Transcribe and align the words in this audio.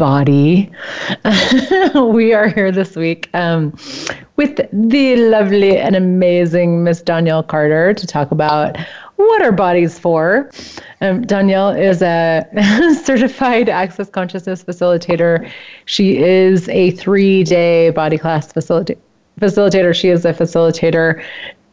everybody. 0.00 0.70
we 2.10 2.32
are 2.32 2.48
here 2.48 2.72
this 2.72 2.96
week 2.96 3.28
um, 3.34 3.76
with 4.36 4.56
the 4.72 5.16
lovely 5.16 5.76
and 5.76 5.94
amazing 5.94 6.82
Miss 6.82 7.02
Danielle 7.02 7.42
Carter 7.42 7.92
to 7.92 8.06
talk 8.06 8.30
about 8.30 8.78
what 9.16 9.42
our 9.42 9.52
body's 9.52 9.98
for. 9.98 10.50
Um, 11.02 11.20
Danielle 11.26 11.68
is 11.70 12.00
a 12.00 12.46
certified 13.04 13.68
access 13.68 14.08
consciousness 14.08 14.64
facilitator. 14.64 15.50
She 15.84 16.16
is 16.16 16.66
a 16.70 16.92
three 16.92 17.44
day 17.44 17.90
body 17.90 18.16
class 18.16 18.50
facilita- 18.50 18.96
facilitator. 19.38 19.94
She 19.94 20.08
is 20.08 20.24
a 20.24 20.32
facilitator 20.32 21.22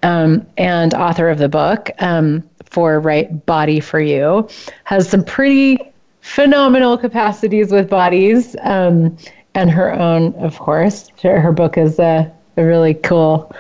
um, 0.04 0.46
and 0.57 0.94
author 0.94 1.30
of 1.30 1.38
the 1.38 1.48
book 1.48 1.91
um, 1.99 2.44
for 2.66 2.99
Right 2.99 3.46
Body 3.46 3.80
for 3.80 4.02
You. 4.02 4.49
Has 4.84 5.07
some 5.07 5.23
pretty 5.23 5.80
phenomenal 6.27 6.98
capacities 6.98 7.72
with 7.72 7.90
bodies 7.90 8.55
um, 8.62 9.18
and 9.55 9.71
her 9.71 9.93
own, 9.93 10.34
of 10.35 10.60
course. 10.60 11.10
Her 11.21 11.52
book 11.52 11.77
is 11.77 11.99
a, 11.99 12.32
a, 12.57 12.63
really 12.63 12.93
cool 12.96 13.52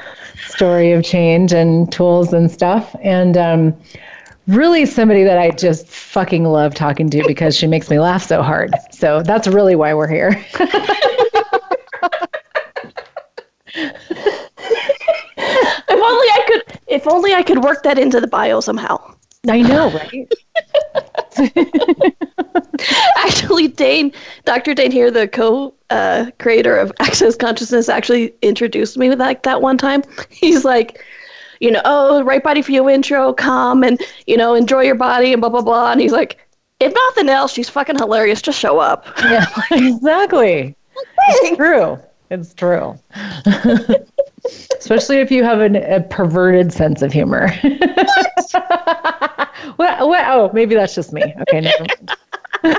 story 0.47 0.91
of 0.91 1.03
change 1.03 1.53
and 1.53 1.91
tools 1.91 2.33
and 2.33 2.51
stuff. 2.51 2.93
And 3.01 3.37
um, 3.37 3.73
really 4.47 4.85
somebody 4.85 5.23
that 5.23 5.37
I 5.37 5.51
just 5.51 5.87
fucking 5.87 6.43
love 6.43 6.75
talking 6.75 7.09
to 7.11 7.23
because 7.25 7.55
she 7.55 7.67
makes 7.67 7.89
me 7.89 7.99
laugh 7.99 8.23
so 8.23 8.43
hard. 8.43 8.73
So 8.91 9.23
that's 9.23 9.47
really 9.47 9.75
why 9.75 9.93
we're 9.93 10.07
here. 10.09 10.29
if 10.53 10.59
only 15.89 16.27
I 16.27 16.43
could 16.47 16.79
if 16.87 17.07
only 17.07 17.33
I 17.33 17.43
could 17.43 17.63
work 17.63 17.83
that 17.83 17.97
into 17.97 18.19
the 18.19 18.27
bio 18.27 18.59
somehow. 18.59 19.15
I 19.49 19.61
know, 19.61 19.89
right? 19.91 20.31
actually, 23.17 23.67
Dain, 23.67 24.11
Dr. 24.45 24.73
Dain 24.73 24.91
Heer, 24.91 25.11
the 25.11 25.27
co 25.27 25.73
uh, 25.89 26.31
creator 26.39 26.77
of 26.77 26.91
Access 26.99 27.35
Consciousness, 27.35 27.89
actually 27.89 28.33
introduced 28.41 28.97
me 28.97 29.09
with 29.09 29.19
like 29.19 29.43
that 29.43 29.61
one 29.61 29.77
time. 29.77 30.03
He's 30.29 30.65
like, 30.65 31.03
you 31.59 31.71
know, 31.71 31.81
oh, 31.85 32.23
right 32.23 32.43
body 32.43 32.61
for 32.61 32.71
you 32.71 32.89
intro, 32.89 33.33
come 33.33 33.83
and, 33.83 34.01
you 34.27 34.37
know, 34.37 34.53
enjoy 34.53 34.83
your 34.83 34.95
body 34.95 35.33
and 35.33 35.41
blah, 35.41 35.49
blah, 35.49 35.61
blah. 35.61 35.91
And 35.91 35.99
he's 35.99 36.11
like, 36.11 36.37
if 36.79 36.93
nothing 36.93 37.29
else, 37.29 37.51
she's 37.51 37.69
fucking 37.69 37.95
hilarious. 37.97 38.41
Just 38.41 38.59
show 38.59 38.79
up. 38.79 39.05
Yeah, 39.23 39.45
exactly. 39.71 40.75
it's 41.29 41.57
true. 41.57 41.99
It's 42.29 42.53
true. 42.53 42.99
Especially 44.79 45.17
if 45.17 45.31
you 45.31 45.43
have 45.43 45.59
an, 45.59 45.77
a 45.77 46.01
perverted 46.01 46.71
sense 46.71 47.01
of 47.01 47.11
humor. 47.11 47.49
what? 49.77 50.07
what? 50.07 50.25
Oh, 50.27 50.51
maybe 50.53 50.75
that's 50.75 50.93
just 50.93 51.13
me. 51.13 51.23
Okay, 51.41 51.61
never 51.61 51.79
mind. 51.79 52.11
Hey, 52.63 52.71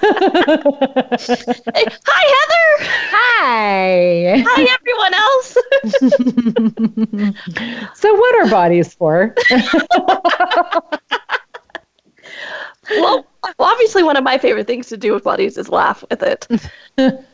hi, 2.06 2.24
Heather. 2.34 2.68
Hi. 3.10 4.44
Hi, 4.46 4.62
everyone 4.74 5.14
else. 5.14 5.56
so, 8.00 8.14
what 8.14 8.34
are 8.36 8.48
bodies 8.50 8.94
for? 8.94 9.34
well, 12.91 13.26
obviously, 13.58 14.03
one 14.03 14.16
of 14.16 14.25
my 14.25 14.38
favorite 14.38 14.66
things 14.66 14.88
to 14.88 14.97
do 14.97 15.12
with 15.14 15.25
bodies 15.25 15.58
is 15.58 15.69
laugh 15.69 16.04
with 16.10 16.22
it. 16.22 16.47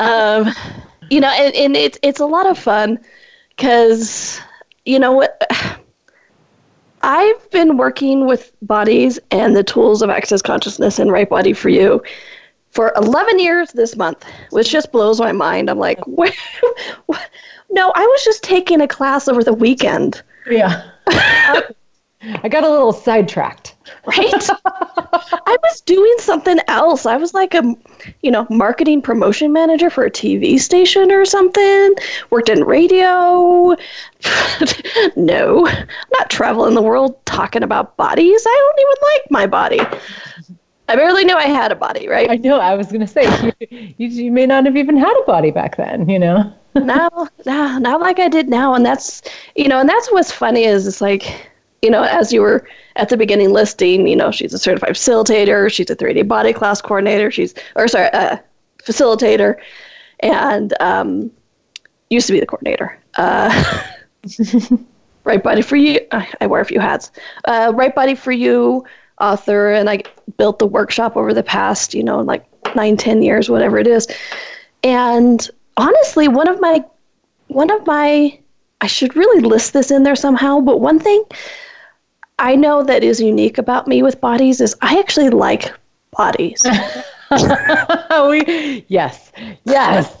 um, 0.00 0.48
you 1.10 1.20
know, 1.20 1.30
and, 1.30 1.54
and 1.54 1.76
it's 1.76 1.98
it's 2.02 2.20
a 2.20 2.26
lot 2.26 2.46
of 2.46 2.58
fun 2.58 2.98
because 3.56 4.40
you 4.84 4.98
know 4.98 5.12
what 5.12 5.40
I've 7.02 7.50
been 7.50 7.76
working 7.76 8.26
with 8.26 8.52
bodies 8.62 9.18
and 9.30 9.56
the 9.56 9.64
tools 9.64 10.02
of 10.02 10.10
access 10.10 10.42
consciousness 10.42 10.98
and 10.98 11.10
right 11.10 11.28
body 11.28 11.52
for 11.52 11.68
you 11.68 12.02
for 12.70 12.92
11 12.96 13.38
years 13.38 13.72
this 13.72 13.96
month, 13.96 14.24
which 14.50 14.70
just 14.70 14.92
blows 14.92 15.20
my 15.20 15.32
mind. 15.32 15.68
I'm 15.68 15.78
like, 15.78 15.98
what? 16.06 16.34
no, 17.70 17.92
I 17.94 18.06
was 18.06 18.24
just 18.24 18.42
taking 18.42 18.80
a 18.80 18.88
class 18.88 19.28
over 19.28 19.42
the 19.42 19.52
weekend. 19.52 20.22
Yeah. 20.48 20.90
I 21.06 22.48
got 22.48 22.64
a 22.64 22.70
little 22.70 22.92
sidetracked. 22.92 23.71
Right? 24.06 24.50
I 25.44 25.56
was 25.62 25.80
doing 25.82 26.14
something 26.18 26.58
else. 26.68 27.06
I 27.06 27.16
was 27.16 27.34
like 27.34 27.54
a, 27.54 27.62
you 28.22 28.30
know, 28.30 28.46
marketing 28.50 29.02
promotion 29.02 29.52
manager 29.52 29.90
for 29.90 30.04
a 30.04 30.10
TV 30.10 30.58
station 30.58 31.10
or 31.10 31.24
something. 31.24 31.94
Worked 32.30 32.48
in 32.48 32.64
radio. 32.64 33.76
no, 35.16 35.66
I'm 35.66 35.86
not 36.12 36.30
traveling 36.30 36.74
the 36.74 36.82
world 36.82 37.24
talking 37.26 37.62
about 37.62 37.96
bodies. 37.96 38.44
I 38.46 38.72
don't 38.74 38.80
even 38.80 38.96
like 39.02 39.30
my 39.30 39.46
body. 39.46 39.80
I 40.88 40.96
barely 40.96 41.24
knew 41.24 41.36
I 41.36 41.44
had 41.44 41.72
a 41.72 41.76
body, 41.76 42.08
right? 42.08 42.30
I 42.30 42.36
know. 42.36 42.58
I 42.58 42.74
was 42.74 42.88
going 42.88 43.00
to 43.00 43.06
say, 43.06 43.24
you, 43.70 43.94
you, 43.96 44.08
you 44.08 44.32
may 44.32 44.46
not 44.46 44.66
have 44.66 44.76
even 44.76 44.96
had 44.96 45.16
a 45.22 45.24
body 45.26 45.50
back 45.50 45.76
then, 45.76 46.08
you 46.08 46.18
know? 46.18 46.52
now, 46.74 47.28
now, 47.46 47.78
not 47.78 48.00
like 48.00 48.18
I 48.18 48.28
did 48.28 48.48
now. 48.48 48.74
And 48.74 48.84
that's, 48.84 49.22
you 49.56 49.68
know, 49.68 49.80
and 49.80 49.88
that's 49.88 50.10
what's 50.12 50.32
funny 50.32 50.64
is 50.64 50.86
it's 50.86 51.00
like, 51.00 51.51
you 51.82 51.90
know, 51.90 52.04
as 52.04 52.32
you 52.32 52.40
were 52.40 52.66
at 52.96 53.08
the 53.08 53.16
beginning 53.16 53.50
listing, 53.50 54.06
you 54.06 54.14
know, 54.14 54.30
she's 54.30 54.54
a 54.54 54.58
certified 54.58 54.90
facilitator, 54.90 55.70
she's 55.70 55.90
a 55.90 55.96
3D 55.96 56.26
body 56.28 56.52
class 56.52 56.80
coordinator, 56.80 57.30
she's, 57.30 57.54
or 57.74 57.88
sorry, 57.88 58.08
uh, 58.12 58.36
facilitator, 58.84 59.56
and 60.20 60.74
um, 60.80 61.30
used 62.08 62.28
to 62.28 62.32
be 62.32 62.40
the 62.40 62.46
coordinator. 62.46 62.96
Uh, 63.16 63.82
right 65.24 65.42
Body 65.42 65.62
for 65.62 65.76
You, 65.76 66.00
I 66.40 66.46
wear 66.46 66.60
a 66.60 66.64
few 66.64 66.78
hats. 66.78 67.10
Uh, 67.44 67.72
right 67.74 67.94
Body 67.94 68.14
for 68.14 68.32
You, 68.32 68.84
author, 69.20 69.72
and 69.72 69.90
I 69.90 70.02
built 70.38 70.60
the 70.60 70.66
workshop 70.66 71.16
over 71.16 71.34
the 71.34 71.42
past, 71.42 71.94
you 71.94 72.04
know, 72.04 72.20
like 72.20 72.44
nine, 72.76 72.96
ten 72.96 73.22
years, 73.22 73.50
whatever 73.50 73.78
it 73.78 73.88
is. 73.88 74.06
And 74.84 75.48
honestly, 75.76 76.28
one 76.28 76.48
of 76.48 76.60
my, 76.60 76.84
one 77.48 77.70
of 77.72 77.84
my, 77.86 78.38
I 78.80 78.86
should 78.86 79.16
really 79.16 79.40
list 79.40 79.72
this 79.72 79.90
in 79.90 80.04
there 80.04 80.16
somehow, 80.16 80.60
but 80.60 80.80
one 80.80 81.00
thing 81.00 81.24
I 82.38 82.56
know 82.56 82.82
that 82.82 83.04
is 83.04 83.20
unique 83.20 83.58
about 83.58 83.86
me 83.86 84.02
with 84.02 84.20
bodies 84.20 84.60
is 84.60 84.74
I 84.80 84.98
actually 84.98 85.30
like 85.30 85.72
bodies. 86.16 86.64
we, 88.28 88.84
yes, 88.88 89.32
yes. 89.64 90.16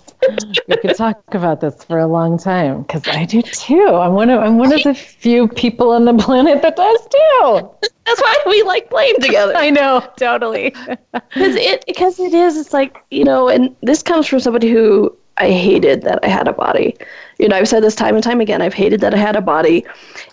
we 0.68 0.76
could 0.76 0.96
talk 0.96 1.22
about 1.32 1.60
this 1.60 1.82
for 1.84 1.98
a 1.98 2.06
long 2.06 2.38
time 2.38 2.82
because 2.82 3.06
I 3.08 3.24
do 3.24 3.42
too. 3.42 3.88
I'm 3.88 4.12
one 4.12 4.30
of 4.30 4.40
I'm 4.40 4.56
one 4.56 4.72
of 4.72 4.82
the 4.84 4.94
few 4.94 5.48
people 5.48 5.90
on 5.90 6.04
the 6.04 6.14
planet 6.14 6.62
that 6.62 6.76
does 6.76 7.00
too. 7.00 7.70
That's 8.06 8.20
why 8.20 8.36
we 8.46 8.62
like 8.62 8.88
playing 8.88 9.16
together. 9.20 9.54
I 9.56 9.70
know, 9.70 10.06
totally. 10.16 10.74
Because 11.12 11.56
it 11.56 11.84
because 11.86 12.20
it 12.20 12.34
is. 12.34 12.56
It's 12.56 12.72
like 12.72 12.98
you 13.10 13.24
know, 13.24 13.48
and 13.48 13.74
this 13.82 14.02
comes 14.02 14.26
from 14.26 14.40
somebody 14.40 14.70
who 14.70 15.14
I 15.38 15.50
hated 15.50 16.02
that 16.02 16.20
I 16.22 16.28
had 16.28 16.46
a 16.46 16.52
body. 16.52 16.96
You 17.38 17.48
know, 17.48 17.56
I've 17.56 17.68
said 17.68 17.82
this 17.82 17.94
time 17.94 18.14
and 18.14 18.22
time 18.22 18.40
again. 18.40 18.62
I've 18.62 18.74
hated 18.74 19.00
that 19.00 19.14
I 19.14 19.16
had 19.16 19.34
a 19.34 19.40
body, 19.40 19.84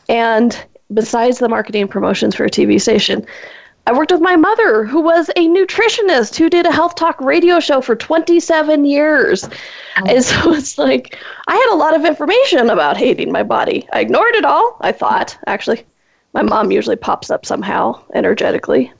and 0.07 0.61
besides 0.93 1.39
the 1.39 1.49
marketing 1.49 1.83
and 1.83 1.91
promotions 1.91 2.35
for 2.35 2.45
a 2.45 2.49
TV 2.49 2.81
station, 2.81 3.25
I 3.87 3.93
worked 3.93 4.11
with 4.11 4.21
my 4.21 4.35
mother, 4.35 4.83
who 4.85 5.01
was 5.01 5.29
a 5.29 5.47
nutritionist 5.47 6.35
who 6.35 6.49
did 6.49 6.65
a 6.65 6.71
health 6.71 6.95
talk 6.95 7.19
radio 7.19 7.59
show 7.59 7.81
for 7.81 7.95
27 7.95 8.85
years. 8.85 9.49
Oh. 9.97 10.03
And 10.07 10.23
so 10.23 10.53
it's 10.53 10.77
like 10.77 11.17
I 11.47 11.55
had 11.55 11.73
a 11.73 11.77
lot 11.77 11.95
of 11.95 12.05
information 12.05 12.69
about 12.69 12.97
hating 12.97 13.31
my 13.31 13.43
body. 13.43 13.87
I 13.93 14.01
ignored 14.01 14.35
it 14.35 14.45
all, 14.45 14.77
I 14.81 14.91
thought. 14.91 15.37
Actually, 15.47 15.83
my 16.33 16.43
mom 16.43 16.71
usually 16.71 16.97
pops 16.97 17.31
up 17.31 17.45
somehow 17.45 17.99
energetically 18.13 18.91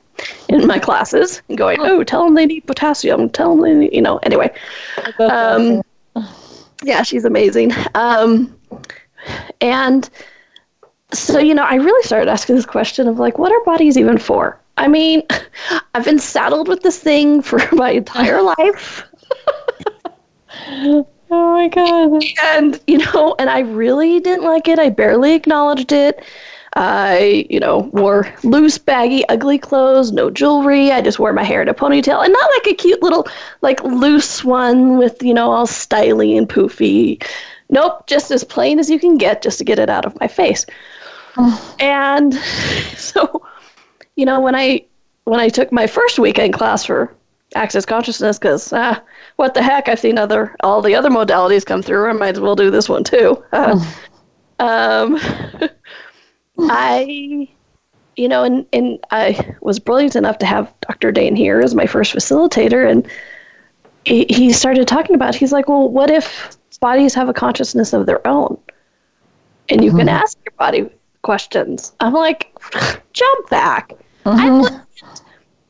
in 0.48 0.66
my 0.66 0.78
classes 0.78 1.40
and 1.48 1.56
going, 1.56 1.78
oh, 1.80 2.02
tell 2.02 2.24
them 2.24 2.34
they 2.34 2.46
need 2.46 2.66
potassium. 2.66 3.30
Tell 3.30 3.54
them 3.54 3.62
they 3.62 3.74
need, 3.74 3.94
you 3.94 4.02
know, 4.02 4.18
anyway. 4.18 4.52
Um, 5.20 5.82
yeah, 6.82 7.02
she's 7.02 7.24
amazing. 7.24 7.72
Um, 7.94 8.56
and 9.60 10.10
so 11.12 11.38
you 11.38 11.54
know 11.54 11.64
i 11.64 11.74
really 11.74 12.02
started 12.02 12.28
asking 12.28 12.56
this 12.56 12.66
question 12.66 13.08
of 13.08 13.18
like 13.18 13.38
what 13.38 13.52
are 13.52 13.64
bodies 13.64 13.96
even 13.96 14.18
for 14.18 14.58
i 14.76 14.86
mean 14.88 15.22
i've 15.94 16.04
been 16.04 16.18
saddled 16.18 16.68
with 16.68 16.82
this 16.82 16.98
thing 16.98 17.42
for 17.50 17.60
my 17.72 17.90
entire 17.90 18.42
life 18.58 19.04
oh 20.68 21.06
my 21.30 21.68
god 21.68 22.22
and 22.42 22.80
you 22.86 22.98
know 22.98 23.34
and 23.38 23.50
i 23.50 23.60
really 23.60 24.20
didn't 24.20 24.44
like 24.44 24.68
it 24.68 24.78
i 24.78 24.88
barely 24.88 25.34
acknowledged 25.34 25.92
it 25.92 26.24
I, 26.76 27.46
you 27.50 27.58
know, 27.58 27.90
wore 27.92 28.32
loose, 28.44 28.78
baggy, 28.78 29.28
ugly 29.28 29.58
clothes, 29.58 30.12
no 30.12 30.30
jewelry. 30.30 30.92
I 30.92 31.00
just 31.00 31.18
wore 31.18 31.32
my 31.32 31.42
hair 31.42 31.60
in 31.62 31.68
a 31.68 31.74
ponytail 31.74 32.22
and 32.22 32.32
not 32.32 32.50
like 32.56 32.72
a 32.72 32.76
cute 32.76 33.02
little, 33.02 33.26
like 33.60 33.82
loose 33.82 34.44
one 34.44 34.96
with, 34.96 35.20
you 35.20 35.34
know, 35.34 35.50
all 35.50 35.66
styly 35.66 36.38
and 36.38 36.48
poofy. 36.48 37.20
Nope, 37.70 38.06
just 38.06 38.30
as 38.30 38.44
plain 38.44 38.78
as 38.78 38.88
you 38.88 39.00
can 39.00 39.16
get 39.18 39.42
just 39.42 39.58
to 39.58 39.64
get 39.64 39.78
it 39.80 39.90
out 39.90 40.04
of 40.04 40.18
my 40.20 40.28
face. 40.28 40.64
And 41.78 42.34
so, 42.96 43.42
you 44.16 44.24
know, 44.24 44.40
when 44.40 44.54
I 44.54 44.84
when 45.24 45.40
I 45.40 45.48
took 45.48 45.70
my 45.72 45.86
first 45.86 46.18
weekend 46.18 46.54
class 46.54 46.84
for 46.84 47.14
access 47.54 47.84
consciousness, 47.84 48.38
because 48.38 48.72
ah, 48.72 49.02
what 49.36 49.54
the 49.54 49.62
heck? 49.62 49.88
I've 49.88 50.00
seen 50.00 50.18
other 50.18 50.56
all 50.62 50.82
the 50.82 50.94
other 50.94 51.10
modalities 51.10 51.64
come 51.64 51.82
through. 51.82 52.08
I 52.08 52.12
might 52.12 52.36
as 52.36 52.40
well 52.40 52.56
do 52.56 52.70
this 52.70 52.88
one 52.88 53.04
too. 53.04 53.42
Uh, 53.52 53.78
um, 54.60 55.18
I, 56.58 57.48
you 58.16 58.28
know, 58.28 58.44
and, 58.44 58.66
and 58.72 58.98
I 59.10 59.54
was 59.62 59.78
brilliant 59.78 60.14
enough 60.14 60.38
to 60.38 60.46
have 60.46 60.72
Dr. 60.82 61.10
Dain 61.10 61.34
Heer 61.34 61.60
as 61.60 61.74
my 61.74 61.86
first 61.86 62.14
facilitator. 62.14 62.88
And 62.88 63.08
he, 64.04 64.26
he 64.28 64.52
started 64.52 64.86
talking 64.86 65.14
about, 65.14 65.34
he's 65.34 65.52
like, 65.52 65.68
well, 65.68 65.88
what 65.88 66.10
if 66.10 66.56
bodies 66.80 67.14
have 67.14 67.28
a 67.28 67.32
consciousness 67.32 67.92
of 67.92 68.06
their 68.06 68.24
own? 68.26 68.58
And 69.70 69.82
you 69.82 69.90
mm-hmm. 69.90 70.00
can 70.00 70.08
ask 70.08 70.36
your 70.44 70.52
body 70.58 70.90
questions. 71.22 71.92
I'm 72.00 72.12
like, 72.12 72.52
jump 73.12 73.50
back. 73.50 73.94
Mm-hmm. 74.24 74.38
I've, 74.38 74.52
listened, 74.62 75.20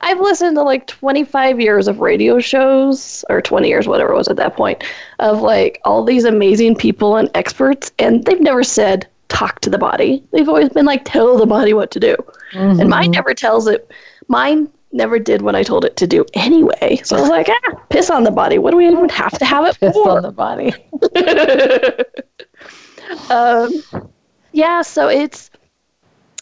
I've 0.00 0.20
listened 0.20 0.56
to 0.56 0.62
like 0.62 0.86
25 0.86 1.60
years 1.60 1.88
of 1.88 2.00
radio 2.00 2.38
shows, 2.38 3.24
or 3.28 3.40
20 3.40 3.68
years, 3.68 3.86
whatever 3.86 4.12
it 4.12 4.16
was 4.16 4.28
at 4.28 4.36
that 4.36 4.56
point, 4.56 4.82
of 5.18 5.40
like 5.40 5.80
all 5.84 6.04
these 6.04 6.24
amazing 6.24 6.76
people 6.76 7.16
and 7.16 7.30
experts, 7.34 7.92
and 7.98 8.24
they've 8.24 8.40
never 8.40 8.64
said, 8.64 9.06
talk 9.28 9.60
to 9.60 9.70
the 9.70 9.78
body. 9.78 10.22
They've 10.32 10.48
always 10.48 10.68
been 10.70 10.86
like, 10.86 11.04
tell 11.04 11.38
the 11.38 11.46
body 11.46 11.72
what 11.72 11.90
to 11.92 12.00
do. 12.00 12.16
Mm-hmm. 12.52 12.80
And 12.80 12.90
mine 12.90 13.12
never 13.12 13.32
tells 13.32 13.66
it. 13.66 13.90
Mine 14.28 14.68
never 14.92 15.18
did 15.18 15.42
what 15.42 15.54
I 15.54 15.62
told 15.62 15.84
it 15.84 15.96
to 15.96 16.06
do 16.06 16.24
anyway. 16.34 17.00
So 17.04 17.16
I 17.16 17.20
was 17.20 17.30
like, 17.30 17.48
ah, 17.48 17.74
piss 17.90 18.10
on 18.10 18.24
the 18.24 18.30
body. 18.30 18.58
What 18.58 18.72
do 18.72 18.76
we 18.76 18.88
even 18.88 19.08
have 19.08 19.38
to 19.38 19.44
have 19.44 19.66
it 19.66 19.78
piss 19.78 19.92
for? 19.94 20.10
on 20.10 20.22
the 20.22 20.32
body. 20.32 20.74
um, 23.30 24.10
yeah. 24.52 24.82
So 24.82 25.08
it's 25.08 25.50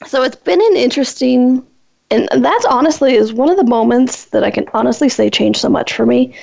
so 0.07 0.23
it's 0.23 0.37
been 0.37 0.61
an 0.61 0.77
interesting, 0.77 1.67
and 2.11 2.29
that's 2.37 2.65
honestly 2.67 3.15
is 3.15 3.33
one 3.33 3.51
of 3.51 3.57
the 3.57 3.65
moments 3.65 4.27
that 4.27 4.45
I 4.45 4.51
can 4.51 4.67
honestly 4.75 5.09
say 5.09 5.31
changed 5.31 5.61
so 5.61 5.69
much 5.69 5.93
for 5.93 6.07
me. 6.07 6.35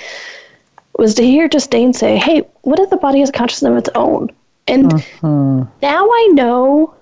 Was 0.97 1.13
to 1.15 1.23
hear 1.23 1.49
just 1.49 1.71
Dain 1.71 1.93
say, 1.93 2.17
"Hey, 2.17 2.43
what 2.61 2.79
if 2.79 2.89
the 2.89 2.97
body 2.97 3.19
has 3.19 3.29
a 3.29 3.33
consciousness 3.33 3.69
of 3.69 3.77
its 3.77 3.89
own?" 3.95 4.29
And 4.67 4.91
mm-hmm. 4.91 5.63
now 5.81 6.05
I 6.05 6.29
know 6.33 6.95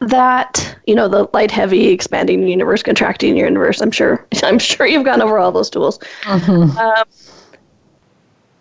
that 0.00 0.76
you 0.86 0.94
know 0.94 1.08
the 1.08 1.28
light 1.32 1.50
heavy 1.50 1.88
expanding 1.88 2.46
universe 2.46 2.82
contracting 2.82 3.34
universe 3.36 3.80
i'm 3.80 3.90
sure 3.90 4.26
i'm 4.42 4.58
sure 4.58 4.86
you've 4.86 5.06
gone 5.06 5.22
over 5.22 5.38
all 5.38 5.50
those 5.50 5.70
tools 5.70 5.98
mm-hmm. 6.24 6.76
um, 6.76 7.04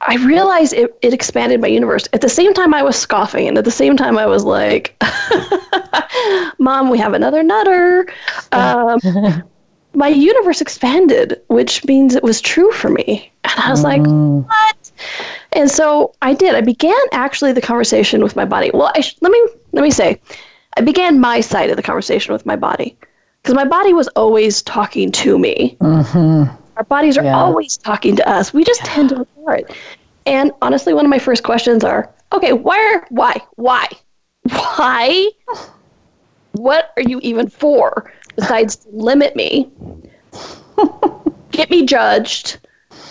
i 0.07 0.15
realized 0.25 0.73
it, 0.73 0.97
it 1.01 1.13
expanded 1.13 1.61
my 1.61 1.67
universe 1.67 2.07
at 2.13 2.21
the 2.21 2.29
same 2.29 2.53
time 2.53 2.73
i 2.73 2.83
was 2.83 2.95
scoffing 2.95 3.47
and 3.47 3.57
at 3.57 3.65
the 3.65 3.71
same 3.71 3.95
time 3.97 4.17
i 4.17 4.25
was 4.25 4.43
like 4.43 5.01
mom 6.59 6.89
we 6.89 6.97
have 6.97 7.13
another 7.13 7.43
nutter 7.43 8.07
um, 8.51 8.99
my 9.93 10.07
universe 10.07 10.61
expanded 10.61 11.41
which 11.47 11.85
means 11.85 12.15
it 12.15 12.23
was 12.23 12.41
true 12.41 12.71
for 12.71 12.89
me 12.89 13.31
and 13.43 13.53
i 13.59 13.69
was 13.69 13.81
mm. 13.81 14.45
like 14.45 14.49
what 14.49 14.91
and 15.55 15.71
so 15.71 16.13
I 16.21 16.33
did. 16.33 16.53
I 16.53 16.61
began 16.61 16.97
actually 17.13 17.53
the 17.53 17.61
conversation 17.61 18.21
with 18.21 18.35
my 18.35 18.45
body. 18.45 18.71
Well, 18.73 18.91
sh- 19.01 19.15
let 19.21 19.31
me 19.31 19.47
let 19.71 19.81
me 19.81 19.91
say, 19.91 20.19
I 20.77 20.81
began 20.81 21.19
my 21.19 21.39
side 21.41 21.69
of 21.69 21.77
the 21.77 21.83
conversation 21.83 22.33
with 22.33 22.45
my 22.45 22.55
body 22.55 22.97
because 23.41 23.55
my 23.55 23.65
body 23.65 23.93
was 23.93 24.07
always 24.09 24.61
talking 24.61 25.11
to 25.13 25.39
me. 25.39 25.77
Mm-hmm. 25.79 26.53
Our 26.77 26.83
bodies 26.83 27.18
are 27.18 27.24
yeah. 27.24 27.38
always 27.38 27.77
talking 27.77 28.16
to 28.18 28.30
us. 28.30 28.54
We 28.54 28.63
just 28.63 28.81
yeah. 28.81 28.94
tend 28.94 29.10
to 29.10 29.22
ignore 29.22 29.56
it. 29.56 29.72
And 30.25 30.51
honestly, 30.62 30.94
one 30.94 31.06
of 31.06 31.10
my 31.10 31.19
first 31.19 31.44
questions 31.44 31.83
are, 31.83 32.12
okay, 32.33 32.54
where, 32.54 33.06
why, 33.10 33.39
why, 33.56 33.88
why? 34.44 35.30
What 36.54 36.92
are 36.98 37.04
you 37.04 37.19
even 37.22 37.50
for 37.50 38.12
besides 38.36 38.77
to 38.77 38.89
limit 38.92 39.36
me, 39.36 39.69
get 41.51 41.69
me 41.69 41.86
judged, 41.86 42.60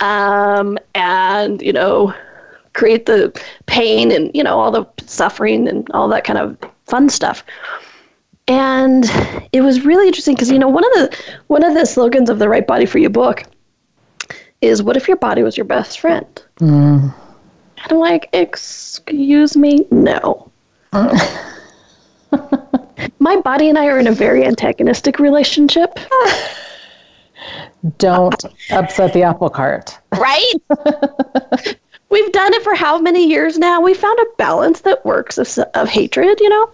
um, 0.01 0.79
and 0.95 1.61
you 1.63 1.73
know, 1.73 2.15
create 2.75 3.07
the 3.07 3.41
pain 3.67 4.13
and 4.13 4.31
you 4.35 4.43
know 4.43 4.59
all 4.59 4.71
the 4.71 4.87
suffering 5.07 5.69
and 5.69 5.89
all 5.93 6.09
that 6.09 6.25
kind 6.25 6.39
of 6.39 6.57
fun 6.87 7.09
stuff 7.09 7.45
and 8.47 9.07
it 9.53 9.63
was 9.63 9.85
really 9.85 10.07
interesting 10.07 10.35
because 10.35 10.51
you 10.51 10.59
know 10.59 10.69
one 10.69 10.85
of 10.85 10.93
the 10.93 11.19
one 11.47 11.65
of 11.65 11.73
the 11.75 11.87
slogans 11.87 12.29
of 12.29 12.39
the 12.39 12.49
right 12.49 12.67
body 12.67 12.85
for 12.85 12.99
you 12.99 13.09
book 13.09 13.45
is 14.65 14.83
what 14.83 14.97
if 14.97 15.07
your 15.09 15.17
body 15.17 15.43
was 15.43 15.57
your 15.57 15.65
best 15.65 16.01
friend 16.01 16.45
mm. 16.61 17.03
and 17.03 17.93
i'm 17.93 17.99
like 17.99 18.29
excuse 18.33 19.57
me 19.57 19.87
no 19.91 20.51
my 23.19 23.37
body 23.37 23.69
and 23.69 23.79
i 23.79 23.87
are 23.87 23.99
in 23.99 24.07
a 24.07 24.13
very 24.13 24.45
antagonistic 24.45 25.19
relationship 25.19 25.99
don't 27.99 28.45
upset 28.71 29.13
the 29.13 29.23
apple 29.23 29.51
cart 29.51 29.99
right 30.13 30.55
we've 32.15 32.33
done 32.33 32.55
it 32.55 32.63
for 32.63 32.77
how 32.77 32.99
many 32.99 33.27
years 33.29 33.59
now? 33.59 33.81
We 33.81 33.93
found 33.93 34.17
a 34.21 34.27
balance 34.39 34.83
that 34.83 35.05
works 35.05 35.37
of, 35.37 35.49
of 35.75 35.89
hatred, 35.89 36.41
you 36.41 36.49
know? 36.49 36.71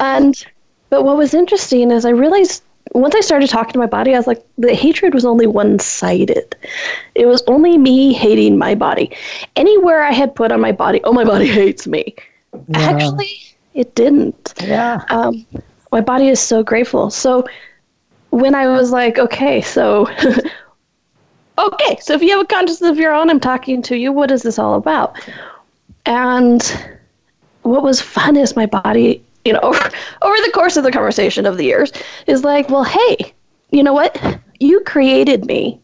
And, 0.00 0.44
but 0.90 1.02
what 1.02 1.16
was 1.16 1.32
interesting 1.32 1.90
is 1.90 2.04
I 2.04 2.10
realized 2.10 2.62
once 2.96 3.14
I 3.14 3.20
started 3.20 3.48
talking 3.48 3.72
to 3.72 3.78
my 3.78 3.86
body, 3.86 4.14
I 4.14 4.18
was 4.18 4.26
like, 4.26 4.44
the 4.58 4.74
hatred 4.74 5.14
was 5.14 5.24
only 5.24 5.46
one 5.46 5.78
sided. 5.78 6.56
It 7.14 7.26
was 7.26 7.42
only 7.46 7.78
me 7.78 8.12
hating 8.12 8.58
my 8.58 8.74
body. 8.74 9.14
Anywhere 9.54 10.02
I 10.02 10.12
had 10.12 10.34
put 10.34 10.52
on 10.52 10.60
my 10.60 10.72
body, 10.72 11.00
oh, 11.04 11.12
my 11.12 11.24
body 11.24 11.46
hates 11.60 11.86
me. 11.86 12.14
Yeah. 12.68 12.78
Actually, 12.78 13.38
it 13.74 13.94
didn't. 13.94 14.54
Yeah. 14.62 15.04
Um, 15.10 15.46
my 15.92 16.00
body 16.00 16.28
is 16.28 16.40
so 16.40 16.62
grateful. 16.62 17.10
So 17.10 17.46
when 18.30 18.54
I 18.54 18.66
was 18.68 18.90
like, 18.90 19.18
okay, 19.18 19.60
so 19.60 20.08
okay, 21.58 21.98
so 22.00 22.14
if 22.14 22.22
you 22.22 22.30
have 22.30 22.40
a 22.40 22.46
consciousness 22.46 22.90
of 22.90 22.98
your 22.98 23.14
own, 23.14 23.30
I'm 23.30 23.40
talking 23.40 23.82
to 23.82 23.96
you. 23.96 24.12
What 24.12 24.30
is 24.30 24.42
this 24.42 24.58
all 24.58 24.74
about? 24.74 25.16
And 26.06 26.62
what 27.62 27.82
was 27.82 28.00
fun 28.00 28.36
is 28.36 28.56
my 28.56 28.66
body, 28.66 29.22
you 29.46 29.52
know, 29.52 29.60
over, 29.62 29.90
over 30.22 30.36
the 30.44 30.50
course 30.52 30.76
of 30.76 30.84
the 30.84 30.92
conversation 30.92 31.46
of 31.46 31.56
the 31.56 31.64
years, 31.64 31.92
is 32.26 32.44
like, 32.44 32.68
well, 32.68 32.84
hey, 32.84 33.32
you 33.70 33.82
know 33.82 33.92
what? 33.92 34.38
You 34.60 34.80
created 34.80 35.46
me. 35.46 35.80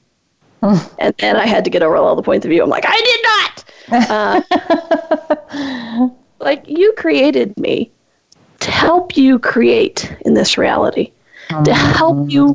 and 0.99 1.15
then 1.19 1.37
I 1.37 1.47
had 1.47 1.65
to 1.65 1.71
get 1.71 1.83
over 1.83 1.97
all 1.97 2.15
the 2.15 2.23
points 2.23 2.45
of 2.45 2.51
view. 2.51 2.63
I'm 2.63 2.71
like, 2.71 2.85
I 2.87 3.01
did 3.01 3.21
not. 3.25 3.65
Uh, 4.11 6.09
like, 6.39 6.69
you 6.69 6.93
created 6.97 7.57
me 7.59 7.91
to 8.61 8.71
help 8.71 9.17
you 9.17 9.39
create 9.41 10.15
in 10.25 10.35
this 10.35 10.57
reality, 10.57 11.13
to 11.65 11.75
help 11.75 12.31
you 12.31 12.55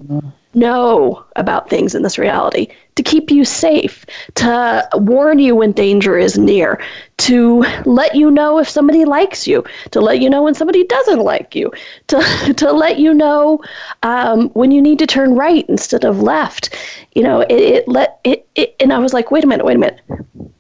know 0.54 1.24
about 1.36 1.70
things 1.70 1.94
in 1.96 2.04
this 2.04 2.18
reality, 2.18 2.68
to 2.96 3.04
keep 3.04 3.30
you 3.30 3.46
safe, 3.46 4.06
to 4.36 4.88
warn 4.96 5.40
you 5.40 5.56
when 5.56 5.72
danger 5.72 6.18
is 6.18 6.38
near, 6.38 6.82
to 7.18 7.60
let 7.86 8.16
you 8.16 8.32
know 8.32 8.60
if 8.60 8.68
somebody 8.68 9.06
likes 9.06 9.48
you, 9.48 9.64
to 9.92 10.02
let 10.02 10.20
you 10.20 10.30
know 10.30 10.44
when 10.44 10.54
somebody 10.54 10.84
doesn't 10.84 11.20
like 11.20 11.56
you, 11.56 11.72
to, 12.08 12.54
to 12.56 12.72
let 12.72 13.00
you 13.00 13.14
know 13.14 13.62
um, 14.04 14.50
when 14.50 14.72
you 14.72 14.82
need 14.82 15.00
to 15.00 15.08
turn 15.08 15.36
right 15.36 15.66
instead 15.70 16.04
of 16.04 16.22
left. 16.22 16.76
You 17.14 17.24
know, 17.24 17.42
it, 17.42 17.52
it 17.52 17.88
let 17.88 18.20
it, 18.24 18.48
it, 18.56 18.76
and 18.80 18.94
I 18.94 19.00
was 19.00 19.14
like, 19.14 19.32
wait 19.32 19.44
a 19.44 19.48
minute, 19.48 19.66
wait 19.66 19.76
a 19.76 19.80
minute. 19.80 20.02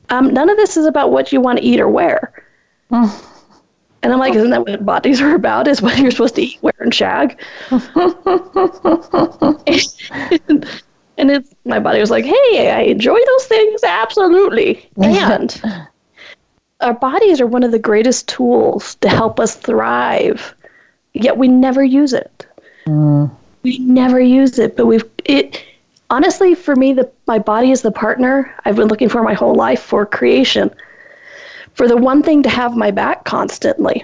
Um, 0.09 0.33
none 0.33 0.49
of 0.49 0.57
this 0.57 0.77
is 0.77 0.85
about 0.85 1.11
what 1.11 1.31
you 1.33 1.41
want 1.41 1.59
to 1.59 1.65
eat 1.65 1.79
or 1.79 1.89
wear. 1.89 2.33
And 4.03 4.13
I'm 4.13 4.19
like, 4.19 4.35
isn't 4.35 4.51
that 4.51 4.65
what 4.65 4.85
bodies 4.85 5.21
are 5.21 5.35
about? 5.35 5.67
Is 5.67 5.81
what 5.81 5.97
you're 5.97 6.11
supposed 6.11 6.35
to 6.35 6.43
eat, 6.43 6.59
wear, 6.61 6.73
and 6.79 6.93
shag? 6.93 7.39
and, 7.71 7.91
and 11.17 11.31
it's 11.31 11.53
my 11.65 11.79
body 11.79 11.99
was 11.99 12.11
like, 12.11 12.25
hey, 12.25 12.71
I 12.71 12.81
enjoy 12.81 13.17
those 13.17 13.45
things, 13.45 13.83
absolutely. 13.83 14.87
And 15.01 15.61
our 16.81 16.93
bodies 16.93 17.41
are 17.41 17.47
one 17.47 17.63
of 17.63 17.71
the 17.71 17.79
greatest 17.79 18.27
tools 18.27 18.95
to 18.95 19.09
help 19.09 19.39
us 19.39 19.55
thrive, 19.55 20.53
yet 21.13 21.37
we 21.37 21.47
never 21.47 21.83
use 21.83 22.13
it. 22.13 22.45
Mm. 22.85 23.31
We 23.63 23.79
never 23.79 24.19
use 24.19 24.59
it, 24.59 24.77
but 24.77 24.85
we've 24.85 25.03
it. 25.25 25.63
Honestly, 26.09 26.55
for 26.55 26.75
me, 26.75 26.93
the 26.93 27.11
my 27.25 27.39
body 27.39 27.71
is 27.71 27.81
the 27.81 27.91
partner 27.91 28.55
I've 28.63 28.77
been 28.77 28.87
looking 28.87 29.09
for 29.09 29.23
my 29.23 29.33
whole 29.33 29.55
life 29.55 29.81
for 29.81 30.05
creation 30.05 30.71
for 31.77 31.87
the 31.87 31.95
one 31.95 32.23
thing 32.23 32.41
to 32.43 32.49
have 32.49 32.75
my 32.75 32.89
back 32.89 33.23
constantly. 33.23 34.03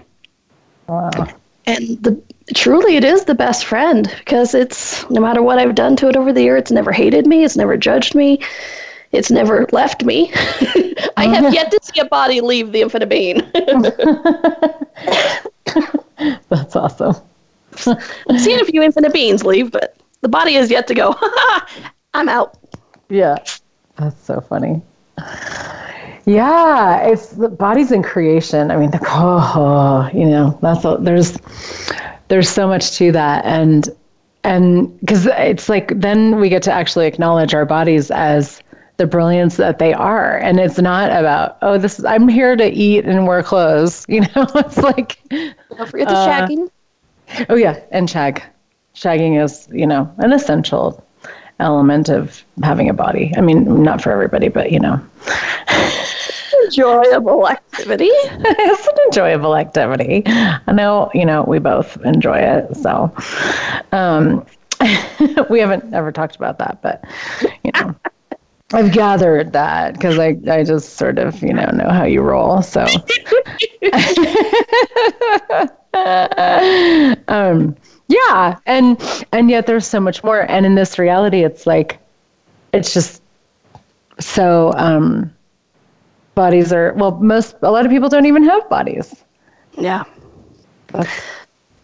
Wow. 0.88 1.10
And 1.65 2.01
the 2.03 2.22
truly 2.53 2.98
it 2.98 3.03
is 3.03 3.25
the 3.25 3.34
best 3.34 3.65
friend 3.65 4.13
because 4.20 4.53
it's 4.53 5.10
no 5.10 5.20
matter 5.20 5.42
what 5.42 5.58
I've 5.58 5.74
done 5.74 5.96
to 5.98 6.08
it 6.08 6.15
over 6.15 6.32
the 6.32 6.44
year, 6.44 6.56
it's 6.56 6.72
never 6.72 6.92
hated 6.92 7.25
me, 7.25 7.44
it's 7.44 7.58
never 7.58 7.75
judged 7.75 8.13
me, 8.13 8.39
it's 9.12 9.32
never 9.32 9.65
left 9.72 10.03
me. 10.03 10.32
I 11.18 11.25
have 11.25 11.51
yet 11.53 11.72
to 11.72 11.80
see 11.82 12.00
a 12.00 12.06
body 12.06 12.42
leave 12.42 12.74
the 12.74 12.82
infinite 12.82 13.10
being. 13.10 13.38
That's 16.50 16.75
awesome. 16.75 17.15
I've 18.30 18.39
seen 18.39 18.60
a 18.60 18.65
few 18.65 18.84
infinite 18.84 19.13
beings 19.13 19.44
leave, 19.44 19.72
but 19.72 19.98
the 20.22 20.30
body 20.30 20.56
is 20.56 20.70
yet 20.70 20.86
to 20.88 20.94
go. 20.94 21.15
I'm 22.13 22.30
out. 22.30 22.56
Yeah, 23.10 23.38
that's 23.98 24.24
so 24.24 24.42
funny. 24.42 24.80
Yeah, 26.25 27.00
it's 27.01 27.30
the 27.30 27.50
bodies 27.50 27.92
in 27.92 28.01
creation. 28.01 28.72
I 28.72 28.77
mean, 28.77 28.92
the, 28.92 29.00
oh, 29.10 30.10
you 30.13 30.25
know, 30.25 30.58
that's 30.62 30.86
a, 30.86 30.98
there's 31.00 31.38
there's 32.30 32.50
so 32.50 32.68
much 32.68 32.94
to 32.98 33.12
that, 33.12 33.44
and 33.46 33.89
and 34.44 34.98
because 35.01 35.25
it's 35.25 35.68
like 35.68 36.00
then 36.00 36.39
we 36.39 36.50
get 36.50 36.63
to 36.63 36.72
actually 36.72 37.08
acknowledge 37.08 37.53
our 37.53 37.65
bodies 37.65 38.10
as 38.10 38.62
the 38.98 39.06
brilliance 39.06 39.58
that 39.58 39.80
they 39.80 39.94
are, 39.94 40.38
and 40.38 40.60
it's 40.60 40.80
not 40.80 41.12
about 41.12 41.58
oh, 41.62 41.77
this 41.77 42.00
is, 42.00 42.06
I'm 42.06 42.30
here 42.30 42.56
to 42.56 42.70
eat 42.70 43.03
and 43.06 43.27
wear 43.27 43.44
clothes. 43.44 44.06
You 44.13 44.22
know, 44.22 44.48
it's 44.56 44.77
like 44.77 45.20
don't 45.30 45.89
forget 45.89 46.08
the 46.08 46.15
uh, 46.15 46.27
shagging. 46.27 46.70
Oh 47.50 47.56
yeah, 47.56 47.82
and 47.92 48.10
shag. 48.10 48.42
Shagging 48.96 49.44
is 49.44 49.68
you 49.72 49.88
know 49.88 50.13
an 50.20 50.32
essential 50.32 51.03
element 51.60 52.10
of 52.10 52.43
having 52.62 52.89
a 52.89 52.93
body. 52.93 53.31
I 53.38 53.41
mean, 53.41 53.83
not 53.83 54.01
for 54.01 54.12
everybody, 54.12 54.50
but 54.50 54.72
you 54.72 54.79
know. 54.79 55.00
enjoyable 56.65 57.48
activity. 57.48 58.05
it's 58.12 58.88
an 58.88 58.95
enjoyable 59.07 59.55
activity. 59.55 60.24
I 60.25 60.72
know, 60.72 61.10
you 61.13 61.25
know, 61.25 61.43
we 61.43 61.60
both 61.60 61.98
enjoy 62.05 62.38
it. 62.38 62.75
So, 62.77 63.13
um, 63.91 64.45
we 65.50 65.60
haven't 65.60 65.93
ever 65.93 66.12
talked 66.12 66.36
about 66.36 66.57
that, 66.60 66.81
but, 66.81 67.03
you 67.63 67.72
know. 67.75 67.95
I've 68.74 68.91
gathered 68.91 69.53
that 69.53 69.93
because 69.93 70.17
I, 70.17 70.36
I 70.50 70.63
just 70.63 70.95
sort 70.95 71.19
of, 71.19 71.39
you 71.43 71.53
know, 71.53 71.65
know 71.67 71.89
how 71.89 72.05
you 72.05 72.22
roll. 72.22 72.63
So, 72.63 72.81
um, 77.27 77.75
yeah, 78.07 78.57
and 78.65 79.01
and 79.31 79.50
yet 79.50 79.65
there's 79.67 79.88
so 79.88 80.00
much 80.00 80.24
more. 80.24 80.41
And 80.50 80.65
in 80.65 80.75
this 80.75 81.00
reality, 81.00 81.43
it's 81.43 81.65
like, 81.65 82.00
it's 82.74 82.93
just 82.93 83.22
so 84.19 84.74
um, 84.75 85.33
bodies 86.36 86.72
are 86.74 86.93
well 86.93 87.12
most 87.19 87.55
a 87.62 87.72
lot 87.72 87.86
of 87.86 87.91
people 87.91 88.10
don't 88.10 88.25
even 88.25 88.43
have 88.43 88.67
bodies. 88.69 89.24
Yeah. 89.77 90.03
That's, 90.88 91.10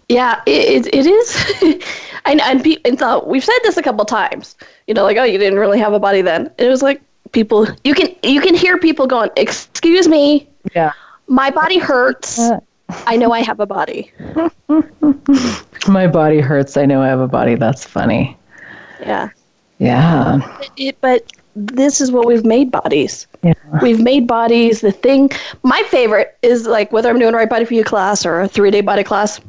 yeah 0.09 0.41
it, 0.45 0.87
it, 0.87 0.95
it 0.95 1.05
is. 1.07 1.83
And 2.25 2.41
and, 2.41 2.61
pe- 2.63 2.77
and 2.85 2.99
so 2.99 3.25
we've 3.25 3.43
said 3.43 3.57
this 3.63 3.77
a 3.77 3.81
couple 3.81 4.03
times. 4.05 4.55
You 4.87 4.93
know 4.93 5.03
like 5.03 5.17
oh 5.17 5.23
you 5.23 5.37
didn't 5.37 5.57
really 5.57 5.79
have 5.79 5.93
a 5.93 5.99
body 5.99 6.21
then. 6.21 6.51
It 6.57 6.67
was 6.67 6.83
like 6.83 7.01
people 7.31 7.65
you 7.83 7.95
can 7.95 8.13
you 8.23 8.41
can 8.41 8.53
hear 8.53 8.77
people 8.77 9.07
going 9.07 9.31
excuse 9.37 10.07
me. 10.07 10.47
Yeah. 10.75 10.91
My 11.27 11.49
body 11.49 11.79
hurts 11.79 12.37
i 13.07 13.15
know 13.15 13.31
i 13.31 13.39
have 13.39 13.59
a 13.59 13.65
body 13.65 14.11
my 15.87 16.07
body 16.07 16.39
hurts 16.39 16.77
i 16.77 16.85
know 16.85 17.01
i 17.01 17.07
have 17.07 17.19
a 17.19 17.27
body 17.27 17.55
that's 17.55 17.85
funny 17.85 18.37
yeah 19.01 19.29
yeah 19.79 20.39
it, 20.77 20.99
but 21.01 21.31
this 21.55 21.99
is 21.99 22.11
what 22.11 22.25
we've 22.25 22.45
made 22.45 22.71
bodies. 22.71 23.27
Yeah. 23.43 23.53
We've 23.81 23.99
made 23.99 24.27
bodies. 24.27 24.81
The 24.81 24.91
thing, 24.91 25.31
my 25.63 25.81
favorite 25.87 26.37
is 26.41 26.67
like 26.67 26.91
whether 26.91 27.09
I'm 27.09 27.19
doing 27.19 27.33
a 27.33 27.37
right 27.37 27.49
body 27.49 27.65
for 27.65 27.73
you 27.73 27.83
class 27.83 28.25
or 28.25 28.41
a 28.41 28.47
three 28.47 28.71
day 28.71 28.81
body 28.81 29.03
class. 29.03 29.41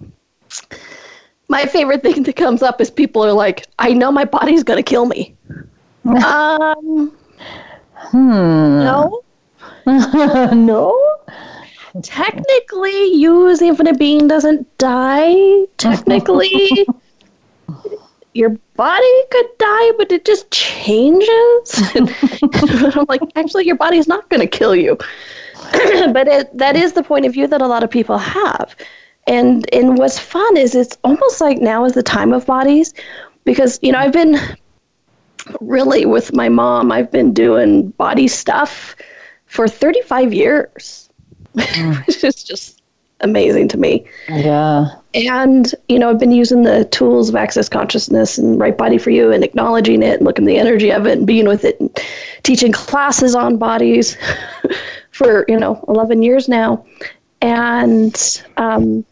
My 1.49 1.67
favorite 1.67 2.03
thing 2.03 2.23
that 2.25 2.37
comes 2.37 2.63
up 2.63 2.81
is 2.81 2.91
people 2.91 3.25
are 3.25 3.33
like, 3.33 3.67
I 3.79 3.93
know 3.93 4.13
my 4.13 4.25
body's 4.25 4.63
going 4.63 4.79
to 4.79 4.83
kill 4.83 5.07
me. 5.07 5.35
um, 6.05 7.17
hmm. 7.95 8.19
No. 8.19 9.23
no. 9.87 11.17
Technically, 12.03 13.15
you 13.15 13.49
as 13.49 13.59
the 13.59 13.67
infinite 13.67 13.99
being 13.99 14.29
doesn't 14.29 14.67
die. 14.79 15.65
Technically, 15.77 16.87
your 18.35 18.51
body 18.77 19.23
could 19.31 19.59
die, 19.59 19.93
but 19.99 20.13
it 20.13 20.25
just 20.25 20.51
changes. 20.51 21.95
And 21.95 22.15
I'm 22.97 23.07
like, 23.09 23.21
actually, 23.35 23.67
your 23.67 23.77
body's 23.77 24.07
not 24.07 24.29
going 24.31 24.41
to 24.41 24.47
kill 24.47 24.77
you. 24.77 24.97
but 26.13 26.29
it, 26.29 26.57
that 26.57 26.77
is 26.77 26.93
the 26.93 27.03
point 27.03 27.27
of 27.27 27.33
view 27.33 27.47
that 27.47 27.61
a 27.61 27.67
lot 27.67 27.83
of 27.83 27.91
people 27.91 28.19
have. 28.19 28.75
And 29.27 29.73
and 29.75 29.99
what's 29.99 30.19
fun 30.19 30.57
is 30.57 30.75
it's 30.75 30.97
almost 31.05 31.41
like 31.41 31.59
now 31.59 31.85
is 31.85 31.93
the 31.93 32.03
time 32.03 32.33
of 32.33 32.47
bodies, 32.47 32.95
because 33.45 33.79
you 33.83 33.93
know 33.93 33.99
I've 33.99 34.13
been 34.13 34.39
really 35.61 36.07
with 36.07 36.33
my 36.33 36.49
mom. 36.49 36.91
I've 36.91 37.11
been 37.11 37.35
doing 37.35 37.91
body 37.91 38.29
stuff 38.29 38.97
for 39.47 39.69
35 39.69 40.33
years. 40.33 41.10
which 42.07 42.25
is 42.25 42.43
just 42.45 42.81
amazing 43.21 43.69
to 43.69 43.79
me. 43.79 44.05
Yeah. 44.29 44.89
And, 45.15 45.75
you 45.89 45.99
know, 45.99 46.11
I've 46.11 46.19
been 46.19 46.33
using 46.33 46.63
the 46.63 46.85
tools 46.87 47.29
of 47.29 47.37
access 47.37 47.69
consciousness 47.69 48.39
and 48.39 48.59
right 48.59 48.77
body 48.77 48.99
for 48.99 49.11
you 49.11 49.33
and 49.33 49.43
acknowledging 49.43 50.03
it 50.03 50.19
and 50.19 50.25
looking 50.25 50.45
at 50.45 50.49
the 50.49 50.59
energy 50.59 50.91
of 50.91 51.07
it 51.07 51.19
and 51.19 51.27
being 51.27 51.47
with 51.47 51.65
it 51.65 51.79
and 51.81 51.99
teaching 52.43 52.73
classes 52.73 53.35
on 53.35 53.57
bodies 53.57 54.17
for, 55.11 55.45
you 55.49 55.59
know, 55.59 55.85
11 55.89 56.23
years 56.23 56.49
now. 56.49 56.85
And 57.43 58.43
um, 58.57 59.05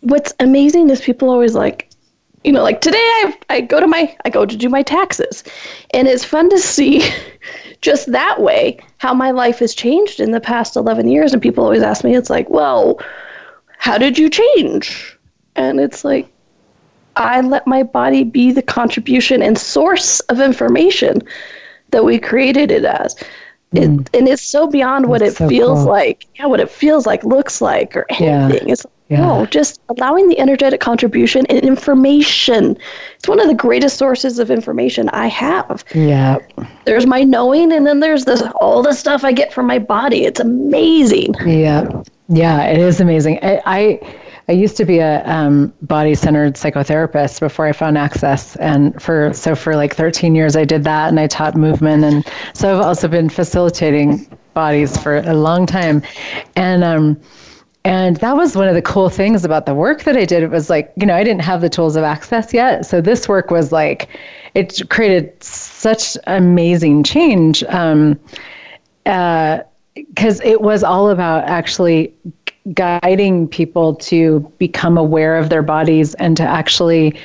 what's 0.00 0.32
amazing 0.40 0.90
is 0.90 1.00
people 1.00 1.28
always 1.28 1.54
like, 1.54 1.90
you 2.44 2.52
know, 2.52 2.62
like 2.62 2.80
today 2.80 2.98
I, 2.98 3.38
I 3.50 3.60
go 3.60 3.80
to 3.80 3.86
my, 3.86 4.16
I 4.24 4.30
go 4.30 4.46
to 4.46 4.56
do 4.56 4.70
my 4.70 4.82
taxes 4.82 5.44
and 5.92 6.08
it's 6.08 6.24
fun 6.24 6.48
to 6.50 6.58
see 6.58 7.06
just 7.80 8.10
that 8.12 8.40
way 8.40 8.78
how 8.98 9.14
my 9.14 9.30
life 9.30 9.58
has 9.58 9.74
changed 9.74 10.20
in 10.20 10.30
the 10.32 10.40
past 10.40 10.76
11 10.76 11.08
years. 11.08 11.32
And 11.32 11.42
people 11.42 11.64
always 11.64 11.82
ask 11.82 12.04
me, 12.04 12.14
it's 12.14 12.30
like, 12.30 12.48
well, 12.50 13.00
how 13.78 13.98
did 13.98 14.18
you 14.18 14.28
change? 14.28 15.16
And 15.56 15.80
it's 15.80 16.04
like, 16.04 16.30
I 17.16 17.40
let 17.40 17.66
my 17.66 17.82
body 17.82 18.24
be 18.24 18.52
the 18.52 18.62
contribution 18.62 19.42
and 19.42 19.58
source 19.58 20.20
of 20.20 20.40
information 20.40 21.22
that 21.90 22.04
we 22.04 22.18
created 22.18 22.70
it 22.70 22.84
as. 22.84 23.16
It, 23.72 23.88
mm. 23.88 24.18
and 24.18 24.28
it's 24.28 24.42
so 24.42 24.66
beyond 24.66 25.06
what 25.06 25.22
it 25.22 25.36
so 25.36 25.48
feels 25.48 25.80
cool. 25.80 25.88
like, 25.88 26.26
yeah, 26.36 26.46
what 26.46 26.60
it 26.60 26.70
feels 26.70 27.06
like, 27.06 27.22
looks 27.24 27.60
like, 27.60 27.96
or 27.96 28.04
anything. 28.10 28.68
Yeah. 28.68 28.72
It's 28.72 28.86
yeah. 29.10 29.20
no, 29.20 29.46
just 29.46 29.80
allowing 29.88 30.28
the 30.28 30.38
energetic 30.38 30.80
contribution 30.80 31.44
and 31.46 31.58
information. 31.60 32.78
It's 33.16 33.28
one 33.28 33.40
of 33.40 33.48
the 33.48 33.54
greatest 33.54 33.98
sources 33.98 34.38
of 34.38 34.50
information 34.50 35.08
I 35.10 35.26
have. 35.26 35.84
Yeah. 35.94 36.38
There's 36.84 37.06
my 37.06 37.24
knowing, 37.24 37.72
and 37.72 37.86
then 37.86 38.00
there's 38.00 38.24
this 38.24 38.42
all 38.60 38.82
the 38.82 38.92
stuff 38.92 39.24
I 39.24 39.32
get 39.32 39.52
from 39.52 39.66
my 39.66 39.80
body. 39.80 40.24
It's 40.24 40.38
amazing. 40.40 41.34
Yeah. 41.44 42.02
Yeah, 42.28 42.64
it 42.66 42.78
is 42.78 43.00
amazing. 43.00 43.40
I, 43.42 43.60
I 43.66 44.16
I 44.48 44.52
used 44.52 44.76
to 44.76 44.84
be 44.84 44.98
a 44.98 45.24
um, 45.26 45.72
body-centered 45.82 46.54
psychotherapist 46.54 47.40
before 47.40 47.66
I 47.66 47.72
found 47.72 47.98
Access, 47.98 48.54
and 48.56 49.00
for 49.02 49.32
so 49.32 49.56
for 49.56 49.74
like 49.74 49.94
13 49.94 50.36
years 50.36 50.54
I 50.54 50.64
did 50.64 50.84
that, 50.84 51.08
and 51.08 51.18
I 51.18 51.26
taught 51.26 51.56
movement, 51.56 52.04
and 52.04 52.24
so 52.54 52.72
I've 52.72 52.86
also 52.86 53.08
been 53.08 53.28
facilitating 53.28 54.26
bodies 54.54 54.96
for 54.96 55.18
a 55.18 55.34
long 55.34 55.66
time, 55.66 56.02
and 56.54 56.84
um, 56.84 57.20
and 57.84 58.16
that 58.16 58.36
was 58.36 58.56
one 58.56 58.68
of 58.68 58.74
the 58.74 58.82
cool 58.82 59.08
things 59.08 59.44
about 59.44 59.66
the 59.66 59.74
work 59.74 60.02
that 60.04 60.16
I 60.16 60.24
did. 60.24 60.42
It 60.42 60.50
was 60.50 60.68
like 60.68 60.92
you 60.96 61.06
know 61.06 61.14
I 61.14 61.24
didn't 61.24 61.42
have 61.42 61.60
the 61.60 61.68
tools 61.68 61.96
of 61.96 62.04
Access 62.04 62.52
yet, 62.52 62.86
so 62.86 63.00
this 63.00 63.28
work 63.28 63.50
was 63.50 63.72
like 63.72 64.08
it 64.54 64.82
created 64.90 65.42
such 65.42 66.16
amazing 66.26 67.04
change. 67.04 67.62
Um, 67.64 68.18
uh, 69.06 69.60
because 69.94 70.40
it 70.42 70.60
was 70.60 70.84
all 70.84 71.10
about 71.10 71.44
actually 71.44 72.14
guiding 72.74 73.48
people 73.48 73.94
to 73.96 74.40
become 74.58 74.96
aware 74.96 75.36
of 75.36 75.48
their 75.48 75.62
bodies 75.62 76.14
and 76.14 76.36
to 76.36 76.42
actually 76.42 77.18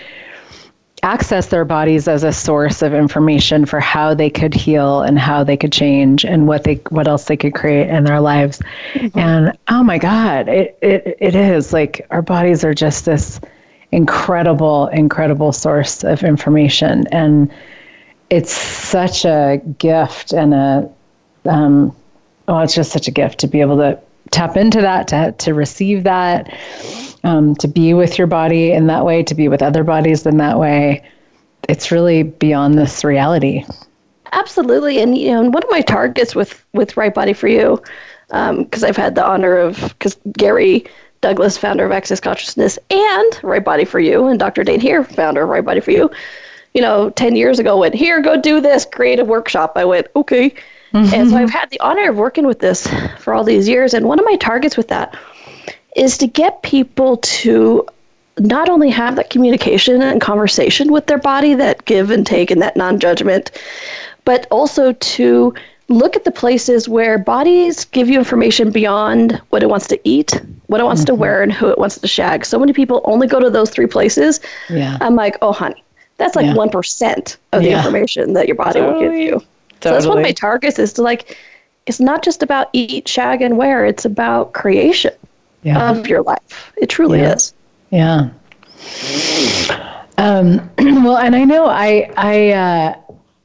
access 1.05 1.45
their 1.47 1.63
bodies 1.63 2.07
as 2.07 2.23
a 2.23 2.33
source 2.33 2.81
of 2.81 2.91
information 2.91 3.63
for 3.63 3.79
how 3.79 4.15
they 4.15 4.29
could 4.29 4.55
heal 4.55 5.03
and 5.03 5.19
how 5.19 5.43
they 5.43 5.55
could 5.55 5.71
change 5.71 6.25
and 6.25 6.47
what 6.47 6.63
they 6.63 6.75
what 6.89 7.07
else 7.07 7.25
they 7.25 7.37
could 7.37 7.53
create 7.53 7.87
in 7.89 8.05
their 8.05 8.19
lives 8.19 8.59
mm-hmm. 8.93 9.19
and 9.19 9.55
oh 9.67 9.83
my 9.83 9.99
god 9.99 10.49
it, 10.49 10.75
it 10.81 11.15
it 11.19 11.35
is 11.35 11.71
like 11.71 12.05
our 12.09 12.23
bodies 12.23 12.63
are 12.63 12.73
just 12.73 13.05
this 13.05 13.39
incredible 13.91 14.87
incredible 14.87 15.51
source 15.51 16.03
of 16.03 16.23
information 16.23 17.05
and 17.11 17.51
it's 18.31 18.51
such 18.51 19.25
a 19.25 19.61
gift 19.77 20.33
and 20.33 20.55
a 20.55 20.89
um, 21.45 21.95
oh 22.47 22.57
it's 22.59 22.73
just 22.73 22.91
such 22.91 23.07
a 23.07 23.11
gift 23.11 23.37
to 23.39 23.47
be 23.47 23.61
able 23.61 23.77
to 23.77 23.99
tap 24.31 24.57
into 24.57 24.81
that, 24.81 25.07
to, 25.09 25.31
to 25.33 25.53
receive 25.53 26.03
that, 26.03 26.53
um, 27.23 27.55
to 27.55 27.67
be 27.67 27.93
with 27.93 28.17
your 28.17 28.27
body 28.27 28.71
in 28.71 28.87
that 28.87 29.05
way, 29.05 29.23
to 29.23 29.35
be 29.35 29.47
with 29.47 29.61
other 29.61 29.83
bodies 29.83 30.25
in 30.25 30.37
that 30.37 30.59
way. 30.59 31.03
It's 31.67 31.91
really 31.91 32.23
beyond 32.23 32.77
this 32.77 33.03
reality. 33.03 33.65
Absolutely, 34.31 34.99
and 34.99 35.17
you 35.17 35.31
know, 35.31 35.43
one 35.43 35.63
of 35.63 35.69
my 35.69 35.81
targets 35.81 36.35
with 36.35 36.63
with 36.73 36.97
Right 36.97 37.13
Body 37.13 37.33
for 37.33 37.47
You, 37.47 37.81
because 38.27 38.83
um, 38.83 38.89
I've 38.89 38.97
had 38.97 39.15
the 39.15 39.25
honor 39.25 39.55
of 39.57 39.79
because 39.97 40.17
Gary 40.33 40.85
Douglas, 41.21 41.57
founder 41.57 41.85
of 41.85 41.91
Access 41.91 42.19
Consciousness, 42.19 42.77
and 42.91 43.39
Right 43.41 43.63
Body 43.63 43.85
for 43.85 43.99
You, 43.99 44.27
and 44.27 44.37
Dr. 44.37 44.63
Dain 44.63 44.79
Heer, 44.79 45.03
founder 45.03 45.43
of 45.43 45.49
Right 45.49 45.65
Body 45.65 45.79
for 45.79 45.91
You, 45.91 46.11
you 46.75 46.81
know, 46.81 47.09
10 47.11 47.35
years 47.35 47.57
ago 47.57 47.77
went, 47.77 47.95
here, 47.95 48.21
go 48.21 48.39
do 48.39 48.59
this, 48.59 48.85
create 48.85 49.19
a 49.19 49.25
workshop. 49.25 49.73
I 49.75 49.85
went, 49.85 50.07
okay. 50.15 50.53
Mm-hmm. 50.95 51.13
And 51.13 51.29
so 51.29 51.35
I've 51.35 51.49
had 51.49 51.69
the 51.71 51.79
honor 51.81 52.09
of 52.09 52.15
working 52.15 52.47
with 52.47 52.59
this 52.59 52.87
for 53.19 53.33
all 53.33 53.43
these 53.43 53.67
years. 53.67 53.93
And 53.93 54.07
one 54.07 54.17
of 54.17 54.23
my 54.23 54.37
targets 54.37 54.77
with 54.77 54.87
that 54.87 55.17
is 55.97 56.17
to 56.19 56.27
get 56.27 56.63
people 56.63 57.17
to 57.17 57.85
not 58.39 58.69
only 58.69 58.89
have 58.89 59.17
that 59.17 59.29
communication 59.29 60.01
and 60.01 60.21
conversation 60.21 60.93
with 60.93 61.07
their 61.07 61.17
body, 61.17 61.53
that 61.53 61.83
give 61.83 62.11
and 62.11 62.25
take 62.25 62.49
and 62.49 62.61
that 62.61 62.77
non 62.77 62.97
judgment, 62.99 63.51
but 64.23 64.47
also 64.51 64.93
to 64.93 65.53
look 65.89 66.15
at 66.15 66.23
the 66.23 66.31
places 66.31 66.87
where 66.87 67.17
bodies 67.17 67.83
give 67.85 68.09
you 68.09 68.17
information 68.17 68.71
beyond 68.71 69.41
what 69.49 69.63
it 69.63 69.67
wants 69.67 69.87
to 69.87 69.99
eat, 70.07 70.41
what 70.67 70.79
it 70.79 70.85
wants 70.85 71.01
mm-hmm. 71.01 71.07
to 71.07 71.15
wear, 71.15 71.43
and 71.43 71.51
who 71.51 71.67
it 71.67 71.77
wants 71.77 71.99
to 71.99 72.07
shag. 72.07 72.45
So 72.45 72.57
many 72.57 72.71
people 72.71 73.01
only 73.03 73.27
go 73.27 73.41
to 73.41 73.49
those 73.49 73.69
three 73.69 73.85
places. 73.85 74.39
Yeah. 74.69 74.97
I'm 75.01 75.15
like, 75.15 75.37
oh, 75.41 75.51
honey, 75.51 75.83
that's 76.17 76.35
like 76.37 76.55
one 76.55 76.69
yeah. 77.51 77.57
of 77.57 77.63
the 77.63 77.69
yeah. 77.69 77.77
information 77.79 78.33
that 78.33 78.47
your 78.47 78.55
body 78.55 78.79
totally. 78.79 78.93
will 78.93 79.11
give 79.11 79.19
you. 79.19 79.41
So 79.81 79.91
that's 79.91 80.05
one 80.05 80.17
of 80.17 80.23
my 80.23 80.31
targets 80.31 80.79
is 80.79 80.93
to 80.93 81.01
like, 81.01 81.37
it's 81.85 81.99
not 81.99 82.23
just 82.23 82.41
about 82.41 82.69
eat, 82.73 83.07
shag, 83.07 83.41
and 83.41 83.57
wear. 83.57 83.85
It's 83.85 84.05
about 84.05 84.53
creation 84.53 85.13
yeah. 85.63 85.91
of 85.91 86.07
your 86.07 86.23
life. 86.23 86.73
It 86.77 86.87
truly 86.87 87.19
yeah. 87.19 87.33
is. 87.33 87.53
Yeah. 87.91 88.29
Um, 90.17 90.69
well, 91.03 91.17
and 91.17 91.35
I 91.35 91.43
know 91.43 91.65
I, 91.67 92.11
I, 92.17 92.51
uh, 92.51 92.95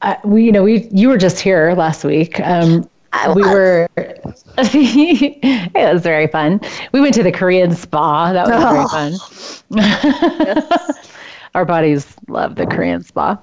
I, 0.02 0.18
we, 0.24 0.44
you 0.44 0.52
know, 0.52 0.62
we, 0.62 0.88
you 0.90 1.08
were 1.08 1.18
just 1.18 1.40
here 1.40 1.74
last 1.74 2.04
week. 2.04 2.40
Um, 2.40 2.88
we 3.34 3.42
were, 3.42 3.88
it 3.96 5.92
was 5.92 6.02
very 6.02 6.28
fun. 6.28 6.60
We 6.92 7.00
went 7.00 7.14
to 7.14 7.22
the 7.22 7.32
Korean 7.32 7.74
spa. 7.74 8.32
That 8.32 8.46
was 8.46 9.18
oh. 9.68 9.68
very 9.68 9.98
fun. 10.78 11.00
Our 11.54 11.64
bodies 11.64 12.14
love 12.28 12.54
the 12.54 12.66
Korean 12.66 13.02
spa. 13.02 13.40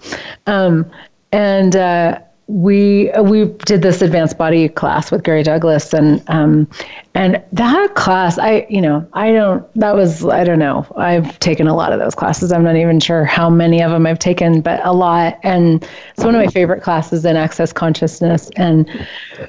Um, 0.48 0.90
and, 1.32 1.76
uh, 1.76 2.20
we 2.48 3.12
we 3.24 3.46
did 3.66 3.82
this 3.82 4.02
advanced 4.02 4.38
body 4.38 4.70
class 4.70 5.12
with 5.12 5.24
Gary 5.24 5.44
Douglas 5.44 5.94
and 5.94 6.24
um 6.30 6.68
and 7.14 7.44
that 7.52 7.96
class 7.96 8.40
I 8.40 8.66
you 8.70 8.82
know 8.82 9.06
I 9.12 9.34
don't 9.34 9.66
that 9.76 9.96
was 9.96 10.26
I 10.26 10.46
don't 10.46 10.60
know. 10.60 10.86
I've 10.96 11.38
taken 11.40 11.68
a 11.68 11.76
lot 11.76 11.92
of 11.92 12.00
those 12.00 12.16
classes. 12.16 12.54
I'm 12.54 12.64
not 12.64 12.78
even 12.78 13.02
sure 13.02 13.26
how 13.26 13.50
many 13.50 13.84
of 13.84 13.92
them 13.92 14.06
I've 14.06 14.20
taken 14.20 14.62
but 14.62 14.80
a 14.86 14.94
lot. 14.94 15.38
And 15.44 15.84
it's 16.16 16.24
one 16.24 16.36
of 16.36 16.42
my 16.42 16.48
favorite 16.48 16.82
classes 16.84 17.26
in 17.26 17.36
access 17.36 17.74
consciousness 17.74 18.50
and 18.56 18.90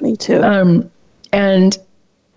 me 0.01 0.17
too. 0.17 0.43
um 0.43 0.91
and 1.31 1.77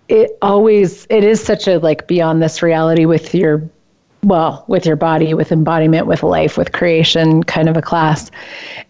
it 0.07 0.37
always 0.41 1.07
it 1.09 1.25
is 1.25 1.43
such 1.43 1.67
a 1.67 1.77
like 1.79 2.07
beyond 2.07 2.41
this 2.41 2.61
reality 2.61 3.05
with 3.05 3.35
your 3.35 3.69
well, 4.23 4.63
with 4.67 4.85
your 4.85 4.95
body, 4.95 5.33
with 5.33 5.51
embodiment, 5.51 6.07
with 6.07 6.23
life, 6.23 6.57
with 6.57 6.71
creation 6.71 7.43
kind 7.43 7.69
of 7.69 7.77
a 7.77 7.81
class. 7.81 8.31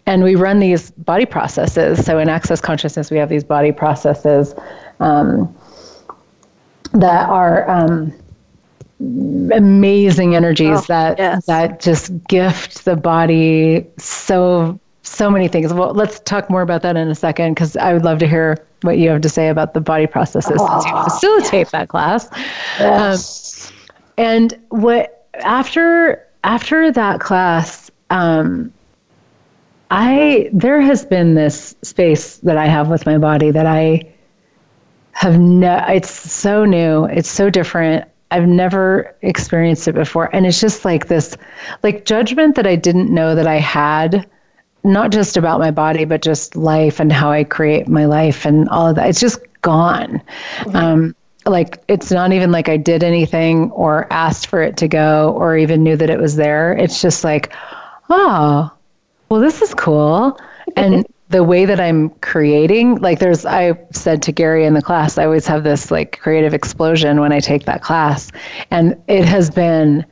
And 0.06 0.22
we 0.22 0.34
run 0.34 0.60
these 0.60 0.90
body 0.92 1.26
processes. 1.26 2.04
So 2.04 2.18
in 2.18 2.28
Access 2.28 2.60
Consciousness, 2.60 3.10
we 3.10 3.18
have 3.18 3.28
these 3.28 3.44
body 3.44 3.72
processes 3.72 4.54
um, 5.00 5.54
that 6.92 7.28
are 7.28 7.68
um, 7.68 8.12
amazing 9.00 10.36
energies 10.36 10.78
oh, 10.78 10.84
that 10.88 11.18
yes. 11.18 11.46
that 11.46 11.80
just 11.80 12.12
gift 12.28 12.84
the 12.84 12.96
body 12.96 13.84
so 13.98 14.78
so 15.02 15.30
many 15.30 15.48
things. 15.48 15.72
Well, 15.72 15.92
let's 15.92 16.20
talk 16.20 16.48
more 16.48 16.62
about 16.62 16.82
that 16.82 16.96
in 16.96 17.08
a 17.08 17.14
second 17.14 17.54
because 17.54 17.76
I 17.76 17.92
would 17.92 18.04
love 18.04 18.18
to 18.20 18.26
hear 18.26 18.64
what 18.82 18.98
you 18.98 19.10
have 19.10 19.20
to 19.22 19.28
say 19.28 19.48
about 19.48 19.74
the 19.74 19.80
body 19.80 20.06
processes 20.06 20.56
oh, 20.58 20.80
since 20.80 20.84
you 20.86 21.04
facilitate 21.04 21.52
yes. 21.52 21.70
that 21.72 21.88
class. 21.88 22.28
Yes. 22.78 23.68
Um, 23.70 23.76
and 24.16 24.60
what 24.68 25.23
after 25.42 26.26
after 26.44 26.92
that 26.92 27.20
class, 27.20 27.90
um, 28.10 28.72
I 29.90 30.50
there 30.52 30.80
has 30.80 31.04
been 31.04 31.34
this 31.34 31.74
space 31.82 32.38
that 32.38 32.56
I 32.56 32.66
have 32.66 32.88
with 32.88 33.06
my 33.06 33.18
body 33.18 33.50
that 33.50 33.66
I 33.66 34.06
have 35.12 35.38
no. 35.38 35.84
It's 35.88 36.10
so 36.10 36.64
new. 36.64 37.04
It's 37.06 37.30
so 37.30 37.50
different. 37.50 38.08
I've 38.30 38.48
never 38.48 39.14
experienced 39.22 39.86
it 39.86 39.94
before, 39.94 40.34
and 40.34 40.46
it's 40.46 40.60
just 40.60 40.84
like 40.84 41.06
this, 41.06 41.36
like 41.82 42.04
judgment 42.04 42.56
that 42.56 42.66
I 42.66 42.74
didn't 42.74 43.12
know 43.14 43.34
that 43.34 43.46
I 43.46 43.60
had, 43.60 44.28
not 44.82 45.12
just 45.12 45.36
about 45.36 45.60
my 45.60 45.70
body, 45.70 46.04
but 46.04 46.20
just 46.20 46.56
life 46.56 46.98
and 46.98 47.12
how 47.12 47.30
I 47.30 47.44
create 47.44 47.86
my 47.86 48.06
life 48.06 48.44
and 48.44 48.68
all 48.70 48.88
of 48.88 48.96
that. 48.96 49.08
It's 49.08 49.20
just 49.20 49.38
gone. 49.62 50.20
Mm-hmm. 50.60 50.76
Um, 50.76 51.16
like 51.46 51.82
it's 51.88 52.10
not 52.10 52.32
even 52.32 52.52
like 52.52 52.68
I 52.68 52.76
did 52.76 53.02
anything 53.02 53.70
or 53.72 54.06
asked 54.12 54.46
for 54.46 54.62
it 54.62 54.76
to 54.78 54.88
go 54.88 55.32
or 55.36 55.56
even 55.56 55.82
knew 55.82 55.96
that 55.96 56.10
it 56.10 56.18
was 56.18 56.36
there. 56.36 56.72
It's 56.72 57.00
just 57.02 57.24
like, 57.24 57.52
oh, 58.08 58.70
well, 59.28 59.40
this 59.40 59.62
is 59.62 59.74
cool. 59.74 60.38
And 60.76 61.06
the 61.28 61.44
way 61.44 61.66
that 61.66 61.78
I'm 61.78 62.08
creating, 62.20 62.96
like 62.96 63.18
there's, 63.18 63.44
I 63.44 63.78
said 63.92 64.22
to 64.22 64.32
Gary 64.32 64.64
in 64.64 64.72
the 64.72 64.80
class, 64.80 65.18
I 65.18 65.24
always 65.24 65.46
have 65.46 65.62
this 65.62 65.90
like 65.90 66.18
creative 66.20 66.54
explosion 66.54 67.20
when 67.20 67.32
I 67.32 67.40
take 67.40 67.66
that 67.66 67.82
class. 67.82 68.32
And 68.70 69.00
it 69.08 69.26
has 69.26 69.50
been 69.50 70.06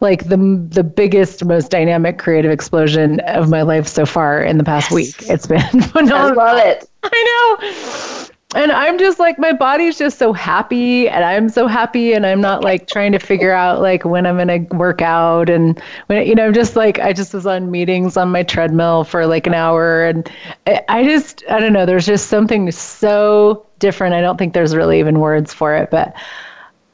like 0.00 0.28
the 0.28 0.36
the 0.70 0.82
biggest, 0.82 1.44
most 1.44 1.70
dynamic 1.70 2.18
creative 2.18 2.50
explosion 2.50 3.20
of 3.20 3.48
my 3.48 3.62
life 3.62 3.86
so 3.86 4.04
far 4.04 4.42
in 4.42 4.58
the 4.58 4.64
past 4.64 4.90
yes. 4.90 4.94
week. 4.94 5.30
It's 5.30 5.46
been 5.46 5.80
phenomenal. 5.80 6.40
I 6.40 6.52
love 6.52 6.58
it. 6.58 6.90
I 7.04 7.56
know 7.60 8.27
and 8.54 8.72
I'm 8.72 8.98
just 8.98 9.18
like 9.18 9.38
my 9.38 9.52
body's 9.52 9.98
just 9.98 10.18
so 10.18 10.32
happy 10.32 11.06
and 11.08 11.22
I'm 11.22 11.50
so 11.50 11.66
happy 11.66 12.14
and 12.14 12.24
I'm 12.24 12.40
not 12.40 12.64
like 12.64 12.86
trying 12.86 13.12
to 13.12 13.18
figure 13.18 13.52
out 13.52 13.82
like 13.82 14.06
when 14.06 14.24
I'm 14.24 14.38
gonna 14.38 14.60
work 14.78 15.02
out 15.02 15.50
and 15.50 15.78
when 16.06 16.26
you 16.26 16.34
know 16.34 16.46
I'm 16.46 16.54
just 16.54 16.74
like 16.74 16.98
I 16.98 17.12
just 17.12 17.34
was 17.34 17.46
on 17.46 17.70
meetings 17.70 18.16
on 18.16 18.30
my 18.30 18.42
treadmill 18.42 19.04
for 19.04 19.26
like 19.26 19.46
an 19.46 19.52
hour 19.52 20.06
and 20.06 20.30
I, 20.66 20.82
I 20.88 21.04
just 21.04 21.44
I 21.50 21.60
don't 21.60 21.74
know 21.74 21.84
there's 21.84 22.06
just 22.06 22.28
something 22.28 22.70
so 22.70 23.66
different 23.80 24.14
I 24.14 24.22
don't 24.22 24.38
think 24.38 24.54
there's 24.54 24.74
really 24.74 24.98
even 24.98 25.20
words 25.20 25.52
for 25.52 25.76
it 25.76 25.90
but 25.90 26.14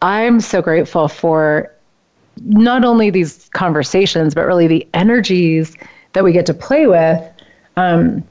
I'm 0.02 0.40
so 0.40 0.60
grateful 0.60 1.06
for 1.06 1.70
not 2.42 2.84
only 2.84 3.10
these 3.10 3.48
conversations 3.54 4.34
but 4.34 4.42
really 4.42 4.66
the 4.66 4.88
energies 4.92 5.76
that 6.14 6.24
we 6.24 6.32
get 6.32 6.46
to 6.46 6.54
play 6.54 6.88
with 6.88 7.22
um, 7.76 8.24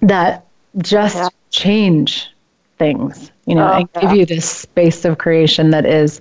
that 0.00 0.46
just 0.78 1.14
yeah. 1.14 1.28
change 1.50 2.33
things, 2.78 3.30
you 3.46 3.54
know, 3.54 3.68
oh, 3.68 3.76
and 3.76 3.92
give 4.00 4.12
you 4.12 4.26
this 4.26 4.48
space 4.48 5.04
of 5.04 5.18
creation 5.18 5.70
that 5.70 5.86
is 5.86 6.20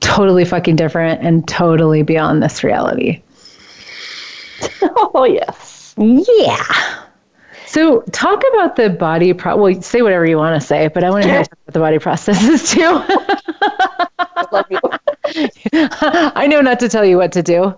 totally 0.00 0.44
fucking 0.44 0.76
different 0.76 1.22
and 1.22 1.46
totally 1.46 2.02
beyond 2.02 2.42
this 2.42 2.64
reality. 2.64 3.22
oh, 4.82 5.24
yes. 5.24 5.94
Yeah. 5.96 7.02
So, 7.66 8.02
talk 8.12 8.42
about 8.52 8.76
the 8.76 8.90
body 8.90 9.32
pro. 9.32 9.56
Well, 9.56 9.80
say 9.80 10.02
whatever 10.02 10.26
you 10.26 10.36
want 10.36 10.60
to 10.60 10.66
say, 10.66 10.88
but 10.88 11.04
I 11.04 11.10
want 11.10 11.24
to 11.24 11.30
hear 11.30 11.40
about 11.40 11.72
the 11.72 11.78
body 11.78 11.98
processes 11.98 12.70
too. 12.70 12.82
I 12.82 14.46
love 14.52 14.66
you. 14.70 14.78
I 15.72 16.46
know 16.48 16.60
not 16.60 16.80
to 16.80 16.88
tell 16.88 17.04
you 17.04 17.16
what 17.16 17.32
to 17.32 17.42
do. 17.42 17.74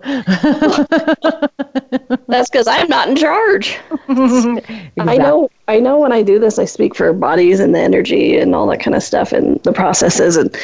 That's 2.28 2.50
because 2.50 2.66
I'm 2.66 2.88
not 2.88 3.08
in 3.08 3.16
charge. 3.16 3.78
exactly. 4.08 4.82
I 4.98 5.16
know. 5.16 5.50
I 5.68 5.80
know 5.80 5.98
when 5.98 6.12
I 6.12 6.22
do 6.22 6.38
this, 6.38 6.58
I 6.58 6.64
speak 6.64 6.94
for 6.94 7.12
bodies 7.12 7.60
and 7.60 7.74
the 7.74 7.80
energy 7.80 8.38
and 8.38 8.54
all 8.54 8.66
that 8.68 8.80
kind 8.80 8.94
of 8.94 9.02
stuff 9.02 9.32
and 9.32 9.62
the 9.62 9.72
processes, 9.72 10.36
and 10.36 10.54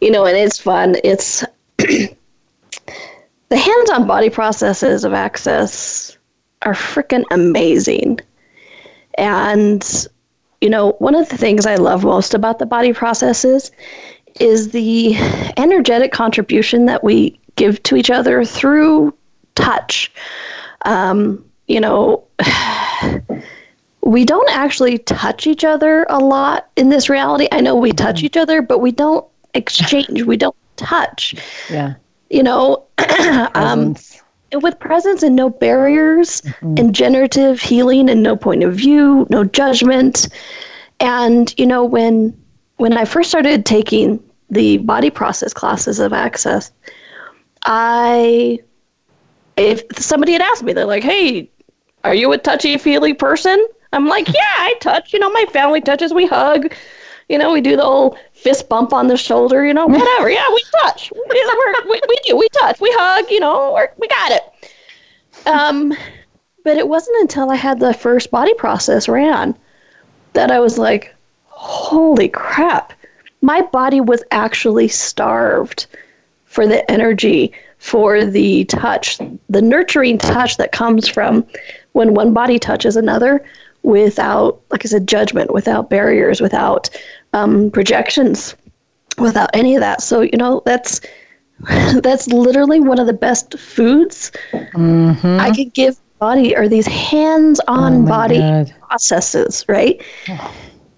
you 0.00 0.10
know, 0.10 0.24
and 0.24 0.36
it's 0.36 0.58
fun. 0.58 0.96
It's 1.04 1.44
the 1.78 2.16
hands-on 3.50 4.06
body 4.06 4.30
processes 4.30 5.04
of 5.04 5.12
access 5.12 6.16
are 6.62 6.74
freaking 6.74 7.24
amazing, 7.30 8.20
and 9.16 10.08
you 10.60 10.68
know, 10.68 10.92
one 10.98 11.14
of 11.14 11.28
the 11.28 11.36
things 11.36 11.66
I 11.66 11.76
love 11.76 12.04
most 12.04 12.34
about 12.34 12.58
the 12.58 12.66
body 12.66 12.92
processes 12.92 13.70
is 14.40 14.70
the 14.70 15.16
energetic 15.56 16.12
contribution 16.12 16.86
that 16.86 17.02
we 17.02 17.38
give 17.56 17.82
to 17.84 17.96
each 17.96 18.10
other 18.10 18.44
through 18.44 19.14
touch. 19.54 20.12
Um, 20.84 21.44
you 21.66 21.80
know, 21.80 22.24
we 24.02 24.24
don't 24.24 24.50
actually 24.50 24.98
touch 24.98 25.46
each 25.46 25.64
other 25.64 26.06
a 26.08 26.18
lot 26.18 26.70
in 26.76 26.88
this 26.88 27.08
reality. 27.08 27.48
I 27.52 27.60
know 27.60 27.76
we 27.76 27.92
touch 27.92 28.22
each 28.22 28.36
other, 28.36 28.62
but 28.62 28.78
we 28.78 28.92
don't 28.92 29.26
exchange. 29.54 30.22
we 30.22 30.36
don't 30.36 30.56
touch. 30.76 31.34
Yeah. 31.68 31.94
You 32.30 32.42
know, 32.42 32.86
um, 33.54 33.96
with 34.54 34.78
presence 34.78 35.22
and 35.22 35.36
no 35.36 35.50
barriers, 35.50 36.40
mm-hmm. 36.40 36.74
and 36.78 36.94
generative 36.94 37.60
healing 37.60 38.08
and 38.08 38.22
no 38.22 38.36
point 38.36 38.62
of 38.62 38.74
view, 38.74 39.26
no 39.30 39.44
judgment. 39.44 40.28
And 41.00 41.54
you 41.58 41.66
know, 41.66 41.84
when 41.84 42.38
when 42.76 42.96
I 42.96 43.04
first 43.04 43.28
started 43.28 43.66
taking 43.66 44.22
the 44.50 44.78
body 44.78 45.10
process 45.10 45.52
classes 45.52 45.98
of 45.98 46.12
access, 46.12 46.72
I 47.64 48.60
if 49.56 49.82
somebody 49.96 50.32
had 50.32 50.42
asked 50.42 50.62
me, 50.62 50.72
they're 50.72 50.84
like, 50.84 51.02
"Hey, 51.02 51.50
are 52.04 52.14
you 52.14 52.32
a 52.32 52.38
touchy 52.38 52.78
feely 52.78 53.12
person?" 53.14 53.66
I'm 53.92 54.06
like, 54.06 54.28
"Yeah, 54.28 54.54
I 54.58 54.74
touch. 54.80 55.12
You 55.12 55.18
know, 55.18 55.30
my 55.30 55.44
family 55.52 55.80
touches. 55.80 56.14
We 56.14 56.26
hug. 56.26 56.72
You 57.28 57.38
know, 57.38 57.52
we 57.52 57.60
do 57.60 57.76
the 57.76 57.84
old 57.84 58.18
fist 58.32 58.68
bump 58.68 58.92
on 58.92 59.08
the 59.08 59.16
shoulder. 59.16 59.64
You 59.66 59.74
know, 59.74 59.86
whatever. 59.88 60.30
Yeah, 60.30 60.46
we 60.54 60.62
touch. 60.82 61.12
We, 61.12 61.50
we, 61.90 62.00
we 62.08 62.16
do. 62.24 62.36
We 62.36 62.48
touch. 62.50 62.80
We 62.80 62.90
hug. 62.96 63.30
You 63.30 63.40
know, 63.40 63.74
we 63.74 63.82
we 63.98 64.08
got 64.08 64.32
it." 64.32 64.42
Um, 65.46 65.94
but 66.64 66.76
it 66.76 66.88
wasn't 66.88 67.20
until 67.20 67.50
I 67.50 67.56
had 67.56 67.80
the 67.80 67.94
first 67.94 68.30
body 68.30 68.54
process 68.54 69.08
ran 69.08 69.56
that 70.34 70.50
I 70.50 70.60
was 70.60 70.78
like, 70.78 71.14
"Holy 71.46 72.28
crap!" 72.28 72.92
My 73.40 73.62
body 73.62 74.00
was 74.00 74.22
actually 74.30 74.88
starved 74.88 75.86
for 76.44 76.66
the 76.66 76.88
energy 76.90 77.52
for 77.78 78.24
the 78.24 78.64
touch, 78.64 79.18
the 79.48 79.62
nurturing 79.62 80.18
touch 80.18 80.56
that 80.56 80.72
comes 80.72 81.06
from 81.06 81.46
when 81.92 82.14
one 82.14 82.32
body 82.32 82.58
touches 82.58 82.96
another 82.96 83.44
without, 83.84 84.60
like 84.70 84.84
I 84.84 84.88
said, 84.88 85.06
judgment, 85.06 85.52
without 85.52 85.88
barriers, 85.88 86.40
without 86.40 86.90
um, 87.32 87.70
projections, 87.70 88.56
without 89.18 89.50
any 89.54 89.76
of 89.76 89.80
that. 89.80 90.02
So, 90.02 90.22
you 90.22 90.36
know, 90.36 90.62
that's 90.64 91.00
that's 92.02 92.28
literally 92.28 92.80
one 92.80 92.98
of 93.00 93.06
the 93.06 93.12
best 93.12 93.58
foods 93.58 94.30
Mm-hmm. 94.52 95.40
I 95.40 95.50
could 95.54 95.72
give 95.72 95.98
body 96.18 96.54
are 96.56 96.68
these 96.68 96.86
hands-on 96.86 98.02
Oh 98.02 98.06
body 98.06 98.38
God. 98.38 98.74
processes, 98.80 99.64
right? 99.68 100.00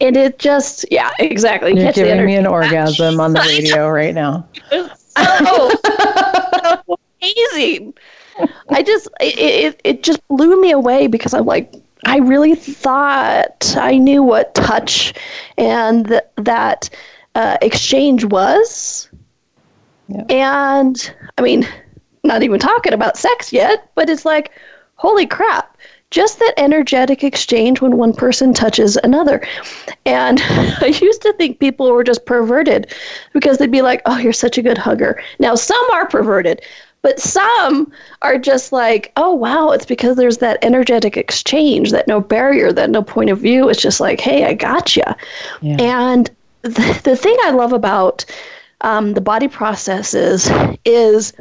And 0.00 0.16
it 0.16 0.38
just, 0.38 0.86
yeah, 0.90 1.10
exactly. 1.18 1.74
You're 1.74 1.84
Catch 1.84 1.96
giving 1.96 2.24
me 2.24 2.36
an 2.36 2.46
orgasm 2.46 3.20
on 3.20 3.34
the 3.34 3.40
radio 3.40 3.88
right 3.90 4.14
now. 4.14 4.48
so 4.70 5.70
amazing. 7.20 7.94
I 8.70 8.82
just 8.82 9.08
it, 9.20 9.38
it 9.38 9.80
it 9.84 10.02
just 10.02 10.26
blew 10.28 10.60
me 10.60 10.70
away 10.70 11.06
because 11.06 11.34
I'm 11.34 11.44
like 11.44 11.74
I 12.06 12.18
really 12.18 12.54
thought 12.54 13.74
I 13.76 13.98
knew 13.98 14.22
what 14.22 14.54
touch 14.54 15.12
and 15.58 16.08
th- 16.08 16.22
that 16.36 16.88
uh, 17.34 17.58
exchange 17.60 18.24
was. 18.24 19.08
Yeah. 20.08 20.24
And 20.30 21.14
I 21.38 21.42
mean, 21.42 21.68
not 22.24 22.42
even 22.42 22.58
talking 22.58 22.92
about 22.92 23.16
sex 23.16 23.52
yet, 23.52 23.90
but 23.94 24.08
it's 24.08 24.24
like, 24.24 24.52
holy 24.96 25.26
crap, 25.26 25.69
just 26.10 26.38
that 26.40 26.54
energetic 26.56 27.22
exchange 27.22 27.80
when 27.80 27.96
one 27.96 28.12
person 28.12 28.52
touches 28.52 28.96
another. 29.04 29.40
And 30.06 30.40
I 30.44 30.96
used 31.00 31.22
to 31.22 31.32
think 31.34 31.60
people 31.60 31.90
were 31.90 32.04
just 32.04 32.26
perverted 32.26 32.92
because 33.32 33.58
they'd 33.58 33.70
be 33.70 33.82
like, 33.82 34.02
oh, 34.06 34.18
you're 34.18 34.32
such 34.32 34.58
a 34.58 34.62
good 34.62 34.78
hugger. 34.78 35.22
Now, 35.38 35.54
some 35.54 35.90
are 35.92 36.06
perverted, 36.06 36.62
but 37.02 37.18
some 37.20 37.90
are 38.22 38.38
just 38.38 38.72
like, 38.72 39.12
oh, 39.16 39.32
wow, 39.32 39.70
it's 39.70 39.86
because 39.86 40.16
there's 40.16 40.38
that 40.38 40.58
energetic 40.62 41.16
exchange, 41.16 41.92
that 41.92 42.08
no 42.08 42.20
barrier, 42.20 42.72
that 42.72 42.90
no 42.90 43.02
point 43.02 43.30
of 43.30 43.38
view. 43.38 43.68
It's 43.68 43.80
just 43.80 44.00
like, 44.00 44.20
hey, 44.20 44.44
I 44.44 44.54
got 44.54 44.96
you. 44.96 45.04
Yeah. 45.62 45.76
And 45.78 46.30
the, 46.62 47.00
the 47.04 47.16
thing 47.16 47.36
I 47.44 47.50
love 47.50 47.72
about 47.72 48.24
um, 48.82 49.14
the 49.14 49.20
body 49.20 49.48
processes 49.48 50.50
is 50.84 51.32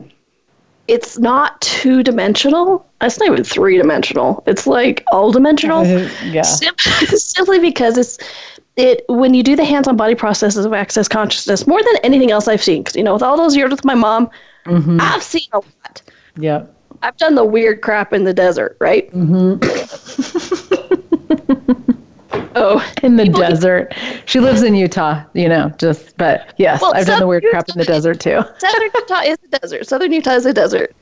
it's 0.90 1.18
not 1.20 1.60
two 1.62 2.04
dimensional. 2.04 2.86
It's 3.02 3.20
not 3.20 3.30
even 3.30 3.44
three 3.44 3.78
dimensional. 3.78 4.44
It's 4.48 4.66
like 4.68 5.04
all 5.12 5.32
dimensional. 5.32 5.86
yeah. 5.86 6.42
Sim- 6.42 6.76
simply 7.18 7.60
because 7.60 7.98
it's 7.98 8.18
it 8.76 9.04
when 9.10 9.34
you 9.34 9.44
do 9.44 9.56
the 9.56 9.66
hands-on 9.66 9.96
body 9.98 10.16
processes 10.16 10.66
of 10.66 10.74
access 10.74 11.08
consciousness 11.08 11.68
more 11.68 11.82
than 11.84 11.98
anything 12.04 12.32
else 12.32 12.48
I've 12.48 12.64
seen. 12.64 12.82
Because 12.84 12.96
you 12.96 13.04
know, 13.04 13.14
with 13.14 13.24
all 13.24 13.38
those 13.38 13.56
years 13.56 13.72
with 13.72 13.86
my 13.86 13.96
mom, 13.96 14.30
Mm-hmm. 14.66 14.98
I've 15.02 15.24
seen 15.24 15.48
a 15.54 15.58
lot. 15.60 16.02
Yeah. 16.38 16.66
I've 17.02 17.16
done 17.18 17.34
the 17.36 17.46
weird 17.46 17.82
crap 17.82 18.12
in 18.14 18.26
the 18.26 18.34
desert, 18.34 18.76
right? 18.80 19.10
Mm-hmm. 19.12 19.58
Oh, 22.56 22.86
In 23.04 23.16
the 23.16 23.24
People- 23.28 23.42
desert. 23.42 23.94
She 24.26 24.40
lives 24.40 24.64
in 24.64 24.76
Utah, 24.76 25.24
you 25.34 25.48
know, 25.50 25.70
just, 25.78 26.18
but 26.18 26.54
yes, 26.58 26.82
Well, 26.82 26.94
I've 26.96 27.06
done 27.06 27.20
the 27.20 27.28
weird 27.28 27.44
crap 27.50 27.70
in 27.70 27.76
the 27.78 27.84
Utah- 27.84 27.94
desert 27.94 28.20
too. 28.20 28.42
Southern 28.58 28.90
Utah 28.96 29.22
is 29.22 29.38
a 29.44 29.60
desert. 29.60 29.88
Southern 29.88 30.12
Utah 30.14 30.32
is 30.32 30.46
a 30.46 30.54
desert. 30.54 30.96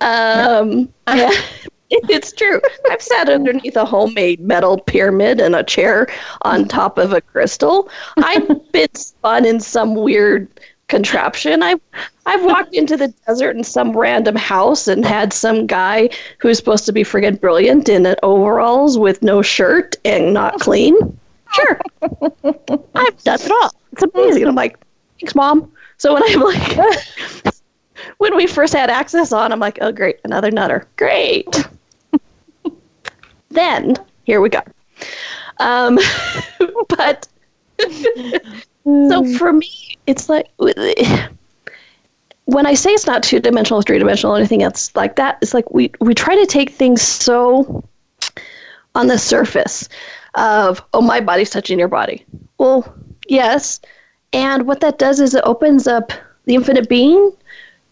Um, 0.00 0.88
yeah, 1.08 1.30
it's 1.90 2.32
true. 2.32 2.60
I've 2.90 3.00
sat 3.02 3.28
underneath 3.28 3.76
a 3.76 3.84
homemade 3.84 4.40
metal 4.40 4.78
pyramid 4.78 5.40
and 5.40 5.54
a 5.54 5.62
chair 5.62 6.08
on 6.42 6.66
top 6.66 6.98
of 6.98 7.12
a 7.12 7.20
crystal. 7.20 7.88
I've 8.18 8.48
been 8.72 8.94
spun 8.94 9.44
in 9.46 9.60
some 9.60 9.94
weird 9.94 10.48
contraption. 10.88 11.62
I've 11.62 11.80
I've 12.26 12.44
walked 12.44 12.74
into 12.80 12.96
the 12.96 13.08
desert 13.26 13.56
in 13.56 13.64
some 13.64 13.96
random 13.96 14.36
house 14.36 14.88
and 14.88 15.04
had 15.04 15.32
some 15.32 15.66
guy 15.66 16.10
who's 16.38 16.58
supposed 16.58 16.86
to 16.86 16.92
be 16.92 17.02
friggin' 17.02 17.40
brilliant 17.40 17.88
in 17.88 18.14
overalls 18.22 18.98
with 18.98 19.22
no 19.22 19.42
shirt 19.42 19.96
and 20.04 20.34
not 20.34 20.60
clean. 20.60 20.96
Sure, 21.52 21.80
I've 22.94 23.22
done 23.22 23.40
it 23.40 23.50
all. 23.50 23.72
It's 23.92 24.02
amazing. 24.02 24.46
I'm 24.46 24.54
like, 24.54 24.78
thanks, 25.20 25.34
mom. 25.34 25.70
So 25.98 26.14
when 26.14 26.22
I'm 26.26 26.40
like, 26.40 27.54
when 28.18 28.36
we 28.36 28.46
first 28.46 28.72
had 28.72 28.90
access 28.90 29.32
on, 29.32 29.52
I'm 29.52 29.60
like, 29.60 29.78
oh 29.80 29.92
great, 29.92 30.18
another 30.24 30.50
nutter. 30.50 30.88
Great. 30.96 31.46
then 33.50 33.94
here 34.24 34.40
we 34.40 34.48
go. 34.48 34.60
Um, 35.60 35.98
but 36.88 37.28
so 38.84 39.22
hmm. 39.22 39.34
for 39.34 39.52
me, 39.52 39.96
it's 40.06 40.28
like 40.28 40.48
when 42.44 42.66
I 42.66 42.74
say 42.74 42.90
it's 42.90 43.06
not 43.06 43.22
two 43.22 43.40
dimensional, 43.40 43.82
three 43.82 43.98
dimensional, 43.98 44.36
anything 44.36 44.62
else 44.62 44.94
like 44.94 45.16
that, 45.16 45.38
it's 45.42 45.54
like 45.54 45.70
we 45.70 45.90
we 46.00 46.14
try 46.14 46.36
to 46.36 46.46
take 46.46 46.70
things 46.70 47.02
so 47.02 47.84
on 48.94 49.06
the 49.06 49.18
surface 49.18 49.88
of 50.34 50.82
oh 50.92 51.00
my 51.00 51.20
body's 51.20 51.50
touching 51.50 51.78
your 51.78 51.88
body. 51.88 52.24
Well, 52.58 52.94
yes, 53.28 53.80
and 54.32 54.66
what 54.66 54.80
that 54.80 54.98
does 54.98 55.20
is 55.20 55.34
it 55.34 55.42
opens 55.44 55.86
up 55.86 56.12
the 56.44 56.54
infinite 56.54 56.88
being 56.88 57.32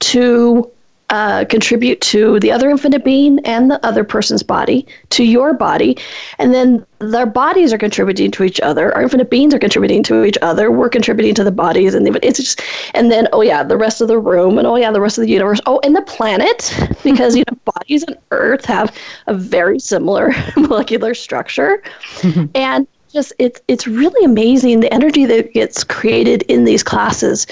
to 0.01 0.71
uh, 1.13 1.45
contribute 1.45 2.01
to 2.01 2.41
the 2.41 2.51
other 2.51 2.71
infinite 2.71 3.05
being 3.05 3.39
and 3.41 3.71
the 3.71 3.85
other 3.87 4.03
person's 4.03 4.43
body, 4.43 4.87
to 5.11 5.25
your 5.25 5.53
body. 5.53 5.95
And 6.39 6.55
then 6.55 6.87
their 7.01 7.27
bodies 7.27 7.71
are 7.71 7.77
contributing 7.77 8.31
to 8.31 8.45
each 8.45 8.59
other. 8.63 8.95
Our 8.95 9.03
infinite 9.03 9.29
beings 9.29 9.53
are 9.53 9.59
contributing 9.59 10.03
to 10.05 10.25
each 10.25 10.39
other. 10.41 10.71
We're 10.71 10.89
contributing 10.89 11.35
to 11.35 11.45
the 11.45 11.53
bodies. 11.53 11.95
And 11.95 12.07
the, 12.07 12.19
it's 12.27 12.39
just, 12.39 12.63
and 12.95 13.13
then, 13.13 13.29
oh 13.35 13.43
yeah, 13.43 13.63
the 13.63 13.77
rest 13.77 14.01
of 14.01 14.09
the 14.09 14.19
room. 14.19 14.57
And 14.57 14.67
oh 14.67 14.77
yeah, 14.77 14.91
the 14.91 15.03
rest 15.03 15.19
of 15.19 15.23
the 15.23 15.31
universe. 15.31 15.61
Oh, 15.67 15.81
and 15.85 15.95
the 15.95 16.01
planet, 16.01 16.75
because, 17.05 17.37
you 17.37 17.45
know, 17.51 17.59
bodies 17.67 18.05
on 18.05 18.17
Earth 18.31 18.65
have 18.65 18.97
a 19.27 19.35
very 19.35 19.79
similar 19.79 20.33
molecular 20.57 21.13
structure. 21.13 21.83
and 22.55 22.89
just, 23.13 23.35
it's, 23.39 23.61
it's 23.69 23.87
really 23.87 24.25
amazing 24.25 24.81
the 24.81 24.93
energy 24.95 25.27
that 25.27 25.53
gets 25.53 25.85
created 25.85 26.41
in 26.45 26.65
these 26.65 26.83
classes 26.83 27.47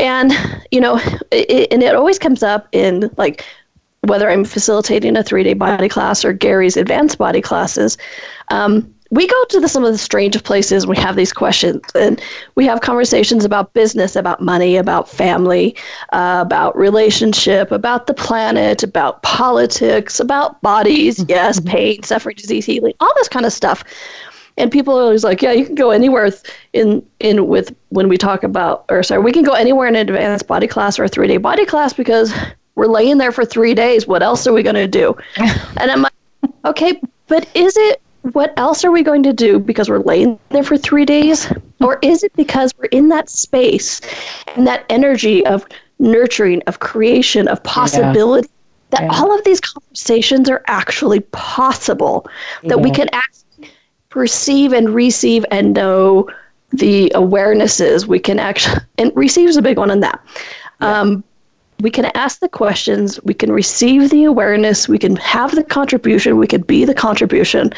and 0.00 0.32
you 0.70 0.80
know 0.80 0.98
it, 1.30 1.68
and 1.70 1.82
it 1.82 1.94
always 1.94 2.18
comes 2.18 2.42
up 2.42 2.68
in 2.72 3.10
like 3.16 3.44
whether 4.02 4.30
i'm 4.30 4.44
facilitating 4.44 5.16
a 5.16 5.22
three 5.22 5.42
day 5.42 5.54
body 5.54 5.88
class 5.88 6.24
or 6.24 6.32
gary's 6.32 6.76
advanced 6.76 7.18
body 7.18 7.40
classes 7.40 7.96
um, 8.48 8.92
we 9.10 9.26
go 9.26 9.44
to 9.46 9.60
the, 9.60 9.68
some 9.68 9.84
of 9.84 9.92
the 9.92 9.98
strangest 9.98 10.44
places. 10.44 10.86
We 10.86 10.96
have 10.96 11.16
these 11.16 11.32
questions 11.32 11.82
and 11.94 12.22
we 12.54 12.64
have 12.66 12.80
conversations 12.80 13.44
about 13.44 13.72
business 13.74 14.14
about 14.14 14.40
money 14.40 14.76
about 14.76 15.08
family 15.08 15.76
uh, 16.12 16.42
about 16.46 16.76
relationship 16.76 17.72
about 17.72 18.06
the 18.06 18.14
planet 18.14 18.82
about 18.82 19.22
politics 19.22 20.20
about 20.20 20.60
bodies 20.62 21.24
yes 21.28 21.60
pain 21.60 22.02
suffering 22.02 22.36
disease 22.36 22.64
healing 22.64 22.94
all 23.00 23.12
this 23.16 23.28
kind 23.28 23.44
of 23.44 23.52
stuff 23.52 23.84
and 24.60 24.70
people 24.70 24.96
are 24.98 25.02
always 25.02 25.24
like, 25.24 25.42
yeah, 25.42 25.52
you 25.52 25.64
can 25.64 25.74
go 25.74 25.90
anywhere 25.90 26.24
with- 26.24 26.44
in 26.72 27.02
in 27.18 27.48
with 27.48 27.74
when 27.88 28.08
we 28.08 28.16
talk 28.16 28.42
about, 28.44 28.84
or 28.88 29.02
sorry, 29.02 29.22
we 29.22 29.32
can 29.32 29.42
go 29.42 29.52
anywhere 29.52 29.88
in 29.88 29.96
an 29.96 30.08
advanced 30.08 30.46
body 30.46 30.66
class 30.66 30.98
or 30.98 31.04
a 31.04 31.08
three 31.08 31.26
day 31.26 31.36
body 31.38 31.64
class 31.66 31.92
because 31.92 32.32
we're 32.76 32.86
laying 32.86 33.18
there 33.18 33.32
for 33.32 33.44
three 33.44 33.74
days. 33.74 34.06
What 34.06 34.22
else 34.22 34.46
are 34.46 34.52
we 34.52 34.62
going 34.62 34.76
to 34.76 34.86
do? 34.88 35.16
and 35.36 35.90
I'm 35.90 36.02
like, 36.02 36.12
okay, 36.64 37.00
but 37.26 37.48
is 37.54 37.76
it 37.76 38.00
what 38.32 38.52
else 38.58 38.84
are 38.84 38.90
we 38.90 39.02
going 39.02 39.22
to 39.22 39.32
do 39.32 39.58
because 39.58 39.88
we're 39.88 39.98
laying 39.98 40.38
there 40.50 40.62
for 40.62 40.76
three 40.76 41.04
days, 41.06 41.50
or 41.80 41.98
is 42.02 42.22
it 42.22 42.32
because 42.36 42.72
we're 42.78 42.84
in 42.86 43.08
that 43.08 43.30
space 43.30 44.00
and 44.56 44.66
that 44.66 44.84
energy 44.90 45.44
of 45.46 45.66
nurturing, 45.98 46.62
of 46.66 46.80
creation, 46.80 47.48
of 47.48 47.62
possibility? 47.62 48.48
That 48.90 49.02
Yeah. 49.02 49.20
all 49.20 49.32
of 49.32 49.42
these 49.44 49.60
conversations 49.60 50.50
are 50.50 50.62
actually 50.66 51.20
possible, 51.30 52.26
that 52.64 52.80
we 52.80 52.90
can 52.90 53.08
actually 53.12 53.39
perceive 54.10 54.72
and 54.72 54.90
receive 54.90 55.44
and 55.50 55.74
know 55.74 56.28
the 56.72 57.10
awarenesses 57.14 58.06
we 58.06 58.18
can 58.18 58.38
actually 58.38 58.80
and 58.98 59.10
receive 59.16 59.48
is 59.48 59.56
a 59.56 59.62
big 59.62 59.78
one 59.78 59.90
on 59.90 60.00
that. 60.00 60.20
Um, 60.80 61.24
we 61.80 61.90
can 61.90 62.10
ask 62.14 62.40
the 62.40 62.48
questions 62.48 63.22
we 63.24 63.32
can 63.32 63.50
receive 63.50 64.10
the 64.10 64.24
awareness 64.24 64.88
we 64.88 64.98
can 64.98 65.16
have 65.16 65.54
the 65.54 65.64
contribution 65.64 66.36
we 66.36 66.46
can 66.46 66.60
be 66.62 66.84
the 66.84 66.94
contribution. 66.94 67.72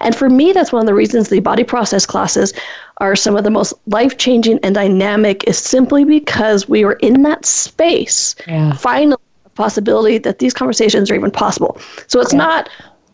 And 0.00 0.14
for 0.14 0.30
me 0.30 0.52
that's 0.52 0.72
one 0.72 0.80
of 0.80 0.86
the 0.86 0.94
reasons 0.94 1.28
the 1.28 1.40
body 1.40 1.64
process 1.64 2.06
classes 2.06 2.52
are 2.98 3.16
some 3.16 3.36
of 3.36 3.44
the 3.44 3.50
most 3.50 3.74
life-changing 3.86 4.60
and 4.62 4.74
dynamic 4.74 5.44
is 5.44 5.58
simply 5.58 6.04
because 6.04 6.68
we 6.68 6.84
are 6.84 6.94
in 6.94 7.22
that 7.22 7.44
space 7.44 8.34
Yeah. 8.46 8.72
finally 8.74 9.16
possibility 9.54 10.18
that 10.18 10.38
these 10.38 10.54
conversations 10.54 11.10
are 11.10 11.16
even 11.16 11.32
possible. 11.32 11.76
So 12.06 12.20
it's 12.20 12.32
not 12.32 12.68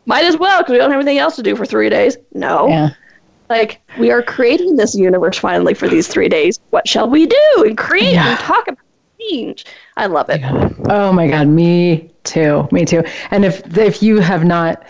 might 0.06 0.24
as 0.24 0.36
well 0.36 0.60
because 0.60 0.72
we 0.72 0.78
don't 0.78 0.90
have 0.90 1.00
anything 1.00 1.18
else 1.18 1.36
to 1.36 1.42
do 1.42 1.56
for 1.56 1.64
three 1.66 1.88
days 1.88 2.16
no 2.32 2.68
Yeah. 2.68 2.90
like 3.50 3.80
we 3.98 4.10
are 4.10 4.22
creating 4.22 4.76
this 4.76 4.94
universe 4.94 5.38
finally 5.38 5.74
for 5.74 5.88
these 5.88 6.08
three 6.08 6.28
days 6.28 6.58
what 6.70 6.86
shall 6.88 7.08
we 7.08 7.26
do 7.26 7.64
and 7.66 7.76
create 7.78 8.12
Yeah. 8.14 8.30
and 8.30 8.38
talk 8.40 8.66
about 8.68 8.78
change 9.20 9.64
i 9.96 10.06
love 10.06 10.28
it 10.30 10.40
Oh 10.90 11.12
my 11.12 11.26
God, 11.28 11.48
me 11.48 12.10
too, 12.24 12.68
me 12.70 12.84
too. 12.84 13.02
And 13.30 13.44
if 13.44 13.78
if 13.78 14.02
you 14.02 14.18
have 14.20 14.44
not 14.44 14.84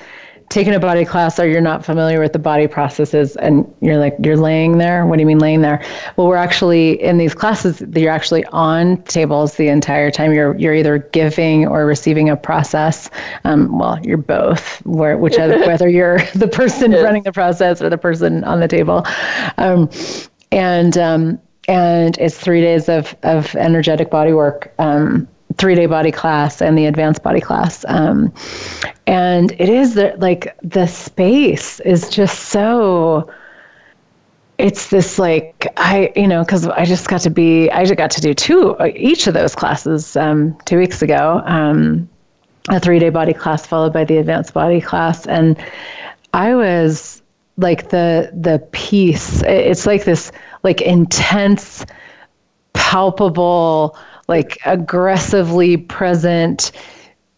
taken 0.48 0.74
a 0.74 0.80
body 0.80 1.04
class 1.04 1.38
or 1.38 1.46
you're 1.46 1.60
not 1.60 1.84
familiar 1.84 2.20
with 2.20 2.32
the 2.32 2.38
body 2.38 2.66
processes 2.66 3.36
and 3.36 3.72
you're 3.80 3.98
like 3.98 4.16
you're 4.22 4.36
laying 4.36 4.78
there? 4.78 5.06
What 5.06 5.16
do 5.16 5.20
you 5.20 5.26
mean 5.26 5.38
laying 5.38 5.62
there? 5.62 5.84
Well 6.16 6.26
we're 6.26 6.36
actually 6.36 7.02
in 7.02 7.18
these 7.18 7.34
classes 7.34 7.82
you're 7.94 8.10
actually 8.10 8.44
on 8.46 9.02
tables 9.04 9.54
the 9.56 9.68
entire 9.68 10.10
time. 10.10 10.32
You're 10.32 10.56
you're 10.56 10.74
either 10.74 10.98
giving 10.98 11.66
or 11.66 11.86
receiving 11.86 12.28
a 12.30 12.36
process. 12.36 13.10
Um, 13.44 13.78
well 13.78 13.98
you're 14.02 14.16
both 14.16 14.84
where 14.86 15.16
whichever 15.16 15.58
whether 15.66 15.88
you're 15.88 16.18
the 16.34 16.48
person 16.48 16.92
running 16.92 17.22
the 17.22 17.32
process 17.32 17.80
or 17.82 17.88
the 17.88 17.98
person 17.98 18.44
on 18.44 18.60
the 18.60 18.68
table. 18.68 19.04
Um, 19.58 19.90
and 20.52 20.96
um, 20.98 21.40
and 21.68 22.16
it's 22.18 22.38
three 22.38 22.60
days 22.60 22.88
of 22.88 23.16
of 23.22 23.54
energetic 23.56 24.10
body 24.10 24.32
work. 24.32 24.72
Um, 24.78 25.28
three 25.58 25.74
day 25.74 25.86
body 25.86 26.10
class 26.10 26.60
and 26.60 26.76
the 26.76 26.86
advanced 26.86 27.22
body 27.22 27.40
class. 27.40 27.84
Um, 27.88 28.32
and 29.06 29.52
it 29.52 29.68
is 29.68 29.94
the, 29.94 30.14
like 30.18 30.56
the 30.62 30.86
space 30.86 31.80
is 31.80 32.08
just 32.08 32.48
so. 32.48 33.30
It's 34.56 34.88
this 34.90 35.18
like 35.18 35.66
I 35.76 36.12
you 36.14 36.28
know 36.28 36.44
because 36.44 36.68
I 36.68 36.84
just 36.84 37.08
got 37.08 37.22
to 37.22 37.30
be 37.30 37.68
I 37.70 37.84
just 37.84 37.96
got 37.96 38.12
to 38.12 38.20
do 38.20 38.32
two 38.32 38.76
each 38.94 39.26
of 39.26 39.34
those 39.34 39.52
classes 39.54 40.16
um, 40.16 40.56
two 40.64 40.78
weeks 40.78 41.02
ago 41.02 41.42
um, 41.44 42.08
a 42.70 42.78
three 42.78 43.00
day 43.00 43.10
body 43.10 43.32
class 43.32 43.66
followed 43.66 43.92
by 43.92 44.04
the 44.04 44.16
advanced 44.18 44.54
body 44.54 44.80
class 44.80 45.26
and 45.26 45.58
I 46.34 46.54
was 46.54 47.20
like 47.56 47.90
the 47.90 48.30
the 48.32 48.60
peace 48.70 49.42
it's 49.42 49.86
like 49.86 50.04
this 50.04 50.30
like 50.62 50.80
intense 50.80 51.84
palpable 52.74 53.98
like 54.28 54.58
aggressively 54.64 55.76
present 55.76 56.72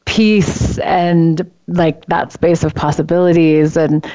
peace 0.04 0.78
and 0.78 1.50
like 1.68 2.06
that 2.06 2.32
space 2.32 2.62
of 2.62 2.74
possibilities 2.74 3.76
and 3.76 4.06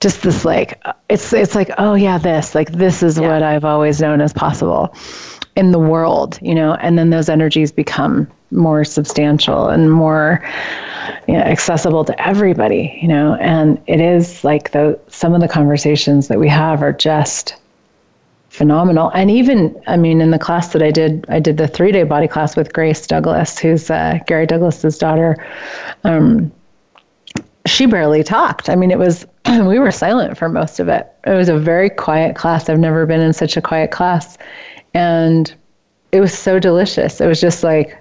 just 0.00 0.22
this 0.22 0.44
like 0.44 0.82
it's 1.08 1.32
it's 1.32 1.54
like 1.54 1.70
oh 1.78 1.94
yeah 1.94 2.18
this 2.18 2.54
like 2.54 2.72
this 2.72 3.02
is 3.02 3.16
yeah. 3.16 3.28
what 3.28 3.42
I've 3.42 3.64
always 3.64 4.00
known 4.00 4.20
as 4.20 4.32
possible 4.32 4.92
in 5.54 5.70
the 5.70 5.78
world 5.78 6.38
you 6.42 6.54
know 6.54 6.74
and 6.74 6.98
then 6.98 7.10
those 7.10 7.28
energies 7.28 7.70
become 7.70 8.26
more 8.50 8.84
substantial 8.84 9.68
and 9.68 9.92
more 9.92 10.44
you 11.28 11.34
know, 11.34 11.40
accessible 11.40 12.04
to 12.04 12.26
everybody 12.28 12.98
you 13.00 13.08
know 13.08 13.36
and 13.36 13.80
it 13.86 14.00
is 14.00 14.42
like 14.42 14.72
the 14.72 14.98
some 15.06 15.32
of 15.32 15.40
the 15.40 15.48
conversations 15.48 16.26
that 16.26 16.40
we 16.40 16.48
have 16.48 16.82
are 16.82 16.92
just 16.92 17.56
phenomenal. 18.56 19.10
And 19.10 19.30
even, 19.30 19.80
I 19.86 19.96
mean, 19.96 20.20
in 20.20 20.30
the 20.30 20.38
class 20.38 20.72
that 20.72 20.82
I 20.82 20.90
did, 20.90 21.26
I 21.28 21.38
did 21.38 21.58
the 21.58 21.68
three 21.68 21.92
day 21.92 22.04
body 22.04 22.26
class 22.26 22.56
with 22.56 22.72
Grace 22.72 23.06
Douglas, 23.06 23.58
who's 23.58 23.90
uh, 23.90 24.18
Gary 24.26 24.46
Douglas's 24.46 24.96
daughter. 24.96 25.36
Um, 26.04 26.50
she 27.66 27.86
barely 27.86 28.22
talked. 28.22 28.70
I 28.70 28.74
mean, 28.74 28.90
it 28.90 28.98
was, 28.98 29.26
we 29.46 29.78
were 29.78 29.90
silent 29.90 30.38
for 30.38 30.48
most 30.48 30.80
of 30.80 30.88
it. 30.88 31.06
It 31.26 31.34
was 31.34 31.48
a 31.48 31.58
very 31.58 31.90
quiet 31.90 32.34
class. 32.34 32.68
I've 32.68 32.78
never 32.78 33.04
been 33.04 33.20
in 33.20 33.32
such 33.32 33.56
a 33.56 33.60
quiet 33.60 33.90
class. 33.90 34.38
And 34.94 35.54
it 36.12 36.20
was 36.20 36.36
so 36.36 36.58
delicious. 36.58 37.20
It 37.20 37.26
was 37.26 37.40
just 37.40 37.62
like, 37.62 37.98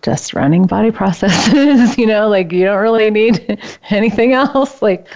just 0.00 0.32
running 0.32 0.64
body 0.64 0.92
processes, 0.92 1.98
you 1.98 2.06
know, 2.06 2.28
like 2.28 2.52
you 2.52 2.64
don't 2.64 2.80
really 2.80 3.10
need 3.10 3.58
anything 3.90 4.32
else. 4.32 4.80
Like, 4.80 5.08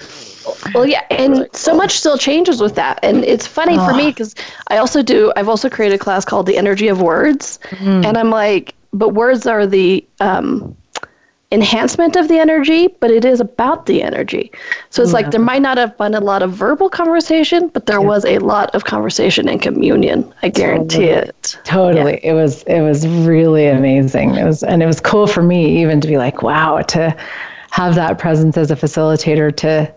well, 0.75 0.87
yeah, 0.87 1.05
and 1.11 1.49
so 1.53 1.75
much 1.75 1.99
still 1.99 2.19
changes 2.19 2.61
with 2.61 2.75
that. 2.75 2.99
And 3.03 3.25
it's 3.25 3.47
funny 3.47 3.77
oh. 3.79 3.87
for 3.87 3.95
me 3.95 4.09
because 4.09 4.35
I 4.69 4.79
also 4.79 5.03
do, 5.03 5.33
I've 5.37 5.49
also 5.49 5.69
created 5.69 5.97
a 5.97 5.99
class 5.99 6.25
called 6.25 6.47
The 6.47 6.57
Energy 6.57 6.89
of 6.89 7.01
Words. 7.01 7.59
Mm. 7.71 8.05
And 8.05 8.17
I'm 8.17 8.31
like, 8.31 8.75
but 8.93 9.11
words 9.11 9.47
are 9.47 9.67
the 9.67 10.05
um, 10.21 10.77
enhancement 11.51 12.17
of 12.17 12.29
the 12.29 12.39
energy, 12.39 12.89
but 13.01 13.11
it 13.11 13.25
is 13.25 13.41
about 13.41 13.87
the 13.87 14.03
energy. 14.03 14.51
So 14.91 15.03
it's 15.03 15.11
yeah. 15.11 15.17
like 15.17 15.31
there 15.31 15.41
might 15.41 15.63
not 15.63 15.77
have 15.79 15.97
been 15.99 16.15
a 16.15 16.21
lot 16.21 16.43
of 16.43 16.53
verbal 16.53 16.89
conversation, 16.89 17.69
but 17.69 17.87
there 17.87 18.01
yeah. 18.01 18.07
was 18.07 18.25
a 18.25 18.39
lot 18.39 18.75
of 18.75 18.85
conversation 18.85 19.49
and 19.49 19.61
communion. 19.61 20.33
I 20.43 20.49
guarantee 20.49 21.09
totally. 21.09 21.29
it. 21.29 21.59
Totally. 21.65 22.13
Yeah. 22.25 22.31
It 22.31 22.35
was, 22.35 22.63
it 22.65 22.81
was 22.81 23.07
really 23.07 23.67
amazing. 23.67 24.35
It 24.35 24.45
was, 24.45 24.63
and 24.63 24.83
it 24.83 24.87
was 24.87 25.01
cool 25.01 25.27
for 25.27 25.43
me 25.43 25.81
even 25.83 26.01
to 26.01 26.09
be 26.09 26.17
like, 26.17 26.43
wow, 26.43 26.81
to 26.81 27.17
have 27.71 27.95
that 27.95 28.19
presence 28.19 28.57
as 28.57 28.71
a 28.71 28.77
facilitator 28.77 29.55
to, 29.57 29.95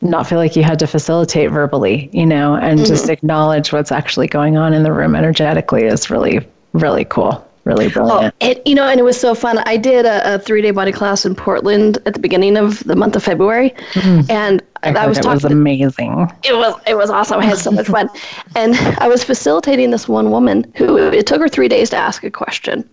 not 0.00 0.26
feel 0.26 0.38
like 0.38 0.56
you 0.56 0.62
had 0.62 0.78
to 0.78 0.86
facilitate 0.86 1.50
verbally, 1.50 2.08
you 2.12 2.26
know, 2.26 2.54
and 2.54 2.78
mm-hmm. 2.78 2.86
just 2.86 3.08
acknowledge 3.08 3.72
what's 3.72 3.92
actually 3.92 4.26
going 4.26 4.56
on 4.56 4.72
in 4.72 4.82
the 4.82 4.92
room 4.92 5.14
energetically 5.14 5.84
is 5.84 6.10
really, 6.10 6.46
really 6.72 7.04
cool. 7.04 7.44
Really 7.64 7.88
brilliant. 7.90 8.34
Oh, 8.40 8.46
it, 8.46 8.66
you 8.66 8.74
know, 8.74 8.88
and 8.88 8.98
it 8.98 9.02
was 9.02 9.20
so 9.20 9.34
fun. 9.34 9.58
I 9.66 9.76
did 9.76 10.06
a, 10.06 10.36
a 10.36 10.38
three 10.38 10.62
day 10.62 10.70
body 10.70 10.90
class 10.90 11.26
in 11.26 11.34
Portland 11.34 11.98
at 12.06 12.14
the 12.14 12.18
beginning 12.18 12.56
of 12.56 12.82
the 12.84 12.96
month 12.96 13.14
of 13.14 13.22
February, 13.22 13.74
mm-hmm. 13.92 14.30
and 14.30 14.62
I, 14.82 14.94
I 14.94 15.06
was 15.06 15.18
it 15.18 15.22
talking. 15.22 15.34
was 15.34 15.44
amazing. 15.44 16.32
It 16.44 16.54
was 16.54 16.80
it 16.86 16.96
was 16.96 17.10
awesome. 17.10 17.40
I 17.40 17.44
had 17.44 17.58
so 17.58 17.70
much 17.70 17.88
fun, 17.88 18.08
and 18.56 18.74
I 19.00 19.06
was 19.06 19.22
facilitating 19.22 19.90
this 19.90 20.08
one 20.08 20.30
woman 20.30 20.72
who 20.76 20.96
it 20.96 21.26
took 21.26 21.42
her 21.42 21.48
three 21.48 21.68
days 21.68 21.90
to 21.90 21.98
ask 21.98 22.24
a 22.24 22.30
question. 22.30 22.88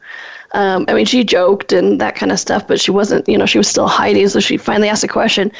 Um, 0.51 0.83
I 0.89 0.93
mean, 0.93 1.05
she 1.05 1.23
joked 1.23 1.71
and 1.71 2.01
that 2.01 2.15
kind 2.15 2.33
of 2.33 2.39
stuff, 2.39 2.67
but 2.67 2.81
she 2.81 2.91
wasn't. 2.91 3.29
You 3.29 3.37
know, 3.37 3.45
she 3.45 3.57
was 3.57 3.69
still 3.69 3.87
hiding. 3.87 4.27
So 4.27 4.41
she 4.41 4.57
finally 4.57 4.89
asked 4.89 5.05
a 5.05 5.07
question, 5.07 5.53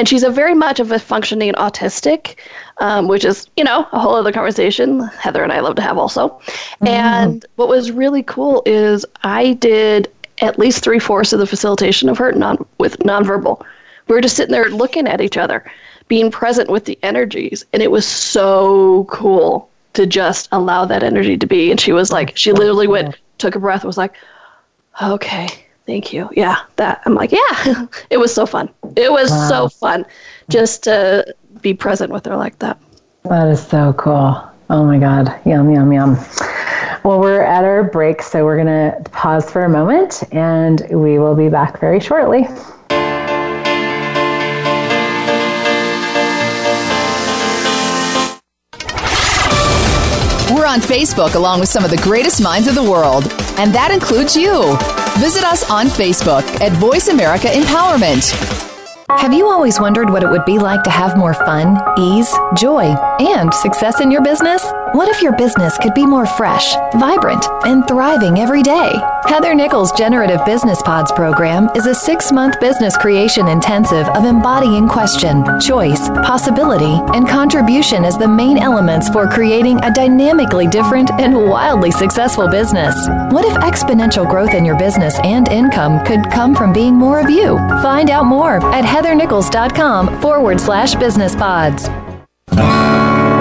and 0.00 0.08
she's 0.08 0.22
a 0.22 0.30
very 0.30 0.54
much 0.54 0.80
of 0.80 0.90
a 0.92 0.98
functioning 0.98 1.52
autistic, 1.52 2.36
um, 2.78 3.06
which 3.06 3.22
is 3.22 3.46
you 3.58 3.62
know 3.62 3.86
a 3.92 3.98
whole 3.98 4.14
other 4.14 4.32
conversation. 4.32 5.00
Heather 5.00 5.42
and 5.42 5.52
I 5.52 5.60
love 5.60 5.76
to 5.76 5.82
have 5.82 5.98
also. 5.98 6.30
Mm-hmm. 6.30 6.86
And 6.88 7.46
what 7.56 7.68
was 7.68 7.92
really 7.92 8.22
cool 8.22 8.62
is 8.64 9.04
I 9.24 9.52
did 9.52 10.10
at 10.40 10.58
least 10.58 10.82
three 10.82 10.98
fourths 10.98 11.34
of 11.34 11.38
the 11.38 11.46
facilitation 11.46 12.08
of 12.08 12.16
her 12.16 12.32
non 12.32 12.66
with 12.78 12.98
nonverbal. 13.00 13.62
We 14.08 14.14
were 14.14 14.22
just 14.22 14.36
sitting 14.36 14.52
there 14.52 14.70
looking 14.70 15.06
at 15.06 15.20
each 15.20 15.36
other, 15.36 15.70
being 16.08 16.30
present 16.30 16.70
with 16.70 16.86
the 16.86 16.98
energies, 17.02 17.66
and 17.74 17.82
it 17.82 17.90
was 17.90 18.06
so 18.06 19.04
cool 19.10 19.68
to 19.92 20.06
just 20.06 20.48
allow 20.50 20.86
that 20.86 21.02
energy 21.02 21.36
to 21.36 21.46
be. 21.46 21.70
And 21.70 21.78
she 21.78 21.92
was 21.92 22.10
like, 22.10 22.34
she 22.38 22.52
literally 22.52 22.88
went, 22.88 23.18
took 23.36 23.54
a 23.54 23.58
breath, 23.58 23.84
was 23.84 23.98
like, 23.98 24.14
okay 25.02 25.66
Thank 25.86 26.12
you. 26.12 26.28
Yeah, 26.32 26.58
that 26.76 27.02
I'm 27.04 27.14
like, 27.14 27.32
yeah, 27.32 27.86
it 28.10 28.18
was 28.18 28.32
so 28.32 28.46
fun. 28.46 28.68
It 28.96 29.10
was 29.10 29.30
wow. 29.30 29.48
so 29.48 29.68
fun 29.68 30.06
just 30.48 30.84
to 30.84 31.34
be 31.60 31.74
present 31.74 32.12
with 32.12 32.26
her 32.26 32.36
like 32.36 32.58
that. 32.60 32.78
That 33.24 33.48
is 33.48 33.64
so 33.64 33.92
cool. 33.94 34.40
Oh 34.70 34.84
my 34.84 34.98
God. 34.98 35.34
Yum, 35.44 35.72
yum, 35.72 35.92
yum. 35.92 36.16
Well, 37.02 37.18
we're 37.18 37.42
at 37.42 37.64
our 37.64 37.82
break, 37.82 38.22
so 38.22 38.44
we're 38.44 38.62
going 38.62 38.66
to 38.66 39.10
pause 39.10 39.50
for 39.50 39.64
a 39.64 39.68
moment 39.68 40.22
and 40.32 40.86
we 40.90 41.18
will 41.18 41.34
be 41.34 41.48
back 41.48 41.80
very 41.80 41.98
shortly. 41.98 42.42
We're 50.52 50.66
on 50.66 50.80
Facebook 50.80 51.34
along 51.34 51.60
with 51.60 51.68
some 51.68 51.84
of 51.84 51.90
the 51.90 52.00
greatest 52.02 52.42
minds 52.42 52.68
of 52.68 52.74
the 52.74 52.82
world, 52.82 53.24
and 53.58 53.74
that 53.74 53.90
includes 53.92 54.36
you. 54.36 54.76
Visit 55.20 55.44
us 55.44 55.68
on 55.70 55.88
Facebook 55.88 56.44
at 56.62 56.72
VoiceAmerica 56.80 57.52
Empowerment. 57.52 58.30
Have 59.20 59.34
you 59.34 59.50
always 59.50 59.78
wondered 59.78 60.08
what 60.08 60.22
it 60.22 60.30
would 60.30 60.46
be 60.46 60.58
like 60.58 60.82
to 60.84 60.90
have 60.90 61.18
more 61.18 61.34
fun, 61.34 61.76
ease, 61.98 62.34
joy, 62.56 62.84
and 63.20 63.52
success 63.52 64.00
in 64.00 64.10
your 64.10 64.22
business? 64.22 64.64
What 64.92 65.08
if 65.08 65.22
your 65.22 65.36
business 65.36 65.78
could 65.78 65.94
be 65.94 66.04
more 66.04 66.26
fresh, 66.26 66.74
vibrant, 66.94 67.46
and 67.64 67.86
thriving 67.86 68.40
every 68.40 68.60
day? 68.60 68.92
Heather 69.24 69.54
Nichols' 69.54 69.92
Generative 69.92 70.44
Business 70.44 70.82
Pods 70.82 71.12
program 71.12 71.68
is 71.76 71.86
a 71.86 71.94
six 71.94 72.32
month 72.32 72.58
business 72.58 72.96
creation 72.96 73.46
intensive 73.46 74.08
of 74.08 74.24
embodying 74.24 74.88
question, 74.88 75.44
choice, 75.60 76.08
possibility, 76.24 76.98
and 77.16 77.28
contribution 77.28 78.04
as 78.04 78.18
the 78.18 78.26
main 78.26 78.58
elements 78.58 79.08
for 79.10 79.28
creating 79.28 79.78
a 79.84 79.92
dynamically 79.92 80.66
different 80.66 81.12
and 81.20 81.36
wildly 81.36 81.92
successful 81.92 82.48
business. 82.48 82.96
What 83.30 83.44
if 83.44 83.54
exponential 83.62 84.28
growth 84.28 84.54
in 84.54 84.64
your 84.64 84.76
business 84.76 85.20
and 85.22 85.46
income 85.46 86.04
could 86.04 86.28
come 86.32 86.52
from 86.52 86.72
being 86.72 86.94
more 86.94 87.20
of 87.20 87.30
you? 87.30 87.58
Find 87.80 88.10
out 88.10 88.26
more 88.26 88.56
at 88.74 88.84
heathernichols.com 88.84 90.20
forward 90.20 90.60
slash 90.60 90.96
business 90.96 91.36
pods. 91.36 91.88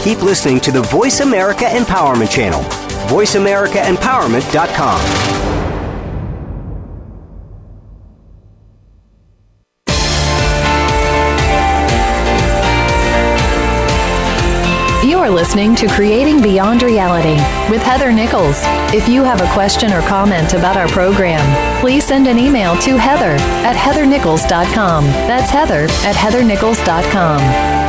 keep 0.00 0.22
listening 0.22 0.60
to 0.60 0.72
the 0.72 0.82
VoiceAmerica 0.82 1.68
Empowerment 1.68 2.30
Channel. 2.30 2.62
VoiceAmericaEmpowerment.com. 3.08 5.37
listening 15.38 15.72
to 15.72 15.86
Creating 15.86 16.42
Beyond 16.42 16.82
Reality 16.82 17.36
with 17.70 17.80
Heather 17.80 18.10
Nichols. 18.10 18.58
If 18.92 19.08
you 19.08 19.22
have 19.22 19.40
a 19.40 19.48
question 19.52 19.92
or 19.92 20.00
comment 20.00 20.52
about 20.52 20.76
our 20.76 20.88
program, 20.88 21.38
please 21.80 22.02
send 22.02 22.26
an 22.26 22.40
email 22.40 22.76
to 22.78 22.96
heather 22.96 23.36
at 23.64 23.76
heathernichols.com. 23.76 25.04
That's 25.04 25.48
heather 25.48 25.84
at 26.04 26.16
heathernichols.com. 26.16 27.38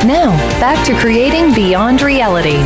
Now, 0.06 0.30
back 0.60 0.86
to 0.86 0.94
Creating 1.00 1.52
Beyond 1.52 2.02
Reality. 2.02 2.58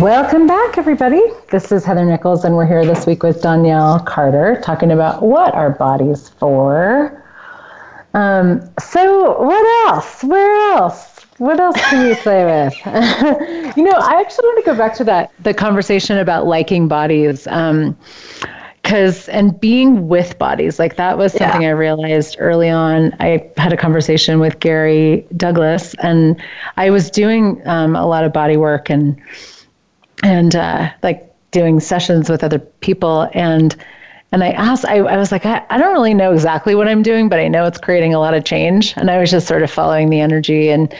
Welcome 0.00 0.46
back, 0.46 0.78
everybody. 0.78 1.20
This 1.50 1.70
is 1.72 1.84
Heather 1.84 2.06
Nichols, 2.06 2.46
and 2.46 2.56
we're 2.56 2.66
here 2.66 2.86
this 2.86 3.04
week 3.04 3.22
with 3.22 3.42
Donnielle 3.42 4.06
Carter 4.06 4.58
talking 4.64 4.92
about 4.92 5.22
what 5.22 5.54
our 5.54 5.68
body's 5.68 6.30
for. 6.30 7.22
Um, 8.14 8.62
so, 8.80 9.40
what 9.40 9.88
else? 9.88 10.24
Where 10.24 10.76
else? 10.76 11.26
What 11.38 11.60
else 11.60 11.76
can 11.88 12.08
you 12.08 12.16
play 12.16 12.44
with? 12.44 12.74
you 13.76 13.84
know, 13.84 13.92
I 13.92 14.20
actually 14.20 14.46
want 14.46 14.64
to 14.64 14.70
go 14.70 14.76
back 14.76 14.94
to 14.96 15.04
that 15.04 15.32
the 15.40 15.54
conversation 15.54 16.18
about 16.18 16.46
liking 16.46 16.88
bodies. 16.88 17.46
Um, 17.46 17.96
because 18.82 19.28
and 19.28 19.60
being 19.60 20.08
with 20.08 20.38
bodies 20.38 20.78
like 20.78 20.96
that 20.96 21.18
was 21.18 21.32
something 21.32 21.62
yeah. 21.62 21.68
i 21.68 21.72
realized 21.72 22.36
early 22.38 22.70
on 22.70 23.14
i 23.20 23.46
had 23.58 23.70
a 23.72 23.76
conversation 23.76 24.38
with 24.38 24.60
gary 24.60 25.26
douglas 25.36 25.94
and 25.98 26.40
i 26.78 26.88
was 26.88 27.10
doing 27.10 27.60
um, 27.66 27.94
a 27.94 28.06
lot 28.06 28.24
of 28.24 28.32
body 28.32 28.56
work 28.56 28.88
and 28.88 29.20
and 30.22 30.56
uh, 30.56 30.88
like 31.02 31.30
doing 31.50 31.80
sessions 31.80 32.30
with 32.30 32.42
other 32.42 32.58
people 32.58 33.28
and 33.34 33.76
and 34.30 34.44
I 34.44 34.50
asked, 34.50 34.84
I, 34.84 34.98
I 34.98 35.16
was 35.16 35.32
like, 35.32 35.46
I, 35.46 35.64
I 35.70 35.78
don't 35.78 35.92
really 35.92 36.14
know 36.14 36.32
exactly 36.32 36.74
what 36.74 36.86
I'm 36.86 37.02
doing, 37.02 37.28
but 37.28 37.38
I 37.38 37.48
know 37.48 37.64
it's 37.64 37.78
creating 37.78 38.12
a 38.12 38.18
lot 38.18 38.34
of 38.34 38.44
change. 38.44 38.94
And 38.96 39.10
I 39.10 39.18
was 39.18 39.30
just 39.30 39.46
sort 39.46 39.62
of 39.62 39.70
following 39.70 40.10
the 40.10 40.20
energy. 40.20 40.68
And 40.70 40.94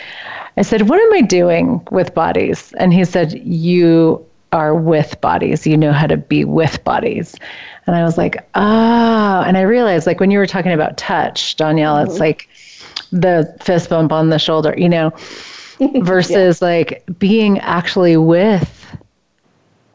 I 0.56 0.62
said, 0.62 0.88
What 0.88 0.98
am 0.98 1.12
I 1.12 1.20
doing 1.20 1.86
with 1.90 2.14
bodies? 2.14 2.72
And 2.78 2.92
he 2.92 3.04
said, 3.04 3.34
You 3.34 4.24
are 4.52 4.74
with 4.74 5.20
bodies. 5.20 5.66
You 5.66 5.76
know 5.76 5.92
how 5.92 6.06
to 6.06 6.16
be 6.16 6.44
with 6.46 6.82
bodies. 6.84 7.34
And 7.86 7.94
I 7.94 8.02
was 8.02 8.16
like, 8.16 8.36
Ah. 8.54 9.40
Oh. 9.40 9.46
And 9.46 9.58
I 9.58 9.62
realized, 9.62 10.06
like, 10.06 10.20
when 10.20 10.30
you 10.30 10.38
were 10.38 10.46
talking 10.46 10.72
about 10.72 10.96
touch, 10.96 11.56
Donnielle, 11.56 11.96
mm-hmm. 11.96 12.10
it's 12.10 12.20
like 12.20 12.48
the 13.12 13.54
fist 13.60 13.90
bump 13.90 14.10
on 14.10 14.30
the 14.30 14.38
shoulder, 14.38 14.74
you 14.76 14.88
know, 14.88 15.12
versus 16.00 16.62
yeah. 16.62 16.66
like 16.66 17.04
being 17.18 17.58
actually 17.58 18.16
with 18.16 18.86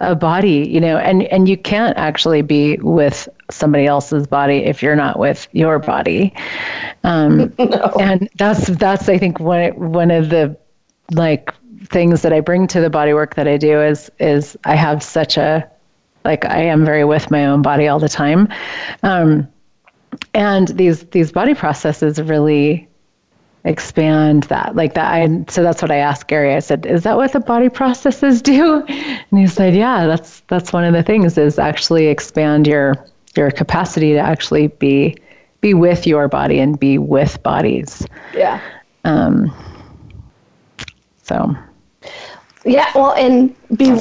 a 0.10 0.16
body, 0.16 0.68
you 0.68 0.80
know, 0.80 0.98
and 0.98 1.24
and 1.24 1.48
you 1.48 1.58
can't 1.58 1.98
actually 1.98 2.42
be 2.42 2.78
with 2.78 3.28
somebody 3.50 3.86
else's 3.86 4.28
body 4.28 4.58
if 4.58 4.82
you're 4.82 4.96
not 4.96 5.20
with 5.20 5.48
your 5.52 5.80
body. 5.80 6.34
Um, 7.04 7.54
no. 7.60 7.94
And 8.00 8.30
that's 8.38 8.68
that's 8.68 9.10
I 9.10 9.18
think 9.18 9.40
one 9.40 9.72
one 9.92 10.12
of 10.12 10.30
the 10.30 10.58
like 11.12 11.54
things 11.86 12.22
that 12.22 12.34
I 12.34 12.40
bring 12.40 12.68
to 12.68 12.82
the 12.82 12.90
body 12.90 13.14
work 13.14 13.36
that 13.36 13.48
I 13.48 13.58
do 13.58 13.82
is 13.82 14.12
is 14.20 14.58
I 14.66 14.76
have 14.76 15.04
such 15.04 15.38
a 15.38 15.70
like 16.26 16.46
I 16.46 16.62
am 16.64 16.86
very 16.86 17.04
with 17.04 17.30
my 17.32 17.46
own 17.46 17.62
body 17.62 17.88
all 17.88 18.00
the 18.00 18.10
time. 18.10 18.48
Um, 19.04 19.48
and 20.34 20.70
these 20.70 21.04
these 21.06 21.32
body 21.32 21.54
processes 21.54 22.22
really 22.22 22.88
expand 23.66 24.44
that. 24.44 24.76
Like 24.76 24.94
that 24.94 25.12
I 25.14 25.46
so 25.50 25.64
that's 25.64 25.82
what 25.82 25.92
I 25.92 25.98
asked 25.98 26.28
Gary. 26.28 26.54
I 26.54 26.60
said 26.60 26.86
is 26.86 27.04
that 27.04 27.16
what 27.16 27.32
the 27.32 27.40
body 27.40 27.70
processes 27.70 28.42
do? 28.42 28.84
And 28.88 29.40
he 29.40 29.48
said 29.48 29.76
yeah 29.76 30.06
that's 30.06 30.42
that's 30.42 30.74
one 30.74 30.84
of 30.84 30.94
the 30.94 31.04
things 31.04 31.38
is 31.38 31.58
actually 31.58 32.08
expand 32.08 32.68
your 32.68 32.96
your 33.36 33.52
capacity 33.52 34.14
to 34.14 34.20
actually 34.20 34.68
be 34.68 35.16
be 35.62 35.74
with 35.74 36.06
your 36.06 36.28
body 36.28 36.60
and 36.60 36.80
be 36.80 36.98
with 36.98 37.42
bodies. 37.44 38.06
Yeah. 38.34 38.60
Um 39.06 39.54
so. 41.24 41.56
Yeah 42.66 42.92
well 42.96 43.14
and 43.14 43.56
be 43.78 44.00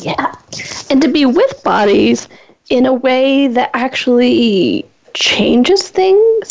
yeah. 0.00 0.34
And 0.90 1.00
to 1.02 1.08
be 1.08 1.24
with 1.24 1.62
bodies 1.62 2.28
in 2.68 2.84
a 2.84 2.92
way 2.92 3.46
that 3.46 3.70
actually 3.74 4.84
changes 5.18 5.88
things. 5.88 6.50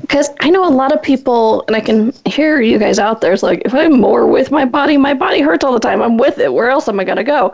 Because 0.00 0.28
mm. 0.28 0.36
I 0.40 0.50
know 0.50 0.66
a 0.66 0.74
lot 0.74 0.92
of 0.92 1.00
people, 1.00 1.64
and 1.68 1.76
I 1.76 1.80
can 1.80 2.12
hear 2.24 2.60
you 2.60 2.78
guys 2.78 2.98
out 2.98 3.20
there, 3.20 3.32
it's 3.32 3.44
like, 3.44 3.62
if 3.64 3.72
I'm 3.74 4.00
more 4.00 4.26
with 4.26 4.50
my 4.50 4.64
body, 4.64 4.96
my 4.96 5.14
body 5.14 5.40
hurts 5.40 5.64
all 5.64 5.72
the 5.72 5.78
time. 5.78 6.02
I'm 6.02 6.16
with 6.16 6.38
it. 6.38 6.52
Where 6.52 6.68
else 6.68 6.88
am 6.88 6.98
I 6.98 7.04
going 7.04 7.16
to 7.16 7.24
go? 7.24 7.52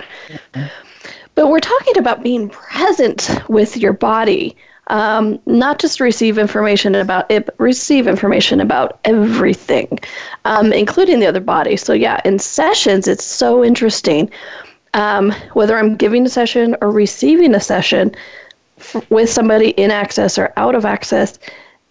But 1.35 1.49
we're 1.49 1.61
talking 1.61 1.99
about 1.99 2.23
being 2.23 2.49
present 2.49 3.31
with 3.49 3.77
your 3.77 3.93
body. 3.93 4.57
Um, 4.87 5.39
not 5.47 5.79
just 5.79 6.01
receive 6.01 6.39
information 6.39 6.95
about 6.95 7.31
it, 7.31 7.47
but 7.47 7.55
receive 7.61 8.07
information 8.07 8.61
about 8.61 9.01
everything, 9.05 9.99
um, 10.47 10.73
including 10.73 11.21
the 11.21 11.27
other 11.27 11.41
body. 11.41 11.77
So, 11.77 11.93
yeah, 11.93 12.21
in 12.25 12.39
sessions, 12.39 13.07
it's 13.07 13.25
so 13.25 13.63
interesting. 13.63 14.31
Um, 14.95 15.31
whether 15.53 15.77
I'm 15.79 15.95
giving 15.95 16.27
a 16.27 16.29
session 16.29 16.75
or 16.81 16.91
receiving 16.91 17.55
a 17.55 17.61
session, 17.61 18.15
with 19.11 19.31
somebody 19.31 19.71
in 19.71 19.91
access 19.91 20.39
or 20.39 20.53
out 20.57 20.75
of 20.75 20.85
access, 20.85 21.39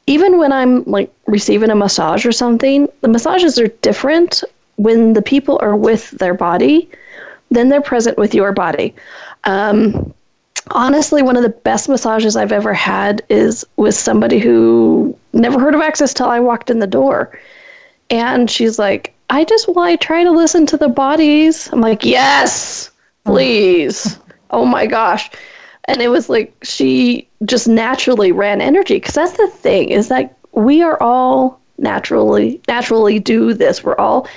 even 0.08 0.38
when 0.38 0.52
I'm 0.52 0.84
like 0.84 1.12
receiving 1.28 1.70
a 1.70 1.76
massage 1.76 2.26
or 2.26 2.32
something, 2.32 2.88
the 3.02 3.08
massages 3.08 3.60
are 3.60 3.68
different 3.68 4.44
when 4.78 5.14
the 5.14 5.22
people 5.22 5.60
are 5.62 5.76
with 5.76 6.12
their 6.12 6.34
body 6.34 6.90
than 7.52 7.70
they're 7.70 7.82
present 7.82 8.18
with 8.18 8.34
your 8.34 8.52
body. 8.52 8.96
Um, 9.44 10.14
honestly, 10.72 11.22
one 11.22 11.38
of 11.38 11.44
the 11.44 11.50
best 11.50 11.88
massages 11.88 12.36
I've 12.36 12.52
ever 12.52 12.74
had 12.74 13.22
is 13.30 13.66
with 13.76 13.96
somebody 13.96 14.40
who 14.40 15.16
never 15.34 15.60
heard 15.60 15.76
of 15.76 15.82
access 15.82 16.14
till 16.14 16.28
I 16.28 16.40
walked 16.40 16.70
in 16.70 16.80
the 16.80 16.88
door. 16.88 17.38
And 18.10 18.50
she's 18.50 18.80
like, 18.80 19.14
I 19.30 19.46
just 19.46 19.68
want 19.70 20.00
to 20.00 20.06
try 20.06 20.24
to 20.24 20.32
listen 20.32 20.66
to 20.68 20.78
the 20.78 20.90
bodies. 20.90 21.70
I'm 21.72 21.82
like, 21.82 22.04
yes, 22.04 22.92
please. 23.24 24.18
oh 24.50 24.66
my 24.66 24.86
gosh 24.86 25.30
and 25.92 26.02
it 26.02 26.08
was 26.08 26.30
like 26.30 26.56
she 26.64 27.28
just 27.46 27.68
naturally 27.68 28.32
ran 28.32 28.62
energy 28.62 28.96
because 28.96 29.16
that's 29.16 29.38
the 29.38 29.48
thing 29.48 29.90
is 29.90 30.08
that 30.08 30.36
we 30.54 30.82
are 30.82 31.02
all 31.02 31.60
naturally 31.78 32.62
naturally 32.68 33.20
do 33.20 33.54
this 33.54 33.84
we're 33.84 33.96
all 33.98 34.28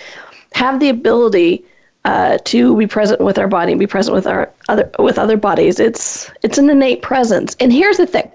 have 0.55 0.81
the 0.81 0.89
ability 0.89 1.65
uh, 2.05 2.39
to 2.45 2.77
be 2.77 2.87
present 2.87 3.21
with 3.21 3.39
our 3.39 3.49
body 3.49 3.73
and 3.73 3.79
be 3.79 3.87
present 3.87 4.15
with 4.15 4.27
our 4.27 4.53
other 4.69 4.91
with 4.99 5.19
other 5.19 5.37
bodies. 5.37 5.81
It's 5.81 6.31
it's 6.43 6.59
an 6.59 6.69
innate 6.71 7.03
presence. 7.03 7.57
And 7.61 7.73
here's 7.73 7.97
the 7.97 8.07
thing: 8.07 8.31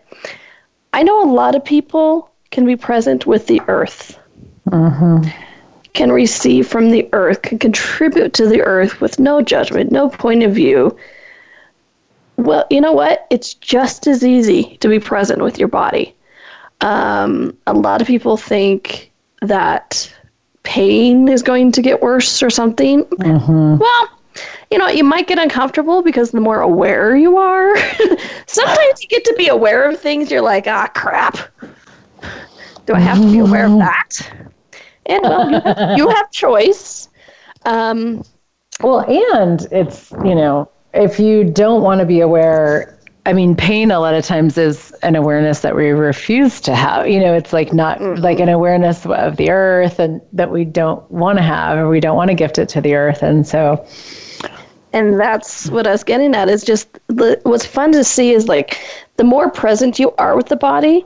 I 0.94 1.04
know 1.04 1.24
a 1.24 1.32
lot 1.32 1.56
of 1.56 1.64
people 1.64 2.30
can 2.52 2.66
be 2.66 2.76
present 2.76 3.28
with 3.28 3.48
the 3.48 3.62
earth, 3.68 4.20
can 5.94 6.12
receive 6.12 6.68
from 6.68 6.90
the 6.90 7.08
earth, 7.14 7.44
can 7.44 7.60
contribute 7.60 8.34
to 8.34 8.48
the 8.48 8.62
earth 8.62 9.02
with 9.02 9.20
no 9.20 9.42
judgment, 9.42 9.92
no 9.92 10.10
point 10.10 10.44
of 10.44 10.54
view. 10.54 10.96
Well, 12.44 12.66
you 12.70 12.82
know 12.82 12.94
what? 12.94 13.28
It's 13.30 13.54
just 13.54 14.08
as 14.08 14.24
easy 14.26 14.78
to 14.78 14.88
be 14.90 15.00
present 15.00 15.42
with 15.42 15.60
your 15.60 15.68
body. 15.68 16.16
Um, 16.82 17.58
a 17.68 17.74
lot 17.74 18.02
of 18.02 18.08
people 18.08 18.38
think 18.38 19.12
that 19.42 20.14
pain 20.64 21.28
is 21.28 21.44
going 21.44 21.72
to 21.74 21.82
get 21.82 22.02
worse 22.02 22.42
or 22.44 22.50
something. 22.50 23.06
Well, 23.80 24.10
you 24.72 24.78
know, 24.78 24.88
you 24.88 25.04
might 25.04 25.28
get 25.28 25.40
uncomfortable 25.40 26.02
because 26.02 26.32
the 26.32 26.40
more 26.42 26.62
aware 26.62 27.16
you 27.16 27.38
are, 27.38 27.76
sometimes 28.48 29.02
you 29.02 29.08
get 29.10 29.24
to 29.26 29.36
be 29.38 29.48
aware 29.48 29.90
of 29.90 30.00
things. 30.00 30.32
You're 30.32 30.42
like, 30.42 30.68
ah, 30.68 30.88
crap. 30.96 31.38
Do 32.86 32.94
I 32.94 33.00
have 33.00 33.22
to 33.22 33.30
be 33.32 33.40
aware 33.40 33.66
of 33.66 33.78
that? 33.80 34.10
And 35.06 35.22
well, 35.24 35.50
you 35.50 35.60
have, 35.62 35.98
you 35.98 36.10
have 36.10 36.32
choice. 36.32 37.10
Um, 37.66 38.24
Well, 38.82 39.02
and 39.02 39.68
it's, 39.72 40.12
you 40.24 40.36
know, 40.36 40.70
if 40.94 41.20
you 41.20 41.44
don't 41.44 41.84
want 41.84 42.00
to 42.00 42.06
be 42.06 42.20
aware, 42.20 42.98
I 43.26 43.34
mean, 43.34 43.56
pain 43.56 43.92
a 43.92 44.00
lot 44.00 44.16
of 44.16 44.26
times 44.26 44.58
is 44.58 44.92
an 45.04 45.16
awareness 45.16 45.60
that 45.60 45.76
we 45.76 45.90
refuse 45.90 46.60
to 46.62 46.76
have. 46.76 47.08
You 47.08 47.20
know, 47.20 47.34
it's 47.34 47.54
like 47.54 47.74
not 47.74 48.00
mm-hmm. 48.00 48.22
like 48.22 48.40
an 48.40 48.50
awareness 48.50 49.06
of 49.06 49.38
the 49.38 49.52
earth 49.52 50.00
and 50.00 50.22
that 50.34 50.52
we 50.52 50.66
don't 50.66 51.10
want 51.12 51.38
to 51.38 51.44
have 51.44 51.78
or 51.78 51.90
we 51.90 52.00
don't 52.00 52.16
want 52.16 52.30
to 52.30 52.36
gift 52.36 52.58
it 52.58 52.70
to 52.70 52.82
the 52.82 52.96
earth. 52.96 53.22
And 53.22 53.46
so, 53.46 53.86
and 54.94 55.20
that's 55.20 55.70
what 55.70 55.86
I 55.86 55.92
was 55.92 56.04
getting 56.04 56.34
at 56.34 56.50
is 56.50 56.64
just 56.64 57.00
the, 57.08 57.40
what's 57.44 57.66
fun 57.66 57.92
to 57.92 58.04
see 58.04 58.32
is 58.32 58.48
like 58.48 58.80
the 59.18 59.24
more 59.24 59.52
present 59.52 60.00
you 60.00 60.14
are 60.18 60.36
with 60.36 60.48
the 60.48 60.56
body, 60.56 61.06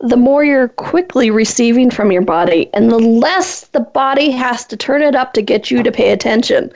the 0.00 0.16
more 0.16 0.44
you're 0.44 0.68
quickly 0.68 1.30
receiving 1.30 1.90
from 1.90 2.10
your 2.10 2.22
body, 2.22 2.68
and 2.74 2.90
the 2.90 2.98
less 2.98 3.68
the 3.68 3.80
body 3.80 4.30
has 4.30 4.66
to 4.66 4.76
turn 4.76 5.02
it 5.02 5.14
up 5.14 5.32
to 5.34 5.42
get 5.42 5.70
you 5.70 5.82
to 5.84 5.92
pay 5.92 6.10
attention. 6.10 6.72